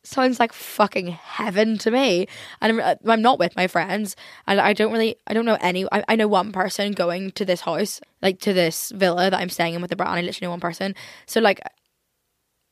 sounds 0.05 0.39
like 0.39 0.53
fucking 0.53 1.09
heaven 1.09 1.79
to 1.79 1.91
me. 1.91 2.27
And 2.61 2.81
I'm, 2.81 2.81
uh, 2.81 3.13
I'm 3.13 3.23
not 3.23 3.39
with 3.39 3.57
my 3.57 3.67
friends, 3.67 4.17
and 4.47 4.61
I 4.61 4.73
don't 4.73 4.93
really, 4.93 5.17
I 5.27 5.35
don't 5.35 5.47
know 5.47 5.59
any. 5.61 5.85
I, 5.91 6.05
I 6.09 6.17
know 6.17 6.29
one 6.29 6.53
person 6.53 6.93
going 6.93 7.33
to 7.33 7.45
this 7.45 7.63
house, 7.63 8.01
like 8.23 8.41
to 8.41 8.53
this 8.53 8.93
villa 8.95 9.31
that 9.31 9.41
I'm 9.41 9.49
staying 9.49 9.75
in 9.75 9.81
with 9.81 9.91
the 9.91 9.97
brand. 9.97 10.13
I 10.13 10.21
literally 10.21 10.47
know 10.47 10.51
one 10.53 10.61
person. 10.61 10.95
So 11.27 11.41
like. 11.41 11.61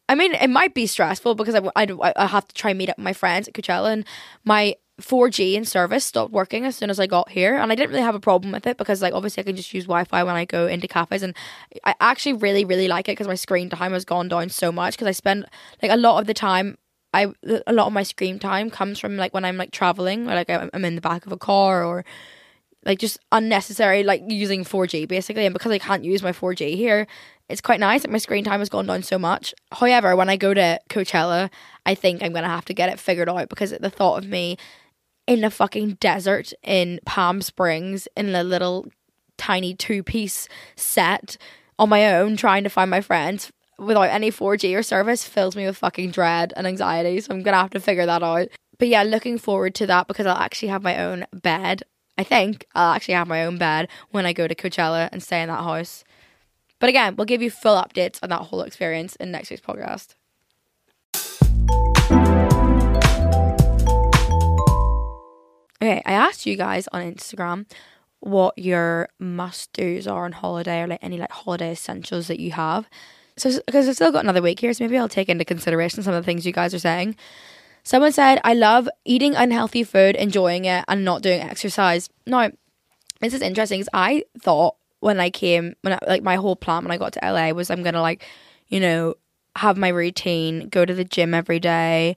I 0.06 0.14
mean, 0.14 0.34
it 0.34 0.50
might 0.50 0.74
be 0.74 0.86
stressful 0.86 1.34
because 1.34 1.54
I, 1.54 1.62
I, 1.74 2.12
I 2.14 2.26
have 2.26 2.46
to 2.46 2.54
try 2.54 2.72
and 2.72 2.78
meet 2.78 2.90
up 2.90 2.98
with 2.98 3.04
my 3.04 3.14
friends 3.14 3.48
at 3.48 3.54
Coachella, 3.54 3.90
and 3.90 4.04
my 4.44 4.76
4G 5.00 5.54
in 5.54 5.64
service 5.64 6.04
stopped 6.04 6.32
working 6.32 6.64
as 6.64 6.76
soon 6.76 6.88
as 6.88 7.00
I 7.00 7.06
got 7.06 7.30
here, 7.30 7.56
and 7.56 7.72
I 7.72 7.74
didn't 7.74 7.90
really 7.90 8.02
have 8.02 8.14
a 8.14 8.20
problem 8.20 8.52
with 8.52 8.66
it 8.66 8.76
because, 8.76 9.02
like, 9.02 9.12
obviously, 9.12 9.42
I 9.42 9.44
can 9.44 9.56
just 9.56 9.74
use 9.74 9.84
Wi 9.84 10.04
Fi 10.04 10.22
when 10.22 10.36
I 10.36 10.44
go 10.44 10.66
into 10.66 10.86
cafes, 10.86 11.22
and 11.22 11.34
I 11.84 11.94
actually 12.00 12.34
really, 12.34 12.64
really 12.64 12.86
like 12.86 13.08
it 13.08 13.12
because 13.12 13.26
my 13.26 13.34
screen 13.34 13.68
time 13.68 13.92
has 13.92 14.04
gone 14.04 14.28
down 14.28 14.50
so 14.50 14.70
much 14.70 14.94
because 14.94 15.08
I 15.08 15.12
spend 15.12 15.46
like 15.82 15.90
a 15.90 15.96
lot 15.96 16.20
of 16.20 16.26
the 16.26 16.34
time. 16.34 16.78
I 17.12 17.32
a 17.66 17.72
lot 17.72 17.86
of 17.86 17.92
my 17.92 18.02
screen 18.02 18.40
time 18.40 18.70
comes 18.70 18.98
from 18.98 19.16
like 19.16 19.32
when 19.32 19.44
I'm 19.44 19.56
like 19.56 19.70
traveling 19.70 20.28
or 20.28 20.34
like 20.34 20.50
I'm 20.50 20.84
in 20.84 20.96
the 20.96 21.00
back 21.00 21.24
of 21.26 21.30
a 21.30 21.36
car 21.36 21.84
or 21.84 22.04
like 22.84 22.98
just 22.98 23.18
unnecessary 23.32 24.02
like 24.02 24.22
using 24.26 24.64
4G 24.64 25.06
basically 25.06 25.46
and 25.46 25.52
because 25.52 25.70
I 25.70 25.78
can't 25.78 26.04
use 26.04 26.24
my 26.24 26.32
4G 26.32 26.74
here 26.74 27.06
it's 27.48 27.60
quite 27.60 27.78
nice 27.78 28.02
that 28.02 28.10
my 28.10 28.18
screen 28.18 28.42
time 28.42 28.58
has 28.58 28.68
gone 28.68 28.86
down 28.86 29.04
so 29.04 29.16
much 29.16 29.54
however 29.72 30.16
when 30.16 30.28
I 30.28 30.36
go 30.36 30.54
to 30.54 30.80
Coachella 30.90 31.50
I 31.86 31.94
think 31.94 32.20
I'm 32.20 32.32
gonna 32.32 32.48
have 32.48 32.64
to 32.66 32.74
get 32.74 32.88
it 32.88 32.98
figured 32.98 33.28
out 33.28 33.48
because 33.48 33.70
the 33.70 33.90
thought 33.90 34.18
of 34.18 34.28
me 34.28 34.56
in 35.26 35.44
a 35.44 35.50
fucking 35.50 35.94
desert 35.94 36.52
in 36.62 37.00
Palm 37.04 37.40
Springs 37.40 38.08
in 38.16 38.34
a 38.34 38.44
little 38.44 38.86
tiny 39.36 39.74
two 39.74 40.02
piece 40.02 40.48
set 40.76 41.36
on 41.78 41.88
my 41.88 42.14
own 42.14 42.36
trying 42.36 42.64
to 42.64 42.70
find 42.70 42.90
my 42.90 43.00
friends 43.00 43.50
without 43.78 44.10
any 44.10 44.30
4G 44.30 44.76
or 44.78 44.82
service 44.82 45.24
fills 45.24 45.56
me 45.56 45.66
with 45.66 45.76
fucking 45.76 46.10
dread 46.10 46.52
and 46.56 46.66
anxiety. 46.66 47.20
So 47.20 47.34
I'm 47.34 47.42
gonna 47.42 47.56
have 47.56 47.70
to 47.70 47.80
figure 47.80 48.06
that 48.06 48.22
out. 48.22 48.48
But 48.78 48.88
yeah, 48.88 49.02
looking 49.02 49.38
forward 49.38 49.74
to 49.76 49.86
that 49.86 50.06
because 50.06 50.26
I'll 50.26 50.36
actually 50.36 50.68
have 50.68 50.82
my 50.82 51.00
own 51.00 51.26
bed. 51.32 51.82
I 52.16 52.22
think 52.22 52.66
I'll 52.74 52.92
actually 52.92 53.14
have 53.14 53.28
my 53.28 53.44
own 53.44 53.58
bed 53.58 53.88
when 54.10 54.26
I 54.26 54.32
go 54.32 54.46
to 54.46 54.54
Coachella 54.54 55.08
and 55.10 55.22
stay 55.22 55.42
in 55.42 55.48
that 55.48 55.64
house. 55.64 56.04
But 56.78 56.88
again, 56.88 57.16
we'll 57.16 57.24
give 57.24 57.42
you 57.42 57.50
full 57.50 57.76
updates 57.76 58.18
on 58.22 58.28
that 58.28 58.42
whole 58.42 58.62
experience 58.62 59.16
in 59.16 59.30
next 59.30 59.50
week's 59.50 59.62
podcast. 59.62 60.14
Okay, 65.84 66.00
I 66.06 66.12
asked 66.12 66.46
you 66.46 66.56
guys 66.56 66.88
on 66.92 67.02
Instagram 67.02 67.66
what 68.20 68.56
your 68.56 69.10
must 69.18 69.70
do's 69.74 70.06
are 70.06 70.24
on 70.24 70.32
holiday 70.32 70.80
or 70.80 70.86
like 70.86 71.00
any 71.02 71.18
like 71.18 71.30
holiday 71.30 71.72
essentials 71.72 72.26
that 72.28 72.40
you 72.40 72.52
have. 72.52 72.88
So, 73.36 73.60
because 73.66 73.86
I've 73.86 73.94
still 73.94 74.10
got 74.10 74.24
another 74.24 74.40
week 74.40 74.60
here, 74.60 74.72
so 74.72 74.82
maybe 74.82 74.96
I'll 74.96 75.10
take 75.10 75.28
into 75.28 75.44
consideration 75.44 76.02
some 76.02 76.14
of 76.14 76.22
the 76.22 76.24
things 76.24 76.46
you 76.46 76.52
guys 76.52 76.72
are 76.72 76.78
saying. 76.78 77.16
Someone 77.82 78.12
said, 78.12 78.40
I 78.44 78.54
love 78.54 78.88
eating 79.04 79.34
unhealthy 79.34 79.84
food, 79.84 80.16
enjoying 80.16 80.64
it, 80.64 80.86
and 80.88 81.04
not 81.04 81.20
doing 81.20 81.42
exercise. 81.42 82.08
No, 82.26 82.50
this 83.20 83.34
is 83.34 83.42
interesting 83.42 83.80
because 83.80 83.90
I 83.92 84.24
thought 84.40 84.76
when 85.00 85.20
I 85.20 85.28
came, 85.28 85.74
when 85.82 85.92
I, 85.92 85.98
like 86.06 86.22
my 86.22 86.36
whole 86.36 86.56
plan 86.56 86.84
when 86.84 86.92
I 86.92 86.96
got 86.96 87.12
to 87.12 87.20
LA 87.22 87.50
was 87.50 87.68
I'm 87.68 87.82
gonna 87.82 88.00
like, 88.00 88.24
you 88.68 88.80
know, 88.80 89.16
have 89.54 89.76
my 89.76 89.88
routine, 89.88 90.70
go 90.70 90.86
to 90.86 90.94
the 90.94 91.04
gym 91.04 91.34
every 91.34 91.60
day, 91.60 92.16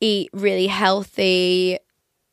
eat 0.00 0.30
really 0.32 0.68
healthy, 0.68 1.80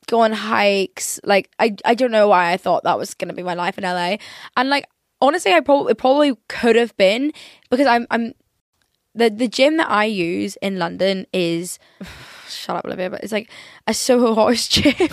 go 0.06 0.20
on 0.20 0.32
hikes. 0.32 1.20
Like 1.24 1.50
I 1.58 1.76
I 1.84 1.94
don't 1.94 2.10
know 2.10 2.28
why 2.28 2.52
I 2.52 2.56
thought 2.56 2.84
that 2.84 2.98
was 2.98 3.14
gonna 3.14 3.34
be 3.34 3.42
my 3.42 3.54
life 3.54 3.78
in 3.78 3.84
LA. 3.84 4.16
And 4.56 4.70
like 4.70 4.86
honestly, 5.20 5.52
I 5.52 5.60
probably 5.60 5.94
probably 5.94 6.36
could 6.48 6.76
have 6.76 6.96
been 6.96 7.32
because 7.70 7.86
I'm 7.86 8.06
I'm 8.10 8.32
the 9.14 9.30
the 9.30 9.48
gym 9.48 9.76
that 9.78 9.90
I 9.90 10.04
use 10.04 10.56
in 10.62 10.78
London 10.78 11.26
is 11.32 11.78
shut 12.48 12.76
up 12.76 12.84
Olivia, 12.84 13.10
but 13.10 13.22
it's 13.22 13.32
like 13.32 13.50
a 13.86 13.94
Soho 13.94 14.34
House 14.34 14.68
gym. 14.68 15.08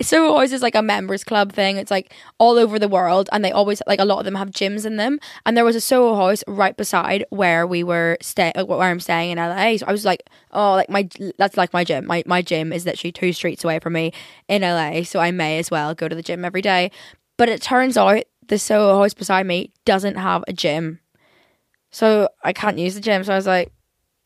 Soho 0.00 0.38
House 0.38 0.52
is 0.52 0.62
like 0.62 0.74
a 0.74 0.82
members 0.82 1.24
club 1.24 1.52
thing. 1.52 1.76
It's 1.76 1.90
like 1.90 2.12
all 2.38 2.58
over 2.58 2.78
the 2.78 2.88
world, 2.88 3.28
and 3.32 3.44
they 3.44 3.52
always 3.52 3.82
like 3.86 4.00
a 4.00 4.04
lot 4.04 4.18
of 4.18 4.24
them 4.24 4.34
have 4.34 4.50
gyms 4.50 4.86
in 4.86 4.96
them. 4.96 5.18
And 5.46 5.56
there 5.56 5.64
was 5.64 5.76
a 5.76 5.80
Soho 5.80 6.16
House 6.16 6.42
right 6.46 6.76
beside 6.76 7.24
where 7.30 7.66
we 7.66 7.82
were 7.82 8.18
staying, 8.20 8.54
where 8.66 8.80
I'm 8.80 9.00
staying 9.00 9.32
in 9.32 9.38
LA. 9.38 9.76
So 9.76 9.86
I 9.86 9.92
was 9.92 10.04
like, 10.04 10.28
oh, 10.52 10.72
like 10.74 10.90
my 10.90 11.08
that's 11.38 11.56
like 11.56 11.72
my 11.72 11.84
gym. 11.84 12.06
My 12.06 12.22
my 12.26 12.42
gym 12.42 12.72
is 12.72 12.84
literally 12.84 13.12
two 13.12 13.32
streets 13.32 13.64
away 13.64 13.78
from 13.78 13.94
me 13.94 14.12
in 14.48 14.62
LA, 14.62 15.02
so 15.02 15.20
I 15.20 15.30
may 15.30 15.58
as 15.58 15.70
well 15.70 15.94
go 15.94 16.08
to 16.08 16.14
the 16.14 16.22
gym 16.22 16.44
every 16.44 16.62
day. 16.62 16.90
But 17.36 17.48
it 17.48 17.62
turns 17.62 17.96
out 17.96 18.24
the 18.48 18.58
Soho 18.58 18.98
House 18.98 19.14
beside 19.14 19.46
me 19.46 19.72
doesn't 19.84 20.16
have 20.16 20.44
a 20.48 20.52
gym, 20.52 21.00
so 21.90 22.28
I 22.42 22.52
can't 22.52 22.78
use 22.78 22.94
the 22.94 23.00
gym. 23.00 23.24
So 23.24 23.32
I 23.32 23.36
was 23.36 23.46
like, 23.46 23.72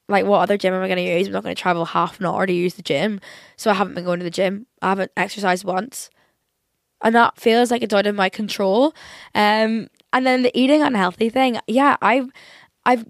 like 0.09 0.25
what 0.25 0.41
other 0.41 0.57
gym 0.57 0.75
am 0.75 0.83
I 0.83 0.89
going 0.89 1.05
to 1.05 1.19
use? 1.19 1.27
I'm 1.27 1.33
not 1.33 1.43
going 1.43 1.55
to 1.55 1.61
travel 1.61 1.85
half 1.85 2.21
an 2.21 2.27
hour 2.27 2.47
to 2.47 2.53
use 2.53 2.75
the 2.75 2.83
gym. 2.83 3.21
So 3.57 3.71
I 3.71 3.75
haven't 3.75 3.95
been 3.95 4.05
going 4.05 4.21
to 4.21 4.25
the 4.25 4.31
gym. 4.31 4.67
I 4.81 4.91
haven't 4.91 5.13
exercised 5.17 5.65
once. 5.65 6.11
And 7.03 7.15
that 7.15 7.39
feels 7.39 7.71
like 7.71 7.83
it's 7.83 7.93
out 7.93 8.07
of 8.07 8.15
my 8.15 8.29
control. 8.29 8.95
Um, 9.35 9.89
and 10.13 10.27
then 10.27 10.43
the 10.43 10.59
eating 10.59 10.83
unhealthy 10.83 11.29
thing. 11.29 11.59
Yeah, 11.67 11.97
I've, 12.01 12.31
I've, 12.85 13.05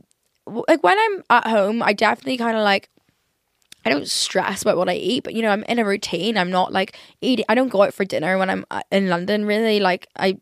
like 0.46 0.82
when 0.82 0.98
I'm 0.98 1.22
at 1.30 1.46
home, 1.46 1.82
I 1.82 1.92
definitely 1.92 2.38
kind 2.38 2.56
of 2.56 2.62
like, 2.62 2.88
I 3.85 3.90
don't 3.90 4.09
stress 4.09 4.62
about 4.62 4.76
what 4.76 4.88
I 4.88 4.94
eat, 4.94 5.22
but 5.22 5.35
you 5.35 5.42
know, 5.42 5.50
I'm 5.50 5.62
in 5.64 5.78
a 5.78 5.85
routine. 5.85 6.37
I'm 6.37 6.50
not 6.50 6.72
like 6.72 6.98
eating, 7.20 7.44
I 7.48 7.54
don't 7.54 7.68
go 7.68 7.82
out 7.82 7.94
for 7.94 8.04
dinner 8.04 8.38
when 8.38 8.50
I'm 8.50 8.64
uh, 8.70 8.80
in 8.90 9.09
London, 9.09 9.44
really. 9.44 9.78
Like, 9.78 10.09
I 10.16 10.38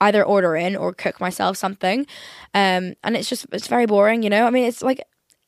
either 0.00 0.22
order 0.22 0.56
in 0.56 0.76
or 0.76 0.92
cook 0.92 1.20
myself 1.20 1.56
something. 1.56 2.00
Um, 2.52 2.94
and 3.02 3.16
it's 3.16 3.28
just, 3.28 3.46
it's 3.52 3.68
very 3.68 3.86
boring, 3.86 4.22
you 4.22 4.28
know? 4.28 4.46
I 4.46 4.50
mean, 4.50 4.64
it's 4.64 4.82
like, 4.82 5.00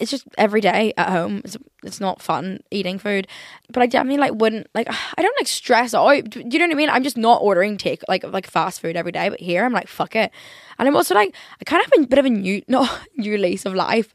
it's 0.05 0.11
just 0.11 0.27
every 0.37 0.61
day 0.61 0.93
at 0.99 1.09
home. 1.09 1.41
It's, 1.45 1.57
it's 1.83 1.99
not 1.99 2.21
fun 2.21 2.61
eating 2.71 2.99
food, 2.99 3.27
but 3.71 3.83
I 3.83 3.87
definitely 3.87 4.19
like 4.19 4.35
wouldn't 4.35 4.69
like. 4.75 4.87
I 5.19 5.23
don't 5.23 5.37
like 5.39 5.49
stress 5.49 5.95
out. 5.95 6.29
Do 6.29 6.41
you 6.41 6.59
know 6.59 6.67
what 6.67 6.73
I 6.73 6.77
mean? 6.77 6.91
I'm 6.91 7.03
just 7.03 7.17
not 7.17 7.41
ordering 7.41 7.79
take 7.79 8.03
like 8.07 8.23
like 8.23 8.47
fast 8.47 8.83
food 8.83 8.97
every 8.97 9.13
day. 9.13 9.31
But 9.31 9.41
here 9.41 9.65
I'm 9.65 9.73
like 9.73 9.89
fuck 9.89 10.15
it, 10.15 10.31
and 10.79 10.87
I'm 10.87 10.95
also 10.95 11.15
like 11.15 11.35
I 11.61 11.65
kind 11.65 11.83
of 11.83 11.91
have 11.91 12.05
a 12.05 12.07
bit 12.07 12.19
of 12.19 12.27
a 12.27 12.31
new 12.31 12.63
not 12.69 13.01
new 13.17 13.39
lease 13.39 13.65
of 13.65 13.75
life 13.75 14.13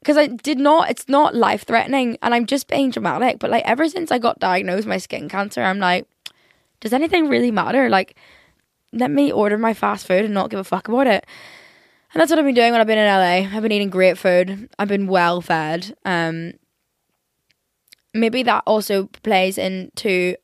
because 0.00 0.16
I 0.16 0.26
did 0.26 0.58
not. 0.58 0.90
It's 0.90 1.08
not 1.08 1.34
life 1.34 1.64
threatening, 1.64 2.18
and 2.22 2.34
I'm 2.34 2.46
just 2.46 2.66
being 2.66 2.90
dramatic. 2.90 3.38
But 3.38 3.50
like 3.50 3.64
ever 3.64 3.88
since 3.88 4.10
I 4.10 4.18
got 4.18 4.40
diagnosed 4.40 4.78
with 4.78 4.86
my 4.86 4.98
skin 4.98 5.28
cancer, 5.28 5.62
I'm 5.62 5.78
like, 5.78 6.06
does 6.80 6.92
anything 6.92 7.28
really 7.28 7.52
matter? 7.52 7.88
Like, 7.88 8.16
let 8.92 9.12
me 9.12 9.30
order 9.30 9.56
my 9.56 9.74
fast 9.74 10.08
food 10.08 10.24
and 10.24 10.34
not 10.34 10.50
give 10.50 10.58
a 10.58 10.64
fuck 10.64 10.88
about 10.88 11.06
it. 11.06 11.24
And 12.12 12.20
that's 12.20 12.30
what 12.30 12.38
I've 12.38 12.44
been 12.44 12.54
doing 12.54 12.72
when 12.72 12.80
I've 12.80 12.86
been 12.86 12.98
in 12.98 13.06
LA. 13.06 13.56
I've 13.56 13.62
been 13.62 13.72
eating 13.72 13.90
great 13.90 14.18
food. 14.18 14.68
I've 14.78 14.88
been 14.88 15.06
well 15.06 15.40
fed. 15.40 15.94
Um, 16.04 16.52
maybe 18.12 18.42
that 18.42 18.64
also 18.66 19.06
plays 19.22 19.56
into 19.56 20.36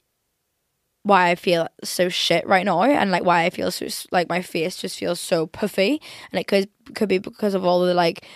why 1.02 1.30
I 1.30 1.34
feel 1.34 1.68
so 1.84 2.08
shit 2.08 2.46
right 2.46 2.64
now 2.64 2.82
and 2.82 3.10
like 3.10 3.24
why 3.24 3.44
I 3.44 3.50
feel 3.50 3.70
so 3.70 3.86
like 4.10 4.28
my 4.28 4.42
face 4.42 4.76
just 4.76 4.98
feels 4.98 5.20
so 5.20 5.46
puffy 5.46 6.02
and 6.30 6.40
it 6.40 6.46
could 6.46 6.68
could 6.94 7.08
be 7.08 7.18
because 7.18 7.54
of 7.54 7.64
all 7.64 7.80
the 7.80 7.94
like 7.94 8.26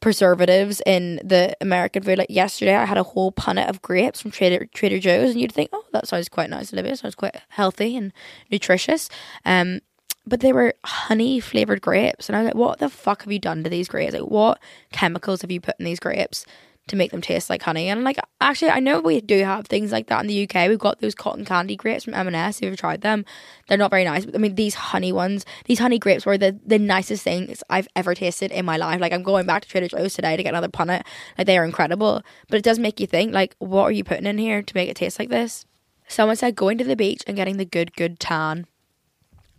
preservatives 0.00 0.80
in 0.86 1.20
the 1.24 1.56
American 1.60 2.02
food. 2.02 2.18
Like 2.18 2.30
yesterday, 2.30 2.74
I 2.74 2.84
had 2.84 2.98
a 2.98 3.02
whole 3.02 3.32
punnet 3.32 3.68
of 3.68 3.82
grapes 3.82 4.20
from 4.20 4.30
Trader 4.30 4.66
Trader 4.66 4.98
Joe's, 4.98 5.30
and 5.32 5.40
you'd 5.40 5.52
think, 5.52 5.70
oh, 5.72 5.84
that 5.92 6.06
sounds 6.06 6.28
quite 6.28 6.50
nice, 6.50 6.72
Olivia. 6.72 6.96
Sounds 6.96 7.14
quite 7.14 7.36
healthy 7.48 7.96
and 7.96 8.12
nutritious. 8.50 9.08
Um, 9.44 9.80
but 10.26 10.40
they 10.40 10.52
were 10.52 10.74
honey 10.84 11.40
flavored 11.40 11.80
grapes. 11.80 12.28
And 12.28 12.36
I 12.36 12.40
was 12.40 12.46
like, 12.46 12.56
what 12.56 12.78
the 12.78 12.90
fuck 12.90 13.22
have 13.22 13.32
you 13.32 13.38
done 13.38 13.62
to 13.64 13.70
these 13.70 13.88
grapes? 13.88 14.14
Like, 14.14 14.22
what 14.22 14.60
chemicals 14.92 15.42
have 15.42 15.50
you 15.50 15.60
put 15.60 15.76
in 15.78 15.84
these 15.84 16.00
grapes 16.00 16.44
to 16.88 16.96
make 16.96 17.12
them 17.12 17.20
taste 17.20 17.48
like 17.48 17.62
honey? 17.62 17.88
And 17.88 17.98
I'm 17.98 18.04
like, 18.04 18.18
actually, 18.40 18.70
I 18.70 18.80
know 18.80 19.00
we 19.00 19.20
do 19.20 19.44
have 19.44 19.66
things 19.66 19.92
like 19.92 20.08
that 20.08 20.20
in 20.20 20.26
the 20.26 20.42
UK. 20.42 20.68
We've 20.68 20.80
got 20.80 21.00
those 21.00 21.14
cotton 21.14 21.44
candy 21.44 21.76
grapes 21.76 22.04
from 22.04 22.14
M&S. 22.14 22.58
If 22.58 22.62
you've 22.62 22.76
tried 22.76 23.02
them, 23.02 23.24
they're 23.68 23.78
not 23.78 23.90
very 23.90 24.04
nice. 24.04 24.26
But 24.26 24.34
I 24.34 24.38
mean, 24.38 24.56
these 24.56 24.74
honey 24.74 25.12
ones, 25.12 25.44
these 25.66 25.78
honey 25.78 26.00
grapes 26.00 26.26
were 26.26 26.36
the, 26.36 26.58
the 26.66 26.78
nicest 26.78 27.22
things 27.22 27.62
I've 27.70 27.88
ever 27.94 28.14
tasted 28.14 28.50
in 28.50 28.64
my 28.64 28.76
life. 28.76 29.00
Like, 29.00 29.12
I'm 29.12 29.22
going 29.22 29.46
back 29.46 29.62
to 29.62 29.68
Trader 29.68 29.88
Joe's 29.88 30.14
today 30.14 30.36
to 30.36 30.42
get 30.42 30.50
another 30.50 30.68
punnet. 30.68 31.02
Like, 31.38 31.46
they 31.46 31.56
are 31.56 31.64
incredible. 31.64 32.22
But 32.48 32.58
it 32.58 32.64
does 32.64 32.80
make 32.80 32.98
you 32.98 33.06
think, 33.06 33.32
like, 33.32 33.54
what 33.60 33.84
are 33.84 33.92
you 33.92 34.02
putting 34.02 34.26
in 34.26 34.38
here 34.38 34.60
to 34.60 34.74
make 34.74 34.88
it 34.88 34.96
taste 34.96 35.20
like 35.20 35.28
this? 35.28 35.66
Someone 36.08 36.36
said 36.36 36.56
going 36.56 36.78
to 36.78 36.84
the 36.84 36.96
beach 36.96 37.22
and 37.26 37.36
getting 37.36 37.56
the 37.56 37.64
good, 37.64 37.94
good 37.94 38.18
tan. 38.18 38.66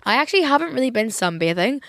I 0.07 0.15
actually 0.15 0.43
haven't 0.43 0.73
really 0.73 0.89
been 0.89 1.07
sunbathing. 1.07 1.81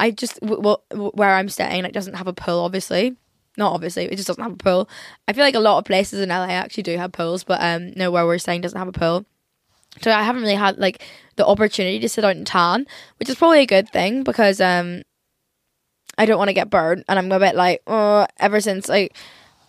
I 0.00 0.10
just 0.10 0.40
well 0.42 0.82
where 0.90 1.36
I'm 1.36 1.48
staying, 1.48 1.84
it 1.84 1.92
doesn't 1.92 2.14
have 2.14 2.26
a 2.26 2.32
pool. 2.32 2.58
Obviously, 2.58 3.16
not 3.56 3.72
obviously, 3.72 4.06
it 4.06 4.16
just 4.16 4.26
doesn't 4.26 4.42
have 4.42 4.54
a 4.54 4.56
pool. 4.56 4.88
I 5.28 5.32
feel 5.32 5.44
like 5.44 5.54
a 5.54 5.60
lot 5.60 5.78
of 5.78 5.84
places 5.84 6.20
in 6.20 6.30
LA 6.30 6.48
actually 6.48 6.82
do 6.82 6.98
have 6.98 7.12
pools, 7.12 7.44
but 7.44 7.62
um, 7.62 7.92
no, 7.94 8.10
where 8.10 8.26
we're 8.26 8.38
staying 8.38 8.62
doesn't 8.62 8.78
have 8.78 8.88
a 8.88 8.92
pool. 8.92 9.24
So 10.02 10.10
I 10.10 10.24
haven't 10.24 10.42
really 10.42 10.56
had 10.56 10.78
like 10.78 11.00
the 11.36 11.46
opportunity 11.46 12.00
to 12.00 12.08
sit 12.08 12.24
out 12.24 12.34
and 12.34 12.44
tan, 12.44 12.88
which 13.20 13.28
is 13.28 13.36
probably 13.36 13.60
a 13.60 13.66
good 13.66 13.88
thing 13.88 14.24
because 14.24 14.60
um, 14.60 15.02
I 16.18 16.26
don't 16.26 16.38
want 16.38 16.48
to 16.48 16.54
get 16.54 16.70
burned, 16.70 17.04
and 17.08 17.20
I'm 17.20 17.30
a 17.30 17.38
bit 17.38 17.54
like, 17.54 17.82
oh, 17.86 18.26
ever 18.40 18.60
since 18.60 18.88
like, 18.88 19.16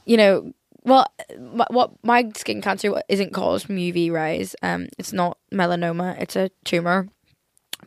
you 0.06 0.18
know, 0.18 0.54
well, 0.84 1.06
what 1.38 1.92
my 2.04 2.32
skin 2.36 2.64
cancer 2.64 3.00
isn't 3.10 3.34
caused 3.34 3.68
from 3.68 3.76
UV 3.78 4.12
rays. 4.12 4.56
Um, 4.64 4.88
it's 4.98 5.14
not 5.14 5.38
melanoma; 5.54 6.20
it's 6.20 6.36
a 6.36 6.50
tumor 6.64 7.10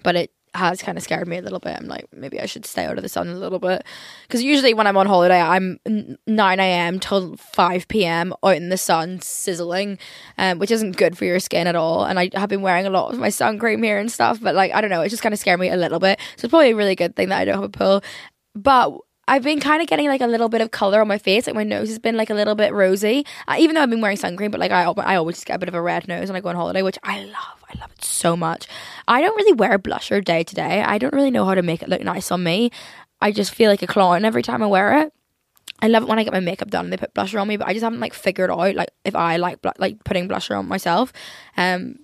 but 0.03 0.17
it 0.17 0.33
has 0.55 0.83
kind 0.83 0.97
of 0.99 1.05
scared 1.05 1.29
me 1.29 1.39
a 1.39 1.43
little 1.43 1.59
bit. 1.59 1.77
I'm 1.77 1.87
like, 1.87 2.07
maybe 2.13 2.41
I 2.41 2.47
should 2.47 2.67
stay 2.67 2.85
out 2.85 2.97
of 2.97 3.03
the 3.03 3.09
sun 3.09 3.29
a 3.29 3.35
little 3.35 3.59
bit. 3.59 3.85
Because 4.23 4.43
usually 4.43 4.75
when 4.75 4.87
I'm 4.87 4.97
on 4.97 5.07
holiday, 5.07 5.41
I'm 5.41 5.79
9 6.27 6.61
a.m. 6.61 6.99
till 6.99 7.37
5 7.37 7.89
p.m. 7.89 8.35
out 8.45 8.57
in 8.57 8.69
the 8.69 8.77
sun, 8.77 9.21
sizzling, 9.21 9.99
um, 10.37 10.59
which 10.59 10.71
isn't 10.71 10.97
good 10.97 11.17
for 11.17 11.25
your 11.25 11.41
skin 11.41 11.67
at 11.67 11.77
all. 11.77 12.05
And 12.05 12.19
I 12.19 12.31
have 12.35 12.49
been 12.49 12.63
wearing 12.63 12.87
a 12.87 12.91
lot 12.91 13.13
of 13.13 13.19
my 13.19 13.29
sun 13.29 13.59
cream 13.59 13.83
here 13.83 13.99
and 13.99 14.11
stuff, 14.11 14.41
but 14.41 14.55
like, 14.55 14.73
I 14.73 14.81
don't 14.81 14.91
know, 14.91 15.03
it 15.03 15.11
just 15.11 15.23
kind 15.23 15.33
of 15.33 15.39
scared 15.39 15.61
me 15.61 15.69
a 15.69 15.77
little 15.77 15.99
bit. 15.99 16.19
So 16.37 16.47
it's 16.47 16.51
probably 16.51 16.71
a 16.71 16.77
really 16.77 16.97
good 16.97 17.17
thing 17.17 17.29
that 17.29 17.39
I 17.41 17.45
don't 17.45 17.55
have 17.55 17.65
a 17.65 17.69
pool. 17.69 18.03
But 18.55 18.99
I've 19.29 19.43
been 19.43 19.61
kind 19.61 19.83
of 19.83 19.89
getting 19.89 20.09
like 20.09 20.23
a 20.23 20.27
little 20.27 20.49
bit 20.49 20.63
of 20.63 20.71
color 20.71 21.01
on 21.01 21.07
my 21.07 21.19
face. 21.19 21.47
Like 21.47 21.55
my 21.55 21.63
nose 21.63 21.89
has 21.89 21.99
been 21.99 22.17
like 22.17 22.31
a 22.31 22.35
little 22.35 22.55
bit 22.55 22.73
rosy, 22.73 23.27
uh, 23.47 23.57
even 23.59 23.75
though 23.75 23.83
I've 23.83 23.91
been 23.91 24.01
wearing 24.01 24.17
sun 24.17 24.37
cream. 24.37 24.51
But 24.51 24.59
like 24.59 24.73
I, 24.73 24.85
I 24.85 25.17
always 25.17 25.45
get 25.45 25.57
a 25.57 25.59
bit 25.59 25.69
of 25.69 25.75
a 25.75 25.83
red 25.83 26.09
nose 26.09 26.29
when 26.29 26.37
I 26.37 26.41
go 26.41 26.49
on 26.49 26.57
holiday, 26.57 26.83
which 26.83 26.99
I 27.03 27.25
love. 27.25 27.65
I 27.71 27.79
love 27.79 27.91
it 27.93 28.03
so 28.03 28.35
much. 28.35 28.67
I 29.07 29.21
don't 29.21 29.37
really 29.37 29.53
wear 29.53 29.79
blusher 29.79 30.25
day 30.25 30.43
to 30.43 30.55
day. 30.55 30.83
I 30.83 30.97
don't 30.97 31.13
really 31.13 31.31
know 31.31 31.45
how 31.45 31.55
to 31.55 31.63
make 31.63 31.83
it 31.83 31.89
look 31.91 32.01
nice 32.01 32.31
on 32.31 32.43
me. 32.43 32.71
I 33.21 33.31
just 33.31 33.55
feel 33.55 33.71
like 33.71 33.83
a 33.83 33.87
clown 33.87 34.25
every 34.25 34.43
time 34.43 34.63
I 34.63 34.67
wear 34.67 35.03
it. 35.03 35.13
I 35.81 35.89
love 35.89 36.05
it 36.05 36.09
when 36.09 36.19
I 36.19 36.25
get 36.25 36.33
my 36.33 36.41
makeup 36.41 36.71
done 36.71 36.87
and 36.87 36.93
they 36.93 36.97
put 36.97 37.15
blusher 37.15 37.41
on 37.41 37.47
me, 37.47 37.57
but 37.57 37.69
I 37.69 37.73
just 37.73 37.85
haven't 37.85 38.01
like 38.01 38.15
figured 38.15 38.51
out 38.51 38.75
like 38.75 38.91
if 39.05 39.15
I 39.15 39.37
like 39.37 39.61
bl- 39.61 39.69
like 39.79 40.03
putting 40.05 40.29
blusher 40.29 40.59
on 40.59 40.67
myself. 40.67 41.13
Um, 41.57 41.99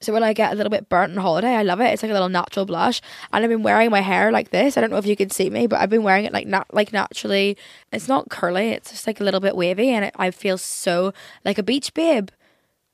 so 0.00 0.14
when 0.14 0.22
I 0.22 0.32
get 0.32 0.52
a 0.52 0.56
little 0.56 0.70
bit 0.70 0.88
burnt 0.88 1.12
on 1.12 1.22
holiday, 1.22 1.54
I 1.54 1.62
love 1.62 1.80
it. 1.80 1.92
It's 1.92 2.02
like 2.02 2.10
a 2.10 2.14
little 2.14 2.30
natural 2.30 2.64
blush, 2.64 3.02
and 3.32 3.44
I've 3.44 3.50
been 3.50 3.62
wearing 3.62 3.90
my 3.90 4.00
hair 4.00 4.32
like 4.32 4.50
this. 4.50 4.76
I 4.76 4.80
don't 4.80 4.90
know 4.90 4.96
if 4.96 5.06
you 5.06 5.16
can 5.16 5.28
see 5.28 5.50
me, 5.50 5.66
but 5.66 5.78
I've 5.80 5.90
been 5.90 6.02
wearing 6.02 6.24
it 6.24 6.32
like 6.32 6.46
not 6.46 6.72
like 6.72 6.92
naturally. 6.92 7.56
It's 7.92 8.08
not 8.08 8.30
curly. 8.30 8.70
It's 8.70 8.90
just 8.90 9.06
like 9.06 9.20
a 9.20 9.24
little 9.24 9.40
bit 9.40 9.56
wavy, 9.56 9.90
and 9.90 10.06
it, 10.06 10.14
I 10.16 10.30
feel 10.30 10.56
so 10.56 11.12
like 11.44 11.58
a 11.58 11.62
beach 11.62 11.92
babe. 11.92 12.30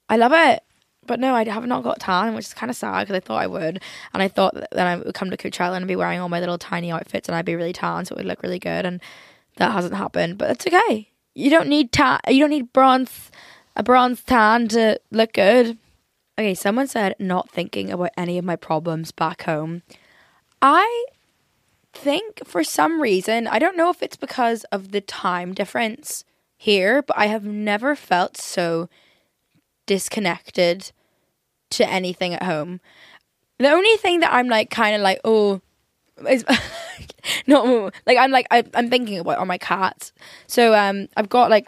I 0.08 0.16
love 0.16 0.32
it. 0.34 0.62
But 1.06 1.20
no, 1.20 1.34
I 1.36 1.44
have 1.44 1.64
not 1.66 1.84
got 1.84 2.00
tan, 2.00 2.34
which 2.34 2.46
is 2.46 2.54
kind 2.54 2.70
of 2.70 2.76
sad 2.76 3.02
because 3.02 3.16
I 3.16 3.20
thought 3.20 3.40
I 3.40 3.46
would, 3.46 3.80
and 4.12 4.22
I 4.22 4.26
thought 4.26 4.54
that 4.54 4.86
I 4.86 4.96
would 4.96 5.14
come 5.14 5.30
to 5.30 5.36
Coachella 5.36 5.76
and 5.76 5.86
be 5.86 5.94
wearing 5.94 6.18
all 6.18 6.28
my 6.28 6.40
little 6.40 6.58
tiny 6.58 6.90
outfits, 6.90 7.28
and 7.28 7.36
I'd 7.36 7.44
be 7.44 7.54
really 7.54 7.72
tan, 7.72 8.04
so 8.04 8.14
it 8.14 8.18
would 8.18 8.26
look 8.26 8.42
really 8.42 8.58
good, 8.58 8.84
and 8.84 9.00
that 9.58 9.70
hasn't 9.70 9.94
happened. 9.94 10.38
But 10.38 10.50
it's 10.50 10.66
okay. 10.66 11.10
You 11.34 11.50
don't 11.50 11.68
need 11.68 11.92
tan. 11.92 12.18
You 12.28 12.40
don't 12.40 12.50
need 12.50 12.72
bronze, 12.72 13.30
a 13.76 13.84
bronze 13.84 14.24
tan 14.24 14.66
to 14.68 14.98
look 15.12 15.32
good. 15.32 15.78
Okay, 16.38 16.54
someone 16.54 16.86
said 16.86 17.16
not 17.18 17.50
thinking 17.50 17.90
about 17.90 18.10
any 18.16 18.36
of 18.36 18.44
my 18.44 18.56
problems 18.56 19.10
back 19.10 19.42
home. 19.42 19.82
I 20.60 21.06
think 21.94 22.46
for 22.46 22.62
some 22.62 23.00
reason, 23.00 23.46
I 23.46 23.58
don't 23.58 23.76
know 23.76 23.88
if 23.88 24.02
it's 24.02 24.16
because 24.16 24.64
of 24.64 24.92
the 24.92 25.00
time 25.00 25.54
difference 25.54 26.24
here, 26.58 27.02
but 27.02 27.16
I 27.16 27.26
have 27.26 27.44
never 27.44 27.96
felt 27.96 28.36
so 28.36 28.88
disconnected 29.86 30.92
to 31.70 31.88
anything 31.88 32.34
at 32.34 32.42
home. 32.42 32.80
The 33.58 33.70
only 33.70 33.96
thing 33.96 34.20
that 34.20 34.32
I'm 34.32 34.48
like 34.48 34.70
kind 34.70 34.94
of 34.94 35.00
like, 35.00 35.20
oh, 35.24 35.62
is 36.28 36.44
not 37.46 37.94
like 38.06 38.18
I'm 38.18 38.30
like 38.30 38.46
I, 38.50 38.64
I'm 38.74 38.90
thinking 38.90 39.18
about 39.18 39.38
are 39.38 39.46
my 39.46 39.58
cats. 39.58 40.12
So 40.46 40.74
um, 40.74 41.08
I've 41.16 41.28
got 41.28 41.50
like 41.50 41.66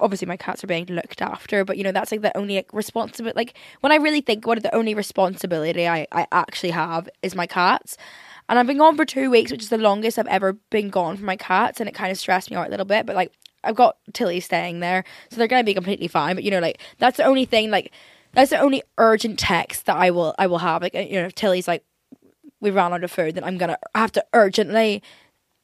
obviously 0.00 0.26
my 0.26 0.36
cats 0.36 0.64
are 0.64 0.66
being 0.66 0.86
looked 0.86 1.22
after, 1.22 1.64
but 1.64 1.76
you 1.76 1.84
know 1.84 1.92
that's 1.92 2.12
like 2.12 2.22
the 2.22 2.36
only 2.36 2.56
like, 2.56 2.72
responsibility. 2.72 3.36
Like 3.36 3.54
when 3.80 3.92
I 3.92 3.96
really 3.96 4.20
think 4.20 4.46
what 4.46 4.62
the 4.62 4.74
only 4.74 4.94
responsibility 4.94 5.88
I 5.88 6.06
I 6.12 6.26
actually 6.32 6.70
have 6.70 7.08
is 7.22 7.34
my 7.34 7.46
cats. 7.46 7.96
And 8.48 8.58
I've 8.58 8.66
been 8.66 8.78
gone 8.78 8.96
for 8.96 9.04
two 9.04 9.30
weeks, 9.30 9.52
which 9.52 9.62
is 9.62 9.68
the 9.68 9.78
longest 9.78 10.18
I've 10.18 10.26
ever 10.26 10.54
been 10.70 10.90
gone 10.90 11.16
for 11.16 11.24
my 11.24 11.36
cats, 11.36 11.78
and 11.78 11.88
it 11.88 11.94
kind 11.94 12.10
of 12.10 12.18
stressed 12.18 12.50
me 12.50 12.56
out 12.56 12.66
a 12.66 12.70
little 12.70 12.86
bit. 12.86 13.06
But 13.06 13.14
like 13.14 13.32
I've 13.62 13.76
got 13.76 13.96
Tilly 14.12 14.40
staying 14.40 14.80
there, 14.80 15.04
so 15.30 15.36
they're 15.36 15.46
gonna 15.46 15.64
be 15.64 15.74
completely 15.74 16.08
fine. 16.08 16.34
But 16.34 16.44
you 16.44 16.50
know, 16.50 16.60
like 16.60 16.80
that's 16.98 17.16
the 17.16 17.24
only 17.24 17.44
thing. 17.44 17.70
Like 17.70 17.92
that's 18.32 18.50
the 18.50 18.58
only 18.58 18.82
urgent 18.98 19.38
text 19.38 19.86
that 19.86 19.96
I 19.96 20.10
will 20.10 20.34
I 20.38 20.46
will 20.46 20.58
have. 20.58 20.82
Like 20.82 20.94
you 20.94 21.12
know, 21.12 21.26
if 21.26 21.34
Tilly's 21.34 21.68
like 21.68 21.84
we 22.60 22.70
ran 22.70 22.92
out 22.92 23.04
of 23.04 23.10
food, 23.10 23.34
then 23.34 23.44
I'm 23.44 23.58
gonna 23.58 23.78
have 23.94 24.12
to 24.12 24.24
urgently 24.32 25.02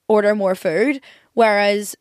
order 0.08 0.34
more 0.34 0.54
food. 0.54 1.00
Whereas 1.34 1.96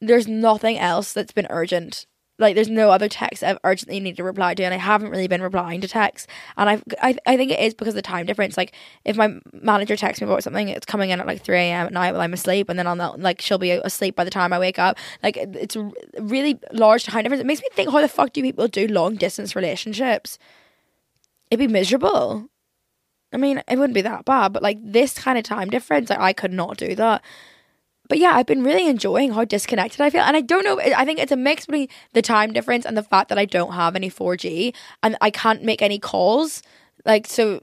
there's 0.00 0.28
nothing 0.28 0.78
else 0.78 1.12
that's 1.12 1.32
been 1.32 1.46
urgent. 1.50 2.06
Like 2.40 2.54
there's 2.54 2.68
no 2.68 2.90
other 2.90 3.08
text 3.08 3.42
I've 3.42 3.58
urgently 3.64 3.98
need 3.98 4.16
to 4.16 4.22
reply 4.22 4.54
to, 4.54 4.62
and 4.62 4.72
I 4.72 4.76
haven't 4.76 5.10
really 5.10 5.26
been 5.26 5.42
replying 5.42 5.80
to 5.80 5.88
texts. 5.88 6.28
And 6.56 6.70
I've, 6.70 6.84
I 7.02 7.16
I 7.26 7.36
think 7.36 7.50
it 7.50 7.58
is 7.58 7.74
because 7.74 7.88
of 7.92 7.96
the 7.96 8.02
time 8.02 8.26
difference. 8.26 8.56
Like 8.56 8.72
if 9.04 9.16
my 9.16 9.40
manager 9.52 9.96
texts 9.96 10.22
me 10.22 10.28
about 10.28 10.44
something, 10.44 10.68
it's 10.68 10.86
coming 10.86 11.10
in 11.10 11.18
at 11.18 11.26
like 11.26 11.42
three 11.42 11.56
a.m. 11.58 11.86
at 11.86 11.92
night 11.92 12.12
while 12.12 12.20
I'm 12.20 12.32
asleep, 12.32 12.68
and 12.68 12.78
then 12.78 12.86
that 12.86 13.18
like 13.18 13.40
she'll 13.40 13.58
be 13.58 13.72
asleep 13.72 14.14
by 14.14 14.22
the 14.22 14.30
time 14.30 14.52
I 14.52 14.60
wake 14.60 14.78
up. 14.78 14.96
Like 15.20 15.36
it's 15.36 15.74
a 15.74 15.90
really 16.20 16.60
large 16.72 17.04
time 17.04 17.24
difference. 17.24 17.40
It 17.40 17.46
makes 17.46 17.60
me 17.60 17.68
think, 17.72 17.90
how 17.90 18.00
the 18.00 18.08
fuck 18.08 18.32
do 18.32 18.40
people 18.40 18.68
do 18.68 18.86
long 18.86 19.16
distance 19.16 19.56
relationships? 19.56 20.38
It'd 21.50 21.58
be 21.58 21.72
miserable. 21.72 22.48
I 23.32 23.36
mean, 23.36 23.64
it 23.66 23.78
wouldn't 23.78 23.94
be 23.94 24.02
that 24.02 24.24
bad, 24.24 24.52
but 24.52 24.62
like 24.62 24.78
this 24.80 25.12
kind 25.14 25.38
of 25.38 25.44
time 25.44 25.70
difference, 25.70 26.08
like 26.08 26.20
I 26.20 26.32
could 26.32 26.52
not 26.52 26.76
do 26.76 26.94
that 26.94 27.22
but 28.08 28.18
yeah, 28.18 28.32
I've 28.34 28.46
been 28.46 28.64
really 28.64 28.88
enjoying 28.88 29.32
how 29.32 29.44
disconnected 29.44 30.00
I 30.00 30.10
feel. 30.10 30.22
And 30.22 30.36
I 30.36 30.40
don't 30.40 30.64
know, 30.64 30.80
I 30.80 31.04
think 31.04 31.18
it's 31.18 31.32
a 31.32 31.36
mix 31.36 31.66
between 31.66 31.88
the 32.12 32.22
time 32.22 32.52
difference 32.52 32.84
and 32.84 32.96
the 32.96 33.02
fact 33.02 33.28
that 33.28 33.38
I 33.38 33.44
don't 33.44 33.72
have 33.72 33.94
any 33.94 34.10
4G 34.10 34.74
and 35.02 35.16
I 35.20 35.30
can't 35.30 35.62
make 35.62 35.82
any 35.82 35.98
calls. 35.98 36.62
Like, 37.04 37.26
so 37.26 37.62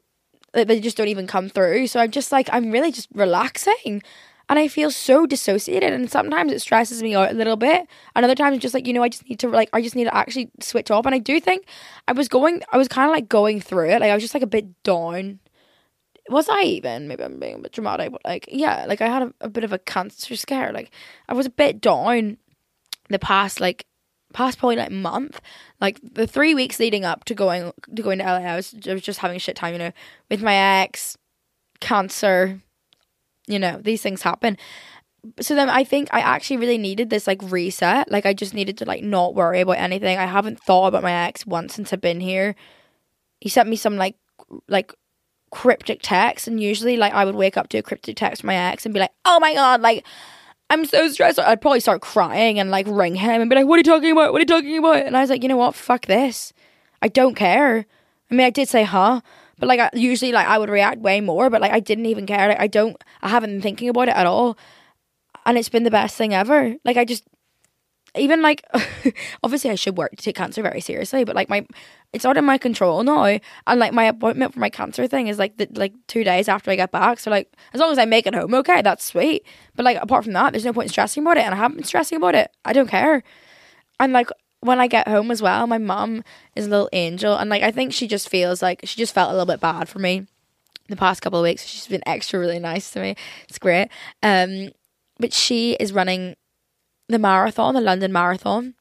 they 0.54 0.80
just 0.80 0.98
don't 0.98 1.08
even 1.08 1.28
come 1.28 1.50
through. 1.50 1.88
So 1.88 2.00
I'm 2.00 2.12
just 2.12 2.32
like, 2.32 2.48
I'm 2.52 2.72
really 2.72 2.92
just 2.92 3.10
relaxing. 3.14 4.02
And 4.48 4.60
I 4.60 4.68
feel 4.68 4.92
so 4.92 5.26
dissociated. 5.26 5.92
And 5.92 6.10
sometimes 6.10 6.52
it 6.52 6.62
stresses 6.62 7.02
me 7.02 7.16
out 7.16 7.32
a 7.32 7.34
little 7.34 7.56
bit. 7.56 7.88
And 8.16 8.24
other 8.24 8.36
times, 8.36 8.60
just 8.60 8.76
like, 8.76 8.86
you 8.86 8.94
know, 8.94 9.02
I 9.02 9.10
just 9.10 9.28
need 9.28 9.40
to, 9.40 9.50
like, 9.50 9.70
I 9.74 9.82
just 9.82 9.96
need 9.96 10.04
to 10.04 10.16
actually 10.16 10.52
switch 10.62 10.92
off. 10.92 11.08
And 11.08 11.16
I 11.16 11.18
do 11.18 11.40
think 11.40 11.66
I 12.08 12.14
was 12.14 12.28
going, 12.28 12.62
I 12.72 12.78
was 12.78 12.88
kind 12.88 13.10
of 13.10 13.14
like 13.14 13.28
going 13.28 13.60
through 13.60 13.90
it. 13.90 14.02
Like, 14.02 14.12
I 14.12 14.14
was 14.14 14.24
just 14.24 14.36
like 14.36 14.44
a 14.44 14.48
bit 14.48 14.84
down 14.84 15.40
was 16.30 16.50
I 16.50 16.62
even? 16.64 17.08
Maybe 17.08 17.24
I'm 17.24 17.40
being 17.40 17.56
a 17.56 17.60
bit 17.60 17.72
dramatic, 17.72 18.12
but 18.12 18.22
like, 18.26 18.50
yeah, 18.52 18.86
like 18.88 19.02
I 19.02 19.08
had 19.08 19.24
a, 19.24 19.34
a 19.42 19.50
bit 19.50 19.64
of 19.64 19.74
a 19.74 19.80
cancer 19.80 20.36
scare. 20.36 20.72
Like, 20.74 20.92
I 21.30 21.34
was 21.34 21.46
a 21.46 21.52
bit 21.52 21.82
down 21.82 22.38
the 23.10 23.20
past, 23.20 23.60
like, 23.60 23.86
past 24.34 24.58
probably 24.58 24.76
like 24.76 24.92
month. 24.92 25.40
Like 25.80 26.00
the 26.04 26.28
three 26.28 26.54
weeks 26.54 26.80
leading 26.80 27.06
up 27.06 27.26
to 27.26 27.36
going 27.36 27.72
to 27.96 28.02
going 28.02 28.20
to 28.20 28.26
LA, 28.26 28.40
I 28.40 28.56
was, 28.56 28.76
I 28.88 28.94
was 28.94 29.02
just 29.02 29.20
having 29.20 29.38
a 29.38 29.40
shit 29.40 29.56
time, 29.56 29.74
you 29.74 29.80
know, 29.80 29.92
with 30.30 30.42
my 30.42 30.56
ex, 30.82 31.18
cancer, 31.80 32.60
you 33.48 33.60
know, 33.60 33.80
these 33.82 34.02
things 34.02 34.22
happen. 34.22 34.58
So 35.40 35.56
then 35.56 35.70
I 35.70 35.84
think 35.84 36.10
I 36.12 36.20
actually 36.20 36.58
really 36.58 36.78
needed 36.78 37.10
this 37.10 37.28
like 37.28 37.42
reset. 37.44 38.12
Like 38.12 38.26
I 38.26 38.34
just 38.34 38.54
needed 38.54 38.78
to 38.80 38.86
like 38.86 39.04
not 39.04 39.36
worry 39.36 39.62
about 39.62 39.78
anything. 39.78 40.18
I 40.18 40.26
haven't 40.26 40.60
thought 40.60 40.88
about 40.88 41.04
my 41.04 41.12
ex 41.12 41.46
once 41.46 41.74
since 41.74 41.92
I've 41.92 42.02
been 42.02 42.20
here. 42.20 42.56
He 43.42 43.50
sent 43.50 43.70
me 43.70 43.76
some 43.76 43.98
like 43.98 44.16
like 44.68 44.94
cryptic 45.52 46.00
text 46.02 46.48
and 46.48 46.62
usually 46.62 46.98
like 46.98 47.14
I 47.14 47.26
would 47.26 47.36
wake 47.36 47.58
up 47.58 47.70
to 47.70 47.78
a 47.78 47.84
cryptic 47.84 48.18
text 48.18 48.42
from 48.42 48.48
my 48.48 48.56
ex 48.56 48.86
and 48.86 48.94
be 48.94 49.00
like, 49.00 49.12
"Oh 49.26 49.40
my 49.40 49.54
god, 49.54 49.82
like 49.82 50.06
I'm 50.70 50.86
so 50.86 51.08
stressed." 51.10 51.40
I'd 51.40 51.62
probably 51.62 51.80
start 51.80 52.02
crying 52.02 52.60
and 52.60 52.72
like 52.72 52.88
ring 52.90 53.16
him 53.16 53.42
and 53.42 53.50
be 53.50 53.56
like, 53.56 53.68
"What 53.68 53.76
are 53.76 53.80
you 53.80 53.84
talking 53.84 54.12
about? 54.12 54.34
What 54.34 54.40
are 54.40 54.42
you 54.42 54.46
talking 54.46 54.78
about?" 54.78 55.06
And 55.06 55.16
I 55.16 55.22
was 55.22 55.30
like, 55.30 55.44
"You 55.44 55.50
know 55.50 55.58
what? 55.58 55.76
Fuck 55.76 56.08
this. 56.08 56.54
I 57.02 57.08
don't 57.08 57.36
care." 57.36 57.86
I 58.32 58.36
mean, 58.36 58.46
I 58.46 58.50
did 58.50 58.68
say, 58.70 58.84
"Huh?" 58.84 59.22
But 59.58 59.68
like 59.68 59.80
I, 59.80 59.90
usually 59.94 60.32
like 60.32 60.48
I 60.48 60.58
would 60.58 60.70
react 60.70 61.00
way 61.00 61.22
more, 61.22 61.50
but 61.50 61.62
like 61.62 61.72
I 61.72 61.80
didn't 61.80 62.08
even 62.08 62.26
care. 62.26 62.50
Like 62.50 62.60
I 62.60 62.68
don't 62.68 63.02
I 63.22 63.30
haven't 63.30 63.52
been 63.52 63.62
thinking 63.62 63.90
about 63.90 64.10
it 64.10 64.16
at 64.16 64.26
all. 64.26 64.58
And 65.46 65.58
it's 65.58 65.70
been 65.70 65.84
the 65.84 65.92
best 65.92 66.18
thing 66.18 66.34
ever. 66.34 66.76
Like 66.84 66.98
I 66.98 67.06
just 67.06 67.24
even 68.18 68.42
like 68.42 68.64
obviously 69.44 69.70
I 69.70 69.76
should 69.76 69.98
work 69.98 70.12
to 70.16 70.24
take 70.24 70.36
cancer 70.36 70.62
very 70.62 70.82
seriously, 70.82 71.24
but 71.24 71.36
like 71.36 71.50
my 71.50 71.66
it's 72.14 72.26
out 72.26 72.38
of 72.38 72.44
my 72.44 72.58
control 72.58 73.04
now. 73.04 73.24
And 73.68 73.80
like 73.80 73.94
my 73.94 74.06
appointment 74.06 74.54
for 74.54 74.60
my 74.60 74.70
cancer 74.70 75.06
thing 75.08 75.28
is 75.28 75.38
like 75.38 75.58
the, 75.58 75.68
like 75.74 75.94
two 76.08 76.24
days 76.24 76.48
after 76.48 76.72
I 76.72 76.76
get 76.76 76.92
back. 76.92 77.20
So 77.20 77.30
like 77.30 77.52
as 77.74 77.82
long 77.82 77.92
as 77.92 77.98
I 77.98 78.06
make 78.06 78.26
it 78.26 78.34
home, 78.34 78.54
okay, 78.54 78.82
that's 78.82 79.04
sweet. 79.04 79.46
But 79.76 79.84
like 79.84 79.98
apart 80.02 80.24
from 80.24 80.34
that, 80.34 80.54
there's 80.54 80.66
no 80.66 80.74
point 80.74 80.86
in 80.86 80.92
stressing 80.92 81.24
about 81.24 81.38
it, 81.38 81.44
and 81.44 81.54
I 81.54 81.58
haven't 81.58 81.78
been 81.78 81.86
stressing 81.86 82.18
about 82.18 82.36
it. 82.36 82.52
I 82.64 82.74
don't 82.74 82.90
care. 82.90 83.24
And 84.00 84.14
like 84.14 84.30
when 84.62 84.80
I 84.80 84.88
get 84.88 85.08
home 85.08 85.30
as 85.30 85.42
well, 85.42 85.68
my 85.68 85.78
mum 85.78 86.24
is 86.56 86.68
a 86.68 86.70
little 86.70 86.90
angel, 86.94 87.36
and 87.36 87.50
like 87.50 87.64
I 87.64 87.72
think 87.72 87.94
she 87.94 88.08
just 88.08 88.30
feels 88.30 88.62
like 88.62 88.82
she 88.84 88.98
just 88.98 89.14
felt 89.14 89.30
a 89.30 89.34
little 89.34 89.46
bit 89.46 89.60
bad 89.60 89.90
for 89.90 90.00
me 90.00 90.26
the 90.88 90.96
past 90.96 91.22
couple 91.22 91.40
of 91.40 91.44
weeks. 91.44 91.66
She's 91.66 91.88
been 91.88 92.04
extra 92.06 92.40
really 92.40 92.60
nice 92.60 92.92
to 92.92 93.00
me. 93.00 93.16
It's 93.50 93.60
great. 93.60 93.90
Um, 94.24 94.70
but 95.18 95.34
she 95.34 95.74
is 95.74 95.94
running 95.94 96.36
the 97.08 97.20
marathon, 97.20 97.74
the 97.74 97.82
London 97.82 98.12
Marathon. 98.12 98.76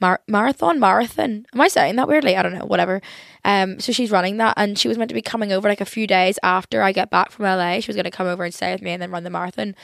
Mar- 0.00 0.22
marathon, 0.26 0.80
marathon. 0.80 1.46
Am 1.54 1.60
I 1.60 1.68
saying 1.68 1.96
that 1.96 2.08
weirdly? 2.08 2.36
I 2.36 2.42
don't 2.42 2.54
know. 2.54 2.66
Whatever. 2.66 3.00
Um, 3.44 3.78
so 3.80 3.92
she's 3.92 4.10
running 4.10 4.36
that, 4.38 4.54
and 4.56 4.78
she 4.78 4.88
was 4.88 4.98
meant 4.98 5.08
to 5.08 5.14
be 5.14 5.22
coming 5.22 5.52
over 5.52 5.68
like 5.68 5.80
a 5.80 5.86
few 5.86 6.06
days 6.06 6.38
after 6.42 6.82
I 6.82 6.92
get 6.92 7.10
back 7.10 7.30
from 7.30 7.44
LA. 7.44 7.80
She 7.80 7.88
was 7.88 7.96
going 7.96 8.04
to 8.04 8.10
come 8.10 8.26
over 8.26 8.44
and 8.44 8.52
stay 8.52 8.72
with 8.72 8.82
me 8.82 8.90
and 8.90 9.00
then 9.00 9.10
run 9.10 9.24
the 9.24 9.30
marathon. 9.30 9.74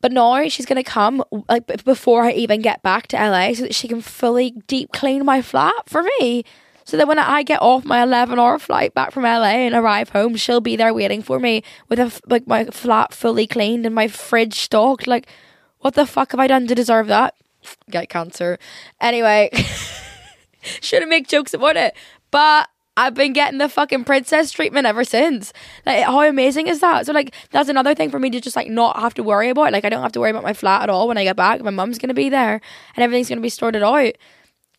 But 0.00 0.12
now 0.12 0.46
she's 0.48 0.66
going 0.66 0.82
to 0.82 0.90
come 0.90 1.24
like 1.48 1.82
before 1.84 2.24
I 2.24 2.32
even 2.32 2.60
get 2.60 2.82
back 2.82 3.06
to 3.08 3.16
LA, 3.16 3.54
so 3.54 3.62
that 3.62 3.74
she 3.74 3.88
can 3.88 4.02
fully 4.02 4.50
deep 4.66 4.92
clean 4.92 5.24
my 5.24 5.40
flat 5.40 5.88
for 5.88 6.02
me. 6.02 6.44
So 6.84 6.98
that 6.98 7.08
when 7.08 7.18
I 7.18 7.42
get 7.42 7.62
off 7.62 7.86
my 7.86 8.02
11 8.02 8.38
hour 8.38 8.58
flight 8.58 8.92
back 8.92 9.10
from 9.12 9.22
LA 9.22 9.64
and 9.64 9.74
arrive 9.74 10.10
home, 10.10 10.36
she'll 10.36 10.60
be 10.60 10.76
there 10.76 10.92
waiting 10.92 11.22
for 11.22 11.40
me 11.40 11.62
with 11.88 11.98
a, 11.98 12.12
like 12.26 12.46
my 12.46 12.66
flat 12.66 13.14
fully 13.14 13.46
cleaned 13.46 13.86
and 13.86 13.94
my 13.94 14.06
fridge 14.06 14.60
stocked. 14.60 15.06
Like, 15.06 15.26
what 15.84 15.92
the 15.92 16.06
fuck 16.06 16.30
have 16.30 16.40
I 16.40 16.46
done 16.46 16.66
to 16.68 16.74
deserve 16.74 17.08
that? 17.08 17.34
Get 17.90 18.08
cancer. 18.08 18.58
Anyway, 19.02 19.50
shouldn't 20.80 21.10
make 21.10 21.28
jokes 21.28 21.52
about 21.52 21.76
it. 21.76 21.94
But 22.30 22.70
I've 22.96 23.12
been 23.12 23.34
getting 23.34 23.58
the 23.58 23.68
fucking 23.68 24.04
princess 24.04 24.50
treatment 24.50 24.86
ever 24.86 25.04
since. 25.04 25.52
Like, 25.84 26.04
how 26.04 26.22
amazing 26.22 26.68
is 26.68 26.80
that? 26.80 27.04
So, 27.04 27.12
like, 27.12 27.34
that's 27.50 27.68
another 27.68 27.94
thing 27.94 28.08
for 28.08 28.18
me 28.18 28.30
to 28.30 28.40
just 28.40 28.56
like 28.56 28.70
not 28.70 28.98
have 28.98 29.12
to 29.14 29.22
worry 29.22 29.50
about. 29.50 29.72
Like, 29.72 29.84
I 29.84 29.90
don't 29.90 30.00
have 30.00 30.12
to 30.12 30.20
worry 30.20 30.30
about 30.30 30.42
my 30.42 30.54
flat 30.54 30.84
at 30.84 30.88
all 30.88 31.06
when 31.06 31.18
I 31.18 31.24
get 31.24 31.36
back. 31.36 31.60
My 31.60 31.68
mum's 31.68 31.98
gonna 31.98 32.14
be 32.14 32.30
there, 32.30 32.62
and 32.96 33.04
everything's 33.04 33.28
gonna 33.28 33.42
be 33.42 33.50
sorted 33.50 33.82
out. 33.82 34.14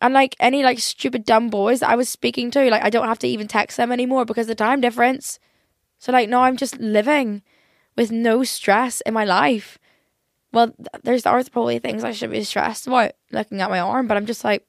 And 0.00 0.12
like 0.12 0.34
any 0.40 0.64
like 0.64 0.80
stupid 0.80 1.24
dumb 1.24 1.50
boys 1.50 1.80
that 1.80 1.90
I 1.90 1.94
was 1.94 2.08
speaking 2.08 2.50
to, 2.50 2.68
like 2.68 2.82
I 2.82 2.90
don't 2.90 3.06
have 3.06 3.20
to 3.20 3.28
even 3.28 3.46
text 3.46 3.76
them 3.76 3.92
anymore 3.92 4.24
because 4.24 4.48
the 4.48 4.56
time 4.56 4.80
difference. 4.80 5.38
So 6.00 6.10
like 6.10 6.28
now 6.28 6.42
I'm 6.42 6.56
just 6.56 6.80
living 6.80 7.42
with 7.96 8.10
no 8.10 8.42
stress 8.42 9.02
in 9.02 9.14
my 9.14 9.24
life 9.24 9.78
well, 10.56 10.74
there's 11.04 11.24
there's 11.24 11.50
probably 11.50 11.78
things 11.78 12.02
I 12.02 12.12
should 12.12 12.30
be 12.30 12.42
stressed 12.42 12.86
about 12.86 13.12
looking 13.30 13.60
at 13.60 13.68
my 13.68 13.78
arm, 13.78 14.06
but 14.06 14.16
I'm 14.16 14.24
just 14.24 14.42
like, 14.42 14.66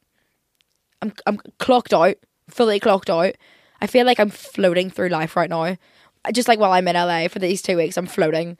I'm 1.02 1.14
I'm 1.26 1.40
clocked 1.60 1.94
out, 1.94 2.18
fully 2.50 2.78
clocked 2.82 3.10
out. 3.10 3.36
I 3.80 3.88
feel 3.88 4.06
like 4.06 4.20
I'm 4.20 4.30
floating 4.30 4.90
through 4.90 5.08
life 5.08 5.38
right 5.38 5.50
now. 5.50 5.78
Just 6.34 6.50
like 6.50 6.60
while 6.60 6.74
I'm 6.74 6.90
in 6.90 6.98
LA 6.98 7.30
for 7.30 7.40
these 7.40 7.62
two 7.62 7.78
weeks, 7.78 7.96
I'm 7.96 8.06
floating. 8.06 8.58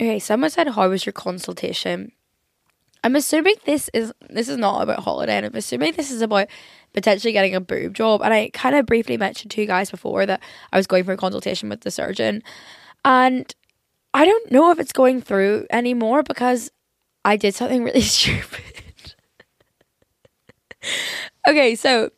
Okay, 0.00 0.18
someone 0.18 0.48
said, 0.48 0.68
"How 0.68 0.88
was 0.88 1.04
your 1.04 1.12
consultation?" 1.12 2.12
I'm 3.06 3.14
assuming 3.14 3.54
this 3.64 3.88
is 3.94 4.12
this 4.28 4.48
is 4.48 4.56
not 4.56 4.82
about 4.82 4.98
holiday, 4.98 5.36
and 5.36 5.46
I'm 5.46 5.54
assuming 5.54 5.92
this 5.92 6.10
is 6.10 6.22
about 6.22 6.48
potentially 6.92 7.32
getting 7.32 7.54
a 7.54 7.60
boob 7.60 7.94
job. 7.94 8.20
And 8.20 8.34
I 8.34 8.50
kind 8.52 8.74
of 8.74 8.84
briefly 8.84 9.16
mentioned 9.16 9.52
to 9.52 9.60
you 9.60 9.66
guys 9.68 9.92
before 9.92 10.26
that 10.26 10.42
I 10.72 10.76
was 10.76 10.88
going 10.88 11.04
for 11.04 11.12
a 11.12 11.16
consultation 11.16 11.68
with 11.68 11.82
the 11.82 11.92
surgeon, 11.92 12.42
and 13.04 13.54
I 14.12 14.24
don't 14.24 14.50
know 14.50 14.72
if 14.72 14.80
it's 14.80 14.92
going 14.92 15.22
through 15.22 15.68
anymore 15.70 16.24
because 16.24 16.68
I 17.24 17.36
did 17.36 17.54
something 17.54 17.84
really 17.88 18.00
stupid. 18.00 19.14
okay, 21.46 21.76
so 21.76 22.10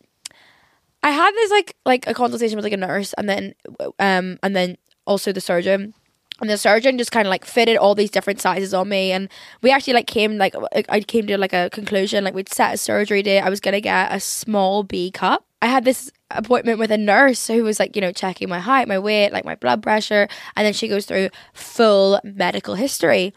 I 1.03 1.11
had 1.11 1.32
this 1.32 1.51
like 1.51 1.76
like 1.84 2.07
a 2.07 2.14
consultation 2.14 2.57
with 2.57 2.64
like 2.64 2.72
a 2.72 2.78
nurse, 2.78 3.12
and 3.18 3.28
then 3.28 3.53
um 3.99 4.39
and 4.43 4.57
then 4.57 4.78
also 5.05 5.32
the 5.32 5.43
surgeon 5.43 5.93
and 6.41 6.49
the 6.49 6.59
surgeon 6.59 6.99
just 6.99 7.12
kind 7.12 7.26
of 7.26 7.30
like 7.30 7.45
fitted 7.45 7.76
all 7.76 7.95
these 7.95 8.11
different 8.11 8.41
sizes 8.41 8.72
on 8.72 8.89
me 8.89 9.12
and 9.12 9.28
we 9.62 9.70
actually 9.70 9.93
like 9.93 10.07
came 10.07 10.39
like 10.39 10.55
i 10.89 11.01
came 11.01 11.26
to 11.26 11.36
like 11.39 11.53
a 11.53 11.68
conclusion 11.70 12.24
like 12.24 12.34
we'd 12.34 12.49
set 12.49 12.74
a 12.74 12.78
surgery 12.78 13.22
date 13.22 13.41
i 13.41 13.49
was 13.49 13.61
gonna 13.61 13.80
get 13.80 14.12
a 14.12 14.20
small 14.20 14.82
b 14.82 15.11
cup 15.11 15.45
i 15.62 15.66
had 15.66 15.84
this 15.84 16.11
appointment 16.30 16.78
with 16.78 16.91
a 16.91 16.99
nurse 16.99 17.47
who 17.47 17.64
was 17.64 17.78
like 17.78 17.97
you 17.97 18.03
know 18.03 18.12
checking 18.12 18.49
my 18.49 18.59
height 18.59 18.86
my 18.86 18.99
weight 18.99 19.32
like 19.32 19.45
my 19.45 19.55
blood 19.55 19.82
pressure 19.82 20.28
and 20.57 20.66
then 20.66 20.72
she 20.72 20.89
goes 20.89 21.07
through 21.07 21.28
full 21.55 22.20
medical 22.22 22.74
history 22.74 23.32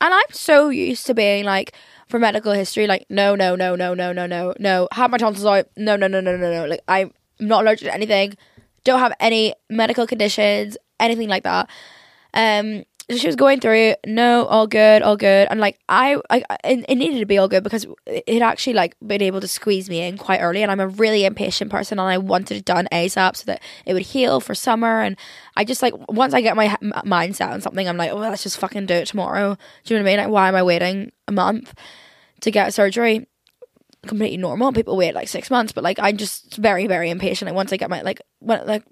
and 0.00 0.14
i'm 0.14 0.22
so 0.30 0.68
used 0.68 1.06
to 1.06 1.14
being 1.14 1.44
like 1.44 1.72
for 2.08 2.18
medical 2.18 2.52
history 2.52 2.86
like 2.86 3.06
no 3.08 3.34
no 3.34 3.54
no 3.54 3.74
no 3.74 3.94
no 3.94 4.12
no 4.12 4.26
no 4.26 4.54
no 4.58 4.88
have 4.92 5.10
my 5.10 5.18
tonsils 5.18 5.46
out 5.46 5.66
no 5.76 5.96
no 5.96 6.06
no 6.06 6.20
no 6.20 6.36
no 6.36 6.52
no 6.52 6.66
like 6.66 6.80
i'm 6.88 7.12
not 7.38 7.62
allergic 7.62 7.88
to 7.88 7.94
anything 7.94 8.34
don't 8.84 9.00
have 9.00 9.12
any 9.20 9.54
medical 9.68 10.06
conditions 10.06 10.76
anything 11.00 11.28
like 11.28 11.42
that 11.42 11.68
um, 12.34 12.84
so 13.10 13.16
she 13.16 13.26
was 13.26 13.36
going 13.36 13.60
through, 13.60 13.94
no, 14.06 14.46
all 14.46 14.66
good, 14.66 15.02
all 15.02 15.16
good, 15.16 15.48
and 15.50 15.60
like 15.60 15.78
I, 15.88 16.20
I, 16.30 16.44
it, 16.64 16.96
needed 16.96 17.18
to 17.18 17.26
be 17.26 17.36
all 17.36 17.48
good 17.48 17.64
because 17.64 17.84
it 18.06 18.42
actually 18.42 18.74
like 18.74 18.96
been 19.04 19.22
able 19.22 19.40
to 19.40 19.48
squeeze 19.48 19.90
me 19.90 20.00
in 20.00 20.16
quite 20.16 20.40
early, 20.40 20.62
and 20.62 20.70
I'm 20.70 20.80
a 20.80 20.88
really 20.88 21.24
impatient 21.24 21.70
person, 21.70 21.98
and 21.98 22.08
I 22.08 22.18
wanted 22.18 22.56
it 22.58 22.64
done 22.64 22.88
ASAP 22.92 23.36
so 23.36 23.44
that 23.46 23.60
it 23.86 23.94
would 23.94 24.02
heal 24.02 24.40
for 24.40 24.54
summer, 24.54 25.00
and 25.00 25.16
I 25.56 25.64
just 25.64 25.82
like 25.82 25.94
once 26.08 26.32
I 26.32 26.40
get 26.40 26.56
my 26.56 26.68
mindset 27.04 27.50
on 27.50 27.60
something, 27.60 27.88
I'm 27.88 27.96
like, 27.96 28.12
oh, 28.12 28.16
let's 28.16 28.44
just 28.44 28.58
fucking 28.58 28.86
do 28.86 28.94
it 28.94 29.08
tomorrow. 29.08 29.56
Do 29.84 29.94
you 29.94 29.98
know 29.98 30.04
what 30.04 30.08
I 30.08 30.12
mean? 30.12 30.24
Like, 30.24 30.32
why 30.32 30.48
am 30.48 30.54
I 30.54 30.62
waiting 30.62 31.12
a 31.26 31.32
month 31.32 31.74
to 32.40 32.50
get 32.50 32.72
surgery? 32.72 33.26
Completely 34.06 34.36
normal. 34.36 34.72
People 34.72 34.96
wait 34.96 35.14
like 35.14 35.28
six 35.28 35.50
months, 35.50 35.72
but 35.72 35.84
like 35.84 35.98
I'm 36.00 36.16
just 36.16 36.56
very, 36.56 36.86
very 36.86 37.10
impatient. 37.10 37.48
Like 37.48 37.56
once 37.56 37.72
I 37.72 37.76
get 37.76 37.90
my 37.90 38.02
like 38.02 38.20
when 38.38 38.64
like 38.66 38.84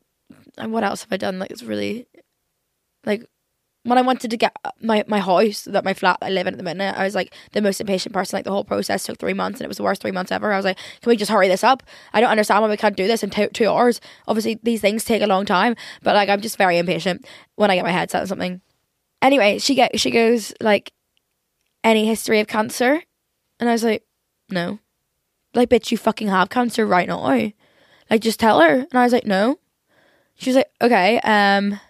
what 0.59 0.84
else 0.84 1.03
have 1.03 1.12
I 1.12 1.16
done? 1.16 1.38
Like 1.38 1.51
it's 1.51 1.62
really 1.62 2.07
like 3.05 3.24
when 3.84 3.96
I 3.96 4.03
wanted 4.03 4.30
to 4.30 4.36
get 4.36 4.55
my 4.82 5.05
my 5.09 5.20
house, 5.20 5.62
that 5.62 5.84
my 5.84 5.94
flat 5.94 6.18
I 6.20 6.28
live 6.28 6.46
in 6.46 6.55
at 6.55 6.59
the 6.59 6.64
minute, 6.64 6.94
I 6.98 7.05
was 7.05 7.14
like 7.14 7.34
the 7.53 7.62
most 7.62 7.80
impatient 7.80 8.12
person. 8.12 8.36
Like 8.36 8.44
the 8.44 8.51
whole 8.51 8.64
process 8.64 9.05
took 9.05 9.18
three 9.18 9.32
months, 9.32 9.59
and 9.59 9.64
it 9.64 9.68
was 9.68 9.78
the 9.78 9.82
worst 9.82 10.03
three 10.03 10.11
months 10.11 10.30
ever. 10.30 10.53
I 10.53 10.57
was 10.57 10.66
like, 10.66 10.76
can 10.76 11.11
we 11.11 11.16
just 11.16 11.30
hurry 11.30 11.48
this 11.48 11.64
up? 11.64 11.82
I 12.12 12.20
don't 12.20 12.30
understand 12.30 12.62
why 12.62 12.68
we 12.68 12.76
can't 12.76 12.96
do 12.96 13.07
this 13.07 13.22
in 13.22 13.30
two, 13.30 13.48
two 13.48 13.68
hours. 13.68 14.01
Obviously, 14.28 14.61
these 14.62 14.82
things 14.82 15.05
take 15.05 15.22
a 15.22 15.26
long 15.26 15.46
time, 15.46 15.76
but 16.03 16.14
like 16.14 16.28
I'm 16.28 16.42
just 16.42 16.59
very 16.59 16.76
impatient 16.76 17.26
when 17.57 17.70
I 17.70 17.76
get 17.76 17.84
my 17.84 17.90
head 17.90 18.11
set 18.11 18.20
on 18.20 18.26
something. 18.26 18.61
Anyway, 19.22 19.59
she 19.59 19.74
get 19.74 19.98
she 19.98 20.11
goes 20.11 20.53
like, 20.61 20.92
any 21.82 22.07
history 22.07 22.40
of 22.40 22.48
cancer, 22.48 23.03
and 23.59 23.68
I 23.68 23.72
was 23.72 23.84
like, 23.84 24.05
no, 24.51 24.78
like 25.55 25.70
bitch, 25.70 25.90
you 25.90 25.96
fucking 25.96 26.28
have 26.28 26.51
cancer 26.51 26.86
right 26.86 27.09
now. 27.09 27.22
Like 28.11 28.20
just 28.20 28.40
tell 28.40 28.61
her, 28.61 28.80
and 28.80 28.94
I 28.94 29.05
was 29.05 29.12
like, 29.12 29.26
no. 29.26 29.59
She 30.36 30.51
was 30.51 30.57
like, 30.57 30.70
okay, 30.82 31.18
um 31.20 31.80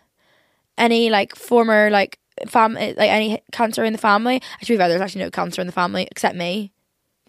any 0.80 1.10
like 1.10 1.36
former 1.36 1.90
like 1.90 2.18
family 2.48 2.94
like 2.94 3.10
any 3.10 3.42
cancer 3.52 3.84
in 3.84 3.92
the 3.92 3.98
family. 3.98 4.42
Actually, 4.54 4.78
there's 4.78 5.00
actually 5.00 5.22
no 5.22 5.30
cancer 5.30 5.60
in 5.60 5.66
the 5.66 5.72
family 5.72 6.08
except 6.10 6.36
me. 6.36 6.72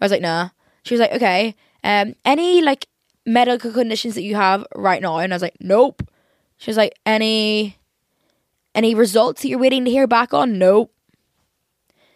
I 0.00 0.04
was 0.04 0.10
like, 0.10 0.22
nah. 0.22 0.48
She 0.84 0.94
was 0.94 1.00
like, 1.00 1.12
okay. 1.12 1.54
Um, 1.84 2.14
any 2.24 2.62
like 2.62 2.88
medical 3.24 3.70
conditions 3.70 4.14
that 4.14 4.22
you 4.22 4.34
have 4.34 4.66
right 4.74 5.00
now? 5.00 5.18
And 5.18 5.32
I 5.32 5.36
was 5.36 5.42
like, 5.42 5.56
nope. 5.60 6.02
She 6.56 6.70
was 6.70 6.76
like, 6.76 6.98
any 7.06 7.78
any 8.74 8.94
results 8.94 9.42
that 9.42 9.48
you're 9.48 9.58
waiting 9.58 9.84
to 9.84 9.90
hear 9.90 10.06
back 10.06 10.32
on? 10.32 10.58
Nope. 10.58 10.92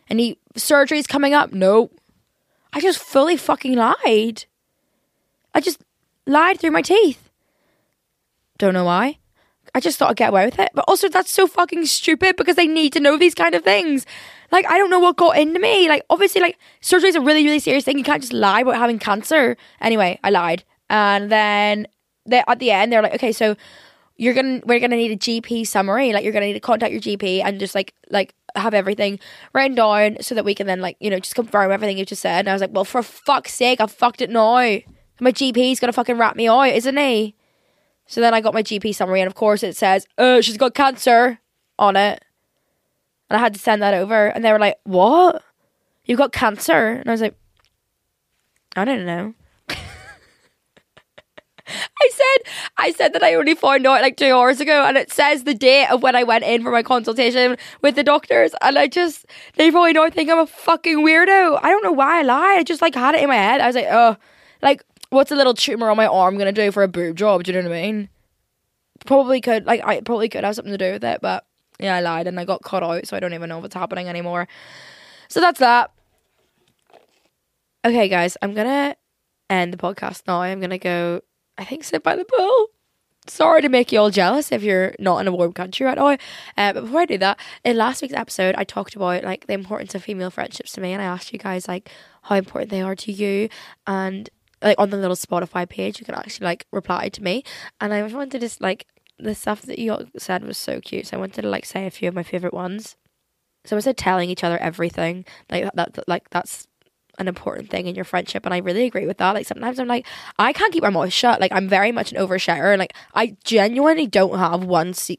Any 0.08 0.38
surgeries 0.56 1.06
coming 1.06 1.34
up? 1.34 1.52
Nope. 1.52 1.92
I 2.72 2.80
just 2.80 2.98
fully 2.98 3.36
fucking 3.36 3.74
lied. 3.74 4.44
I 5.54 5.60
just 5.60 5.82
lied 6.26 6.58
through 6.60 6.70
my 6.70 6.82
teeth. 6.82 7.30
Don't 8.58 8.74
know 8.74 8.84
why. 8.84 9.18
I 9.76 9.80
just 9.80 9.98
thought 9.98 10.08
I'd 10.08 10.16
get 10.16 10.30
away 10.30 10.46
with 10.46 10.58
it. 10.58 10.70
But 10.72 10.86
also, 10.88 11.06
that's 11.10 11.30
so 11.30 11.46
fucking 11.46 11.84
stupid 11.84 12.36
because 12.36 12.56
they 12.56 12.66
need 12.66 12.94
to 12.94 13.00
know 13.00 13.18
these 13.18 13.34
kind 13.34 13.54
of 13.54 13.62
things. 13.62 14.06
Like, 14.50 14.64
I 14.70 14.78
don't 14.78 14.88
know 14.88 14.98
what 14.98 15.18
got 15.18 15.36
into 15.36 15.60
me. 15.60 15.86
Like, 15.86 16.02
obviously, 16.08 16.40
like, 16.40 16.58
surgery 16.80 17.10
is 17.10 17.14
a 17.14 17.20
really, 17.20 17.44
really 17.44 17.58
serious 17.58 17.84
thing. 17.84 17.98
You 17.98 18.04
can't 18.04 18.22
just 18.22 18.32
lie 18.32 18.62
about 18.62 18.76
having 18.76 18.98
cancer. 18.98 19.54
Anyway, 19.82 20.18
I 20.24 20.30
lied. 20.30 20.64
And 20.88 21.30
then 21.30 21.88
they, 22.24 22.42
at 22.48 22.58
the 22.58 22.70
end, 22.70 22.90
they're 22.90 23.02
like, 23.02 23.16
okay, 23.16 23.32
so 23.32 23.54
you're 24.16 24.32
gonna, 24.32 24.62
we're 24.64 24.80
gonna 24.80 24.96
need 24.96 25.10
a 25.10 25.16
GP 25.16 25.66
summary. 25.66 26.14
Like, 26.14 26.24
you're 26.24 26.32
gonna 26.32 26.46
need 26.46 26.54
to 26.54 26.60
contact 26.60 26.92
your 26.92 27.02
GP 27.02 27.44
and 27.44 27.60
just 27.60 27.74
like, 27.74 27.92
like, 28.08 28.34
have 28.54 28.72
everything 28.72 29.18
written 29.52 29.74
down 29.74 30.16
so 30.22 30.34
that 30.34 30.46
we 30.46 30.54
can 30.54 30.66
then, 30.66 30.80
like, 30.80 30.96
you 31.00 31.10
know, 31.10 31.18
just 31.18 31.34
confirm 31.34 31.70
everything 31.70 31.98
you 31.98 32.06
just 32.06 32.22
said. 32.22 32.38
And 32.38 32.48
I 32.48 32.54
was 32.54 32.62
like, 32.62 32.72
well, 32.72 32.86
for 32.86 33.02
fuck's 33.02 33.52
sake, 33.52 33.82
I 33.82 33.86
fucked 33.88 34.22
it 34.22 34.30
now. 34.30 34.54
My 35.20 35.32
GP's 35.32 35.80
gonna 35.80 35.92
fucking 35.92 36.16
rat 36.16 36.34
me 36.34 36.48
out, 36.48 36.68
isn't 36.68 36.96
he? 36.96 37.34
So 38.06 38.20
then 38.20 38.34
I 38.34 38.40
got 38.40 38.54
my 38.54 38.62
GP 38.62 38.94
summary, 38.94 39.20
and 39.20 39.26
of 39.26 39.34
course 39.34 39.62
it 39.62 39.76
says, 39.76 40.06
"Oh, 40.16 40.40
she's 40.40 40.56
got 40.56 40.74
cancer" 40.74 41.40
on 41.78 41.96
it, 41.96 42.24
and 43.28 43.36
I 43.36 43.40
had 43.40 43.54
to 43.54 43.60
send 43.60 43.82
that 43.82 43.94
over, 43.94 44.28
and 44.28 44.44
they 44.44 44.52
were 44.52 44.58
like, 44.58 44.76
"What? 44.84 45.42
You've 46.04 46.18
got 46.18 46.32
cancer?" 46.32 46.88
And 46.88 47.08
I 47.08 47.12
was 47.12 47.20
like, 47.20 47.34
"I 48.76 48.84
don't 48.84 49.04
know." 49.04 49.34
I 51.68 52.10
said, 52.12 52.52
I 52.78 52.92
said 52.92 53.12
that 53.14 53.24
I 53.24 53.34
only 53.34 53.56
found 53.56 53.84
out 53.86 54.02
like 54.02 54.16
two 54.16 54.32
hours 54.32 54.60
ago, 54.60 54.84
and 54.84 54.96
it 54.96 55.12
says 55.12 55.42
the 55.42 55.54
date 55.54 55.88
of 55.90 56.02
when 56.02 56.14
I 56.14 56.22
went 56.22 56.44
in 56.44 56.62
for 56.62 56.70
my 56.70 56.84
consultation 56.84 57.56
with 57.82 57.96
the 57.96 58.04
doctors, 58.04 58.54
and 58.62 58.78
I 58.78 58.86
just 58.86 59.26
they 59.56 59.72
probably 59.72 59.92
don't 59.92 60.14
think 60.14 60.30
I'm 60.30 60.38
a 60.38 60.46
fucking 60.46 60.98
weirdo. 60.98 61.58
I 61.60 61.68
don't 61.70 61.82
know 61.82 61.92
why 61.92 62.20
I 62.20 62.22
lied. 62.22 62.58
I 62.60 62.62
just 62.62 62.82
like 62.82 62.94
had 62.94 63.16
it 63.16 63.22
in 63.22 63.28
my 63.28 63.34
head. 63.34 63.60
I 63.60 63.66
was 63.66 63.74
like, 63.74 63.88
oh, 63.90 64.16
like 64.62 64.84
what's 65.10 65.30
a 65.30 65.36
little 65.36 65.54
tumor 65.54 65.90
on 65.90 65.96
my 65.96 66.06
arm 66.06 66.38
gonna 66.38 66.52
do 66.52 66.70
for 66.72 66.82
a 66.82 66.88
boob 66.88 67.16
job? 67.16 67.44
Do 67.44 67.52
you 67.52 67.62
know 67.62 67.68
what 67.68 67.76
I 67.76 67.82
mean? 67.82 68.08
Probably 69.04 69.40
could 69.40 69.66
like 69.66 69.84
I 69.84 70.00
probably 70.00 70.28
could 70.28 70.44
have 70.44 70.54
something 70.54 70.72
to 70.72 70.78
do 70.78 70.92
with 70.92 71.04
it, 71.04 71.20
but 71.20 71.44
yeah, 71.78 71.96
I 71.96 72.00
lied 72.00 72.26
and 72.26 72.40
I 72.40 72.44
got 72.44 72.62
cut 72.62 72.82
out, 72.82 73.06
so 73.06 73.16
I 73.16 73.20
don't 73.20 73.34
even 73.34 73.48
know 73.48 73.58
what's 73.58 73.74
happening 73.74 74.08
anymore. 74.08 74.48
So 75.28 75.40
that's 75.40 75.60
that. 75.60 75.90
Okay, 77.84 78.08
guys, 78.08 78.36
I'm 78.42 78.54
gonna 78.54 78.96
end 79.50 79.72
the 79.72 79.76
podcast 79.76 80.22
now. 80.26 80.42
I'm 80.42 80.60
gonna 80.60 80.78
go. 80.78 81.20
I 81.58 81.64
think 81.64 81.84
sit 81.84 82.02
by 82.02 82.16
the 82.16 82.24
pool. 82.24 82.68
Sorry 83.28 83.60
to 83.62 83.68
make 83.68 83.90
you 83.90 83.98
all 83.98 84.10
jealous 84.10 84.52
if 84.52 84.62
you're 84.62 84.94
not 85.00 85.18
in 85.18 85.26
a 85.26 85.32
warm 85.32 85.52
country 85.52 85.84
right 85.84 85.96
now. 85.96 86.16
Uh, 86.56 86.72
but 86.72 86.82
before 86.82 87.00
I 87.00 87.06
do 87.06 87.18
that, 87.18 87.40
in 87.64 87.76
last 87.76 88.00
week's 88.00 88.14
episode, 88.14 88.54
I 88.56 88.62
talked 88.62 88.94
about 88.94 89.24
like 89.24 89.46
the 89.46 89.52
importance 89.54 89.94
of 89.94 90.04
female 90.04 90.30
friendships 90.30 90.72
to 90.72 90.80
me, 90.80 90.92
and 90.92 91.02
I 91.02 91.06
asked 91.06 91.32
you 91.32 91.38
guys 91.38 91.66
like 91.66 91.90
how 92.22 92.36
important 92.36 92.70
they 92.70 92.82
are 92.82 92.94
to 92.96 93.12
you, 93.12 93.48
and 93.86 94.30
like 94.66 94.80
on 94.80 94.90
the 94.90 94.96
little 94.96 95.16
Spotify 95.16 95.68
page, 95.68 96.00
you 96.00 96.06
can 96.06 96.14
actually 96.14 96.46
like 96.46 96.66
reply 96.72 97.08
to 97.08 97.22
me. 97.22 97.42
And 97.80 97.92
I 97.92 98.02
just 98.02 98.14
wanted 98.14 98.32
to 98.32 98.38
just 98.38 98.60
like 98.60 98.86
the 99.18 99.34
stuff 99.34 99.62
that 99.62 99.78
you 99.78 100.08
said 100.18 100.44
was 100.44 100.58
so 100.58 100.80
cute. 100.80 101.06
So 101.06 101.16
I 101.16 101.20
wanted 101.20 101.42
to 101.42 101.48
like 101.48 101.64
say 101.64 101.86
a 101.86 101.90
few 101.90 102.08
of 102.08 102.14
my 102.14 102.22
favorite 102.22 102.54
ones. 102.54 102.96
So 103.64 103.76
I 103.76 103.80
said 103.80 103.96
telling 103.96 104.30
each 104.30 104.44
other 104.44 104.58
everything, 104.58 105.24
like 105.50 105.68
that, 105.74 105.98
like 106.06 106.30
that's 106.30 106.68
an 107.18 107.28
important 107.28 107.70
thing 107.70 107.86
in 107.86 107.94
your 107.94 108.04
friendship, 108.04 108.44
and 108.44 108.54
I 108.54 108.58
really 108.58 108.84
agree 108.84 109.06
with 109.06 109.18
that. 109.18 109.34
Like 109.34 109.46
sometimes 109.46 109.80
I'm 109.80 109.88
like, 109.88 110.06
I 110.38 110.52
can't 110.52 110.72
keep 110.72 110.82
my 110.82 110.90
mouth 110.90 111.12
shut. 111.12 111.40
Like 111.40 111.52
I'm 111.52 111.68
very 111.68 111.90
much 111.90 112.12
an 112.12 112.18
oversharer, 112.18 112.72
and 112.72 112.78
like 112.78 112.94
I 113.14 113.36
genuinely 113.42 114.06
don't 114.06 114.38
have 114.38 114.64
one. 114.64 114.94
Se- 114.94 115.18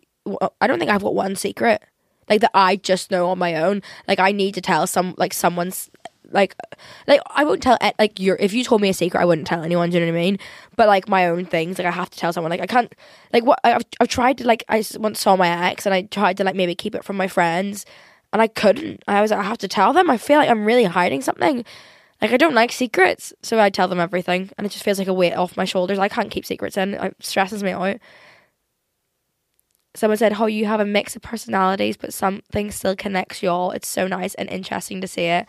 I 0.62 0.68
don't 0.68 0.80
think 0.80 0.92
I've 0.92 1.04
got 1.04 1.16
one 1.16 1.36
secret 1.36 1.82
like 2.30 2.42
that 2.42 2.52
I 2.54 2.76
just 2.76 3.12
know 3.12 3.30
on 3.30 3.40
my 3.40 3.56
own. 3.56 3.82
Like 4.08 4.20
I 4.20 4.32
need 4.32 4.54
to 4.56 4.62
tell 4.62 4.88
some 4.88 5.16
like 5.18 5.34
someone's 5.34 5.90
like 6.32 6.56
like 7.08 7.22
I 7.28 7.44
won't 7.44 7.62
tell 7.62 7.78
eh, 7.82 7.92
like 8.00 8.20
your 8.20 8.36
if 8.38 8.54
you 8.54 8.64
told 8.64 8.82
me 8.82 8.90
a 8.90 8.94
secret 8.94 9.22
I 9.22 9.26
wouldn't 9.26 9.48
tell 9.48 9.64
anyone 9.64 9.90
do 9.90 10.00
you 10.00 10.06
know 10.06 10.12
what 10.12 10.18
I 10.18 10.22
mean? 10.22 10.40
But 10.76 10.88
like 10.88 11.08
my 11.08 11.28
own 11.28 11.46
things 11.46 11.78
like 11.78 11.88
I 11.88 11.92
have 11.92 12.10
to 12.10 12.18
tell 12.18 12.34
someone 12.34 12.52
like 12.52 12.62
I 12.62 12.68
can't 12.68 12.94
like 13.34 13.46
what 13.46 13.60
I've, 13.64 13.84
I've 14.00 14.08
tried 14.08 14.38
to 14.40 14.48
like 14.48 14.64
I 14.70 14.84
once 14.96 15.20
saw 15.20 15.36
my 15.36 15.70
ex 15.70 15.86
and 15.86 15.94
I 15.94 16.04
tried 16.04 16.38
to 16.38 16.44
like 16.44 16.56
maybe 16.56 16.76
keep 16.76 16.96
it 16.96 17.04
from 17.04 17.18
my 17.18 17.28
friends 17.28 17.86
and 18.34 18.42
I 18.42 18.48
couldn't. 18.48 19.04
I 19.08 19.22
was 19.22 19.32
like, 19.32 19.40
I 19.40 19.44
have 19.44 19.58
to 19.60 19.68
tell 19.68 19.94
them. 19.94 20.10
I 20.10 20.18
feel 20.18 20.38
like 20.38 20.50
I'm 20.50 20.66
really 20.66 20.84
hiding 20.84 21.22
something. 21.22 21.64
Like 22.22 22.32
I 22.32 22.38
don't 22.38 22.56
like 22.56 22.72
secrets 22.72 23.32
so 23.44 23.60
I 23.60 23.70
tell 23.70 23.88
them 23.88 24.00
everything 24.00 24.50
and 24.58 24.66
it 24.66 24.72
just 24.72 24.84
feels 24.84 25.00
like 25.00 25.08
a 25.08 25.14
weight 25.14 25.34
off 25.34 25.58
my 25.58 25.66
shoulders. 25.66 26.00
I 26.00 26.10
can't 26.10 26.32
keep 26.32 26.46
secrets 26.46 26.78
in. 26.78 26.96
It 26.96 27.16
stresses 27.20 27.64
me 27.64 27.72
out. 27.72 28.00
Someone 29.96 30.18
said 30.18 30.34
how 30.34 30.44
oh, 30.44 30.48
you 30.48 30.66
have 30.66 30.80
a 30.80 30.86
mix 30.86 31.16
of 31.16 31.22
personalities 31.24 31.98
but 31.98 32.14
something 32.14 32.70
still 32.70 32.96
connects 32.96 33.42
you 33.42 33.50
all 33.50 33.72
it's 33.72 33.88
so 33.88 34.08
nice 34.08 34.36
and 34.36 34.48
interesting 34.48 35.02
to 35.02 35.08
see 35.08 35.24
it 35.24 35.48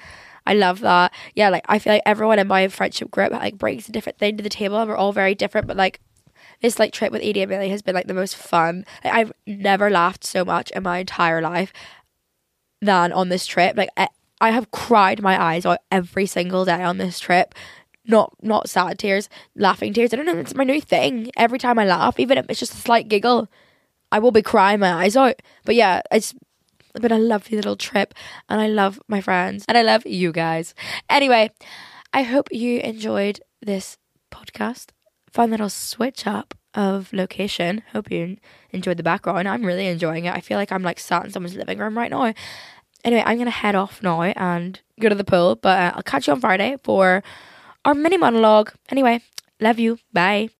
I 0.49 0.55
love 0.55 0.81
that. 0.81 1.13
Yeah, 1.35 1.51
like 1.51 1.67
I 1.69 1.79
feel 1.79 1.93
like 1.93 2.03
everyone 2.07 2.39
in 2.39 2.49
my 2.49 2.69
friendship 2.69 3.11
group 3.11 3.33
like 3.33 3.59
brings 3.59 3.87
a 3.87 3.93
different 3.93 4.19
thing 4.19 4.39
to 4.39 4.43
the 4.43 4.49
table. 4.49 4.79
and 4.79 4.89
We're 4.89 4.97
all 4.97 5.13
very 5.13 5.35
different, 5.35 5.67
but 5.67 5.77
like 5.77 6.01
this 6.63 6.79
like 6.79 6.91
trip 6.91 7.13
with 7.13 7.23
Edie 7.23 7.43
and 7.43 7.51
Millie 7.51 7.69
has 7.69 7.83
been 7.83 7.95
like 7.95 8.07
the 8.07 8.15
most 8.15 8.35
fun. 8.35 8.87
Like, 9.05 9.13
I've 9.13 9.33
never 9.47 9.91
laughed 9.91 10.25
so 10.25 10.47
much 10.47 10.71
in 10.71 10.83
my 10.83 11.01
entire 11.01 11.43
life 11.43 11.71
than 12.81 13.13
on 13.13 13.29
this 13.29 13.45
trip. 13.45 13.77
Like 13.77 13.91
I, 13.99 14.09
I 14.41 14.51
have 14.53 14.71
cried 14.71 15.21
my 15.21 15.41
eyes 15.41 15.67
out 15.67 15.81
every 15.93 16.25
single 16.25 16.65
day 16.65 16.83
on 16.83 16.97
this 16.97 17.21
trip. 17.21 17.55
Not 18.07 18.33
not 18.41 18.71
sad 18.71 18.99
tears, 18.99 19.29
laughing 19.55 19.93
tears. 19.93 20.15
I 20.15 20.17
don't 20.17 20.25
know. 20.25 20.39
It's 20.39 20.55
my 20.55 20.65
new 20.65 20.81
thing. 20.81 21.31
Every 21.37 21.59
time 21.59 21.79
I 21.79 21.85
laugh, 21.85 22.19
even 22.19 22.39
if 22.39 22.47
it's 22.49 22.61
just 22.61 22.73
a 22.73 22.77
slight 22.77 23.09
giggle, 23.09 23.49
I 24.11 24.19
will 24.19 24.31
be 24.33 24.41
crying 24.41 24.81
my 24.81 24.95
eyes 24.95 25.15
out. 25.15 25.43
But 25.67 25.75
yeah, 25.75 26.01
it's 26.11 26.35
been 27.01 27.13
a 27.13 27.19
lovely 27.19 27.57
little 27.57 27.77
trip 27.77 28.15
and 28.49 28.61
I 28.61 28.69
love 28.69 29.01
my 29.09 29.21
friends 29.21 29.65
and 29.69 29.77
I 29.77 29.83
love 29.83 30.07
you 30.07 30.33
guys. 30.33 30.75
Anyway, 31.09 31.51
I 32.13 32.23
hope 32.23 32.49
you 32.53 32.81
enjoyed 32.81 33.41
this 33.61 33.99
podcast. 34.31 34.91
Fun 35.33 35.51
little 35.51 35.69
switch 35.69 36.27
up 36.27 36.55
of 36.75 37.13
location. 37.13 37.83
Hope 37.93 38.11
you 38.11 38.37
enjoyed 38.71 38.97
the 38.97 39.03
background. 39.03 39.49
I'm 39.49 39.65
really 39.65 39.87
enjoying 39.87 40.25
it. 40.25 40.35
I 40.35 40.41
feel 40.41 40.59
like 40.59 40.73
I'm 40.73 40.83
like 40.83 40.99
sat 40.99 41.25
in 41.25 41.31
someone's 41.31 41.57
living 41.57 41.79
room 41.79 41.97
right 41.97 42.11
now. 42.11 42.33
Anyway, 43.05 43.23
I'm 43.25 43.39
gonna 43.39 43.51
head 43.51 43.75
off 43.75 44.03
now 44.03 44.23
and 44.23 44.81
go 45.01 45.09
to 45.09 45.15
the 45.15 45.25
pool, 45.25 45.57
but 45.57 45.79
uh, 45.79 45.93
I'll 45.97 46.03
catch 46.03 46.27
you 46.27 46.33
on 46.33 46.41
Friday 46.41 46.77
for 46.83 47.23
our 47.85 47.95
mini 47.95 48.17
monologue. 48.17 48.73
Anyway, 48.91 49.21
love 49.61 49.79
you. 49.79 49.99
Bye. 50.13 50.58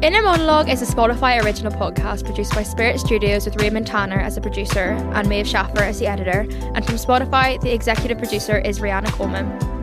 Inner 0.00 0.22
Monologue 0.22 0.68
is 0.68 0.80
a 0.80 0.86
Spotify 0.86 1.42
original 1.42 1.72
podcast 1.72 2.24
produced 2.24 2.54
by 2.54 2.62
Spirit 2.62 3.00
Studios 3.00 3.44
with 3.44 3.60
Raymond 3.60 3.88
Tanner 3.88 4.20
as 4.20 4.36
a 4.36 4.40
producer 4.40 4.96
and 5.14 5.28
Maeve 5.28 5.48
Schaffer 5.48 5.80
as 5.80 5.98
the 5.98 6.06
editor. 6.06 6.46
And 6.74 6.86
from 6.86 6.94
Spotify, 6.94 7.60
the 7.60 7.74
executive 7.74 8.16
producer 8.16 8.58
is 8.58 8.78
Rihanna 8.78 9.10
Coleman. 9.10 9.77